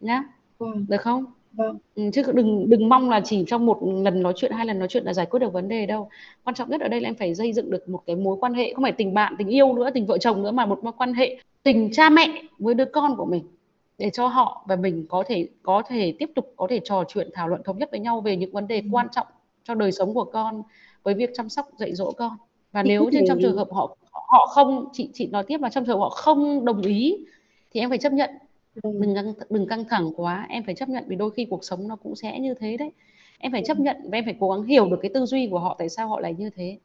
nhá. 0.00 0.24
Vâng. 0.58 0.86
Được 0.88 1.00
không 1.00 1.24
vâng. 1.52 1.78
Ừ, 1.94 2.02
chứ 2.12 2.22
đừng 2.34 2.68
đừng 2.70 2.88
mong 2.88 3.10
là 3.10 3.20
chỉ 3.24 3.44
trong 3.46 3.66
một 3.66 3.78
lần 4.04 4.22
nói 4.22 4.32
chuyện 4.36 4.52
hai 4.52 4.66
lần 4.66 4.78
nói 4.78 4.88
chuyện 4.88 5.04
là 5.04 5.14
giải 5.14 5.26
quyết 5.26 5.38
được 5.40 5.52
vấn 5.52 5.68
đề 5.68 5.86
đâu. 5.86 6.08
Quan 6.44 6.54
trọng 6.54 6.70
nhất 6.70 6.80
ở 6.80 6.88
đây 6.88 7.00
là 7.00 7.08
em 7.08 7.14
phải 7.14 7.34
xây 7.34 7.52
dựng 7.52 7.70
được 7.70 7.88
một 7.88 8.02
cái 8.06 8.16
mối 8.16 8.36
quan 8.40 8.54
hệ 8.54 8.74
không 8.74 8.82
phải 8.82 8.92
tình 8.92 9.14
bạn 9.14 9.34
tình 9.38 9.48
yêu 9.48 9.72
nữa 9.74 9.90
tình 9.94 10.06
vợ 10.06 10.18
chồng 10.18 10.42
nữa 10.42 10.50
mà 10.50 10.66
một 10.66 10.84
mối 10.84 10.92
quan 10.98 11.14
hệ 11.14 11.36
tình 11.62 11.90
cha 11.92 12.10
mẹ 12.10 12.42
với 12.58 12.74
đứa 12.74 12.84
con 12.84 13.16
của 13.16 13.24
mình 13.24 13.44
để 13.98 14.10
cho 14.10 14.26
họ 14.26 14.64
và 14.68 14.76
mình 14.76 15.06
có 15.08 15.24
thể 15.26 15.48
có 15.62 15.82
thể 15.88 16.14
tiếp 16.18 16.30
tục 16.34 16.52
có 16.56 16.66
thể 16.70 16.80
trò 16.84 17.04
chuyện 17.08 17.28
thảo 17.34 17.48
luận 17.48 17.62
thống 17.64 17.78
nhất 17.78 17.88
với 17.90 18.00
nhau 18.00 18.20
về 18.20 18.36
những 18.36 18.52
vấn 18.52 18.68
đề 18.68 18.76
Ừ. 18.80 18.88
quan 18.90 19.06
trọng 19.12 19.26
cho 19.64 19.74
đời 19.74 19.92
sống 19.92 20.14
của 20.14 20.24
con 20.24 20.62
với 21.02 21.14
việc 21.14 21.30
chăm 21.34 21.48
sóc 21.48 21.68
dạy 21.78 21.94
dỗ 21.94 22.12
con. 22.12 22.36
Và 22.72 22.82
thì 22.82 22.88
nếu 22.88 23.04
như 23.08 23.10
thể 23.18 23.24
trong 23.28 23.38
trường 23.42 23.56
hợp 23.56 23.68
họ 23.72 23.96
họ 24.12 24.46
không 24.46 24.88
chị 24.92 25.10
chị 25.14 25.26
nói 25.26 25.44
tiếp 25.46 25.60
là 25.60 25.68
trong 25.70 25.84
trường 25.84 25.98
hợp 25.98 26.02
họ 26.02 26.08
không 26.10 26.64
đồng 26.64 26.82
ý 26.82 27.16
thì 27.70 27.80
em 27.80 27.88
phải 27.88 27.98
chấp 27.98 28.12
nhận 28.12 28.30
đừng 28.74 29.14
căng 29.14 29.32
đừng 29.50 29.66
căng 29.68 29.84
thẳng 29.88 30.10
quá 30.16 30.46
em 30.48 30.64
phải 30.64 30.74
chấp 30.74 30.88
nhận 30.88 31.04
vì 31.08 31.16
đôi 31.16 31.30
khi 31.30 31.46
cuộc 31.50 31.64
sống 31.64 31.88
nó 31.88 31.96
cũng 31.96 32.16
sẽ 32.16 32.38
như 32.40 32.54
thế 32.54 32.76
đấy. 32.76 32.92
Em 33.38 33.52
phải 33.52 33.62
chấp 33.62 33.76
vâng 33.76 33.84
nhận 33.84 33.96
và 34.04 34.18
em 34.18 34.24
phải 34.24 34.36
cố 34.40 34.50
gắng 34.50 34.62
hiểu 34.66 34.90
được 34.90 34.98
cái 35.02 35.10
tư 35.14 35.26
duy 35.26 35.48
của 35.50 35.58
họ 35.58 35.76
tại 35.78 35.88
sao 35.88 36.08
họ 36.08 36.20
lại 36.20 36.34
như 36.38 36.50
thế. 36.50 36.78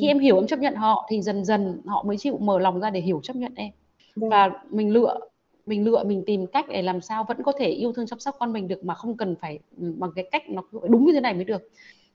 Khi 0.00 0.06
vâng 0.06 0.08
em 0.08 0.18
hiểu 0.18 0.36
em 0.36 0.46
chấp 0.46 0.58
nhận 0.58 0.74
họ 0.74 1.06
thì 1.10 1.22
dần 1.22 1.44
dần 1.44 1.82
họ 1.86 2.02
mới 2.02 2.16
chịu 2.18 2.38
mở 2.38 2.58
lòng 2.58 2.80
ra 2.80 2.90
để 2.90 3.00
hiểu 3.00 3.20
chấp 3.22 3.36
nhận 3.36 3.52
em. 3.56 3.70
Và 4.16 4.50
mình 4.70 4.90
lựa 4.92 5.18
mình 5.66 5.84
lựa 5.84 6.04
mình 6.04 6.22
tìm 6.26 6.46
cách 6.46 6.66
để 6.68 6.82
làm 6.82 7.00
sao 7.00 7.24
vẫn 7.28 7.42
có 7.42 7.52
thể 7.58 7.68
yêu 7.68 7.92
thương 7.92 8.06
chăm 8.06 8.18
sóc 8.18 8.36
con 8.38 8.52
mình 8.52 8.68
được 8.68 8.84
mà 8.84 8.94
không 8.94 9.16
cần 9.16 9.36
phải 9.40 9.58
ừ, 9.78 9.94
bằng 9.98 10.10
cái 10.16 10.28
cách 10.32 10.42
nó 10.50 10.62
đúng 10.88 11.06
như 11.06 11.12
thế 11.12 11.20
này 11.20 11.34
mới 11.34 11.44
được. 11.44 11.62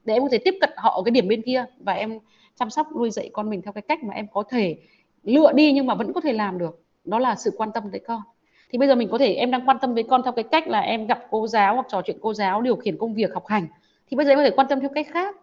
Để 0.06 0.14
em 0.14 0.24
có 0.24 0.30
thể 0.32 0.38
tiếp 0.38 0.56
cận 0.62 0.70
họ 0.78 0.90
ở 0.90 1.04
cái 1.06 1.12
điểm 1.12 1.28
bên 1.28 1.42
kia 1.42 1.66
và 1.80 1.94
em 1.94 2.20
chăm 2.56 2.70
sóc 2.70 2.88
nuôi 2.96 3.12
dạy 3.12 3.30
con 3.34 3.50
mình 3.50 3.62
theo 3.62 3.74
cái 3.74 3.82
cách 3.82 4.04
mà 4.04 4.14
em 4.14 4.28
có 4.34 4.44
thể 4.50 4.78
lựa 5.24 5.52
đi 5.54 5.72
nhưng 5.74 5.86
mà 5.86 5.96
vẫn 5.96 6.14
có 6.14 6.22
thể 6.22 6.34
làm 6.34 6.58
được. 6.58 6.84
Đó 7.06 7.20
là 7.20 7.36
sự 7.36 7.52
quan 7.58 7.70
tâm 7.74 7.84
tới 7.92 8.02
con 8.08 8.22
thì 8.70 8.78
bây 8.78 8.88
giờ 8.88 8.96
mình 8.96 9.10
có 9.10 9.18
thể 9.18 9.34
em 9.34 9.52
đang 9.52 9.68
quan 9.70 9.78
tâm 9.82 9.94
với 9.94 10.04
con 10.04 10.24
theo 10.24 10.32
cái 10.34 10.44
cách 10.44 10.68
là 10.68 10.80
em 10.80 11.08
gặp 11.08 11.20
cô 11.30 11.48
giáo 11.48 11.76
hoặc 11.76 11.86
trò 11.90 12.02
chuyện 12.02 12.18
cô 12.22 12.34
giáo 12.34 12.62
điều 12.62 12.76
khiển 12.76 12.98
công 12.98 13.14
việc 13.14 13.34
học 13.34 13.48
hành. 13.48 13.68
Thì 14.10 14.18
bây 14.18 14.26
giờ 14.26 14.32
em 14.32 14.38
có 14.38 14.44
thể 14.44 14.52
quan 14.52 14.68
tâm 14.68 14.80
theo 14.80 14.90
cách 14.96 15.08
khác. 15.12 15.36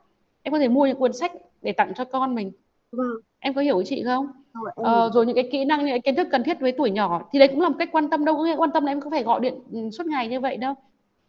Em 0.42 0.52
có 0.52 0.58
thể 0.58 0.68
mua 0.68 0.86
những 0.86 0.96
cuốn 0.96 1.12
sách 1.12 1.32
để 1.62 1.72
tặng 1.72 1.92
cho 1.96 2.04
con 2.04 2.34
mình. 2.34 2.52
Vâng. 2.92 3.06
Em 3.38 3.54
có 3.54 3.60
hiểu 3.60 3.78
ý 3.78 3.84
chị 3.88 4.02
không? 4.04 4.26
Ờ, 4.74 5.02
hiểu. 5.02 5.12
rồi 5.12 5.26
những 5.26 5.36
cái 5.36 5.48
kỹ 5.52 5.64
năng 5.64 5.78
những 5.78 5.92
cái 5.92 6.00
kiến 6.00 6.16
thức 6.16 6.28
cần 6.30 6.42
thiết 6.44 6.60
với 6.60 6.72
tuổi 6.72 6.90
nhỏ 6.90 7.28
thì 7.32 7.38
đấy 7.38 7.48
cũng 7.48 7.60
là 7.60 7.68
một 7.68 7.76
cách 7.78 7.88
quan 7.92 8.10
tâm 8.10 8.24
đâu. 8.24 8.36
Có 8.36 8.44
nghĩa 8.44 8.56
quan 8.56 8.70
tâm 8.70 8.84
là 8.84 8.92
em 8.92 9.00
có 9.00 9.10
phải 9.10 9.22
gọi 9.22 9.40
điện 9.40 9.54
ừ, 9.72 9.90
suốt 9.90 10.06
ngày 10.06 10.28
như 10.28 10.40
vậy 10.40 10.56
đâu. 10.56 10.74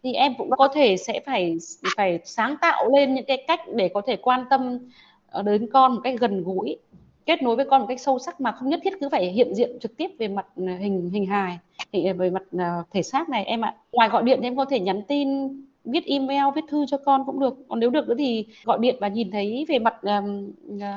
Thì 0.04 0.14
em 0.14 0.34
cũng 0.38 0.50
có 0.58 0.68
thể 0.68 0.98
sẽ 0.98 1.22
phải 1.26 1.58
phải 1.98 2.20
sáng 2.24 2.56
tạo 2.62 2.90
lên 2.96 3.14
những 3.14 3.26
cái 3.26 3.46
cách 3.48 3.60
để 3.74 3.90
có 3.94 4.02
thể 4.02 4.16
quan 4.16 4.46
tâm 4.50 4.80
ờ, 5.28 5.44
đến 5.44 5.68
con 5.74 5.96
một 5.96 6.02
cách 6.04 6.16
gần 6.20 6.44
gũi 6.44 6.78
kết 7.26 7.42
nối 7.44 7.56
với 7.56 7.66
con 7.66 7.82
một 7.82 7.88
cách 7.88 8.00
sâu 8.00 8.20
sắc 8.20 8.42
mà 8.42 8.52
không 8.52 8.70
nhất 8.70 8.80
thiết 8.84 8.94
cứ 9.02 9.10
phải 9.10 9.26
hiện 9.26 9.56
diện 9.56 9.80
trực 9.80 9.98
tiếp 9.98 10.08
về 10.20 10.28
mặt 10.28 10.46
ờ, 10.56 10.78
hình 10.80 11.10
hình 11.14 11.26
hài 11.26 11.60
thì 11.92 12.14
về 12.14 12.30
mặt 12.30 12.44
ờ, 12.58 12.84
thể 12.92 13.02
xác 13.04 13.30
này. 13.30 13.46
Em 13.46 13.66
ạ 13.66 13.76
ngoài 13.92 14.10
gọi 14.10 14.24
điện 14.24 14.40
thì 14.42 14.48
em 14.48 14.56
có 14.56 14.66
thể 14.66 14.80
nhắn 14.80 15.02
tin 15.08 15.48
viết 15.86 16.06
email 16.06 16.44
viết 16.56 16.64
thư 16.70 16.86
cho 16.86 16.98
con 16.98 17.26
cũng 17.26 17.40
được. 17.40 17.58
Còn 17.70 17.80
nếu 17.80 17.90
được 17.90 18.08
nữa 18.08 18.16
thì 18.18 18.46
gọi 18.64 18.78
điện 18.82 18.96
và 19.02 19.08
nhìn 19.08 19.32
thấy 19.32 19.66
về 19.68 19.80
mặt 19.80 19.96
ờ, 20.02 20.22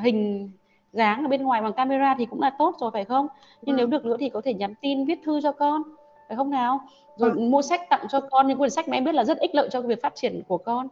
hình 0.02 0.50
dáng 0.92 1.24
ở 1.24 1.28
bên 1.28 1.42
ngoài 1.42 1.62
bằng 1.62 1.72
camera 1.72 2.14
thì 2.18 2.26
cũng 2.26 2.40
là 2.40 2.50
tốt 2.58 2.76
rồi 2.80 2.90
phải 2.92 3.04
không? 3.04 3.26
Nhưng 3.62 3.76
nếu 3.76 3.86
vâng 3.86 3.90
được 3.90 4.04
nữa 4.04 4.16
thì 4.20 4.28
có 4.28 4.40
thể 4.44 4.54
nhắn 4.54 4.74
tin 4.82 5.04
viết 5.04 5.18
thư 5.24 5.40
cho 5.40 5.52
con 5.52 5.82
phải 6.28 6.36
không 6.36 6.50
nào? 6.50 6.80
Rồi 7.16 7.30
vâng 7.30 7.50
mua 7.50 7.62
sách 7.62 7.80
tặng 7.90 8.06
cho 8.10 8.20
con. 8.20 8.48
Những 8.48 8.58
quyển 8.58 8.70
sách 8.70 8.88
mà 8.88 8.96
em 8.96 9.04
biết 9.04 9.14
là 9.14 9.24
rất 9.24 9.38
ích 9.38 9.54
lợi 9.54 9.68
cho 9.72 9.80
việc 9.80 10.02
phát 10.02 10.14
triển 10.14 10.42
của 10.48 10.58
con 10.58 10.88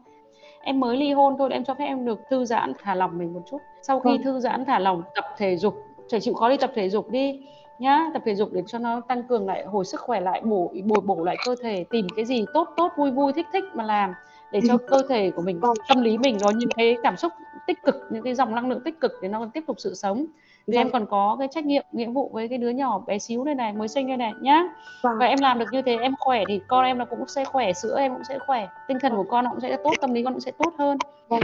em 0.67 0.81
mới 0.81 0.97
ly 0.97 1.13
hôn 1.13 1.35
thôi 1.39 1.49
em 1.53 1.65
cho 1.65 1.75
phép 1.75 1.85
em 1.85 2.05
được 2.05 2.21
thư 2.31 2.45
giãn 2.45 2.73
thả 2.83 2.95
lỏng 2.95 3.19
mình 3.19 3.33
một 3.35 3.41
chút. 3.51 3.59
Sau 3.83 4.01
khi 4.01 4.11
vâng. 4.11 4.23
thư 4.23 4.41
giãn 4.41 4.65
thả 4.65 4.79
lỏng 4.79 5.03
tập 5.15 5.25
thể 5.37 5.57
dục 5.57 5.75
trẻ 6.09 6.21
chịu 6.21 6.35
khó 6.35 6.49
đi 6.49 6.57
tập 6.57 6.73
thể 6.75 6.89
dục 6.89 7.11
đi 7.11 7.41
nhá. 7.79 8.11
Tập 8.13 8.23
thể 8.25 8.35
dục 8.35 8.49
để 8.53 8.63
cho 8.67 8.79
nó 8.79 9.01
tăng 9.01 9.23
cường 9.23 9.47
lại 9.47 9.65
hồi 9.65 9.85
sức 9.85 10.01
khỏe 10.01 10.21
lại 10.21 10.41
bổ 10.45 10.73
bồi 10.85 11.01
bổ 11.01 11.25
lại 11.25 11.37
cơ 11.45 11.55
thể 11.63 11.85
tìm 11.91 12.07
cái 12.17 12.25
gì 12.25 12.45
tốt 12.55 12.69
tốt 12.77 12.93
vui 12.97 13.11
vui 13.11 13.33
thích 13.33 13.47
thích 13.53 13.65
mà 13.75 13.85
làm 13.85 14.13
để 14.53 14.61
cho 14.69 14.77
cơ 14.89 15.03
thể 15.09 15.31
của 15.31 15.43
mình 15.43 15.61
Vâng. 15.61 15.75
tâm 15.89 16.03
lý 16.03 16.19
mình 16.19 16.39
có 16.41 16.51
những 16.51 16.71
cái 16.77 16.97
cảm 17.03 17.17
xúc 17.17 17.33
tích 17.67 17.83
cực 17.83 17.95
những 18.11 18.23
cái 18.23 18.35
dòng 18.35 18.55
năng 18.55 18.69
lượng 18.69 18.81
tích 18.85 19.01
cực 19.01 19.13
để 19.23 19.29
nó 19.29 19.49
tiếp 19.55 19.65
tục 19.67 19.77
sự 19.81 19.95
sống 19.95 20.27
vì 20.67 20.77
Vâng. 20.77 20.87
em 20.87 20.91
còn 20.93 21.07
có 21.07 21.37
cái 21.39 21.49
trách 21.51 21.65
nhiệm 21.67 21.85
nghĩa 21.93 22.09
vụ 22.11 22.31
với 22.33 22.49
cái 22.49 22.59
đứa 22.59 22.71
nhỏ 22.71 22.99
bé 23.07 23.19
xíu 23.19 23.45
đây 23.45 23.55
này 23.55 23.73
mới 23.73 23.89
sinh 23.89 24.09
đây 24.09 24.17
này 24.17 24.33
nhá 24.41 24.63
Vâng. 25.03 25.13
và 25.21 25.27
em 25.27 25.39
làm 25.43 25.59
được 25.59 25.67
như 25.73 25.83
thế 25.83 25.97
em 26.03 26.15
khỏe 26.19 26.43
thì 26.49 26.61
con 26.69 26.85
em 26.85 26.99
nó 26.99 27.05
cũng 27.05 27.27
sẽ 27.29 27.45
khỏe 27.45 27.73
sữa 27.73 27.97
em 27.99 28.15
cũng 28.15 28.25
sẽ 28.25 28.39
khỏe 28.39 28.69
tinh 28.89 28.99
thần 29.01 29.17
của 29.17 29.25
con 29.31 29.45
nó 29.45 29.51
cũng 29.51 29.61
sẽ 29.61 29.77
tốt 29.85 29.93
tâm 30.01 30.13
lý 30.13 30.23
con 30.25 30.33
cũng 30.33 30.41
sẽ 30.41 30.53
tốt 30.59 30.73
hơn 30.79 30.99
Vâng. 31.29 31.41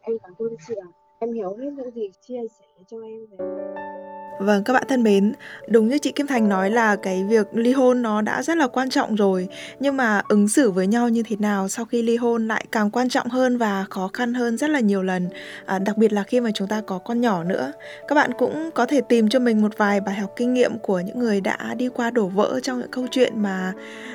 Em 0.00 0.18
cảm 0.22 0.32
ơn 0.38 0.48
chị 0.68 0.74
ạ. 0.82 0.88
Em 1.18 1.32
hiểu 1.32 1.56
hết 1.60 1.70
những 1.76 1.90
gì 1.90 2.10
chia 2.20 2.40
sẻ 2.58 2.64
cho 2.90 2.96
em 3.02 3.26
về 3.30 4.13
Vâng 4.38 4.64
các 4.64 4.72
bạn 4.72 4.84
thân 4.88 5.02
mến, 5.02 5.32
đúng 5.68 5.88
như 5.88 5.98
chị 5.98 6.12
Kim 6.12 6.26
Thành 6.26 6.48
nói 6.48 6.70
là 6.70 6.96
cái 6.96 7.24
việc 7.24 7.46
ly 7.52 7.72
hôn 7.72 8.02
nó 8.02 8.20
đã 8.20 8.42
rất 8.42 8.56
là 8.56 8.66
quan 8.68 8.90
trọng 8.90 9.14
rồi. 9.14 9.48
Nhưng 9.80 9.96
mà 9.96 10.22
ứng 10.28 10.48
xử 10.48 10.70
với 10.70 10.86
nhau 10.86 11.08
như 11.08 11.22
thế 11.22 11.36
nào 11.38 11.68
sau 11.68 11.84
khi 11.84 12.02
ly 12.02 12.16
hôn 12.16 12.48
lại 12.48 12.64
càng 12.72 12.90
quan 12.90 13.08
trọng 13.08 13.28
hơn 13.28 13.58
và 13.58 13.84
khó 13.90 14.10
khăn 14.12 14.34
hơn 14.34 14.56
rất 14.56 14.70
là 14.70 14.80
nhiều 14.80 15.02
lần. 15.02 15.28
À, 15.66 15.78
Đặc 15.78 15.96
biệt 15.96 16.12
là 16.12 16.22
khi 16.22 16.40
mà 16.40 16.50
chúng 16.54 16.68
ta 16.68 16.80
có 16.86 16.98
con 16.98 17.20
nhỏ 17.20 17.44
nữa. 17.44 17.72
Các 18.08 18.14
bạn 18.14 18.30
cũng 18.38 18.70
có 18.74 18.86
thể 18.86 19.00
tìm 19.00 19.28
cho 19.28 19.38
mình 19.38 19.62
một 19.62 19.78
vài 19.78 20.00
bài 20.00 20.14
học 20.14 20.32
kinh 20.36 20.54
nghiệm 20.54 20.78
của 20.78 21.00
những 21.00 21.18
người 21.18 21.40
đã 21.40 21.74
đi 21.76 21.88
qua 21.88 22.10
đổ 22.10 22.26
vỡ 22.26 22.60
trong 22.62 22.78
những 22.78 22.90
câu 22.90 23.06
chuyện 23.10 23.42
mà 23.42 23.72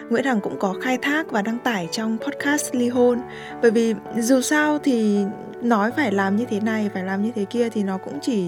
Nguyễn 0.10 0.26
Hằng 0.26 0.42
cũng 0.42 0.60
có 0.60 0.76
khai 0.82 0.98
thác 0.98 1.32
và 1.32 1.42
đăng 1.42 1.60
tải 1.60 1.88
trong 1.92 2.18
podcast 2.18 2.76
ly 2.76 2.90
hôn. 2.90 3.20
Bởi 3.62 3.72
vì 3.72 3.94
dù 4.18 4.42
sao 4.42 4.80
thì 4.80 5.26
nói 5.62 5.92
phải 5.96 6.12
làm 6.12 6.36
như 6.36 6.46
thế 6.50 6.60
này, 6.60 6.90
phải 6.94 7.04
làm 7.04 7.24
như 7.24 7.32
thế 7.36 7.46
kia 7.46 7.70
thì 7.70 7.84
nó 7.84 7.98
cũng 7.98 8.20
chỉ 8.22 8.48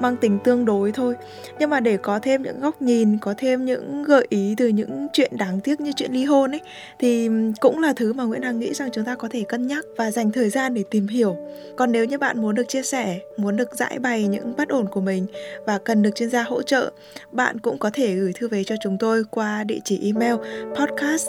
mang 0.00 0.16
tính 0.16 0.38
tương 0.44 0.64
đối 0.64 0.92
thôi. 0.92 1.14
Nhưng 1.58 1.70
mà 1.70 1.80
để 1.80 1.96
có 1.96 2.18
thêm 2.18 2.42
những 2.42 2.60
góc 2.60 2.82
nhìn 2.82 3.18
có 3.18 3.34
thêm 3.38 3.64
những 3.64 4.02
gợi 4.02 4.26
ý 4.28 4.54
từ 4.56 4.68
những 4.68 5.08
chuyện 5.12 5.36
đáng 5.36 5.60
tiếc 5.60 5.80
như 5.80 5.92
chuyện 5.96 6.12
ly 6.12 6.24
hôn 6.24 6.54
ấy 6.54 6.60
thì 6.98 7.28
cũng 7.60 7.78
là 7.78 7.92
thứ 7.92 8.12
mà 8.12 8.24
Nguyễn 8.24 8.42
Hằng 8.42 8.58
nghĩ 8.58 8.74
rằng 8.74 8.88
chúng 8.92 9.04
ta 9.04 9.14
có 9.14 9.28
thể 9.30 9.44
cân 9.48 9.66
nhắc 9.66 9.84
và 9.96 10.10
dành 10.10 10.32
thời 10.32 10.50
gian 10.50 10.74
để 10.74 10.84
tìm 10.90 11.08
hiểu. 11.08 11.36
Còn 11.76 11.92
nếu 11.92 12.04
như 12.04 12.18
bạn 12.18 12.42
muốn 12.42 12.54
được 12.54 12.68
chia 12.68 12.82
sẻ 12.82 13.18
muốn 13.36 13.56
được 13.56 13.76
giải 13.76 13.98
bày 13.98 14.26
những 14.26 14.56
bất 14.56 14.68
ổn 14.68 14.86
của 14.88 15.00
mình 15.00 15.26
và 15.66 15.78
cần 15.78 16.02
được 16.02 16.10
chuyên 16.14 16.30
gia 16.30 16.42
hỗ 16.42 16.62
trợ 16.62 16.92
bạn 17.32 17.58
cũng 17.58 17.78
có 17.78 17.90
thể 17.92 18.14
gửi 18.14 18.32
thư 18.32 18.48
về 18.48 18.64
cho 18.64 18.74
chúng 18.82 18.98
tôi 18.98 19.24
qua 19.30 19.64
địa 19.64 19.78
chỉ 19.84 20.00
email 20.04 20.34
podcast 20.74 21.28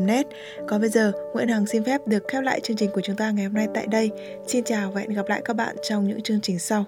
net. 0.00 0.26
Còn 0.66 0.80
bây 0.80 0.90
giờ 0.90 1.12
Nguyễn 1.32 1.48
Hằng 1.48 1.66
xin 1.66 1.84
phép 1.84 2.06
được 2.06 2.22
khép 2.28 2.42
lại 2.42 2.60
chương 2.60 2.76
trình 2.76 2.90
của 2.94 3.00
chúng 3.04 3.16
ta 3.16 3.30
ngày 3.30 3.44
hôm 3.44 3.54
nay 3.54 3.68
tại 3.74 3.86
đây 3.86 3.97
đây. 3.98 4.10
Xin 4.46 4.64
chào 4.64 4.90
và 4.90 5.00
hẹn 5.00 5.10
gặp 5.10 5.28
lại 5.28 5.42
các 5.44 5.54
bạn 5.54 5.76
trong 5.82 6.08
những 6.08 6.22
chương 6.22 6.40
trình 6.40 6.58
sau. 6.58 6.84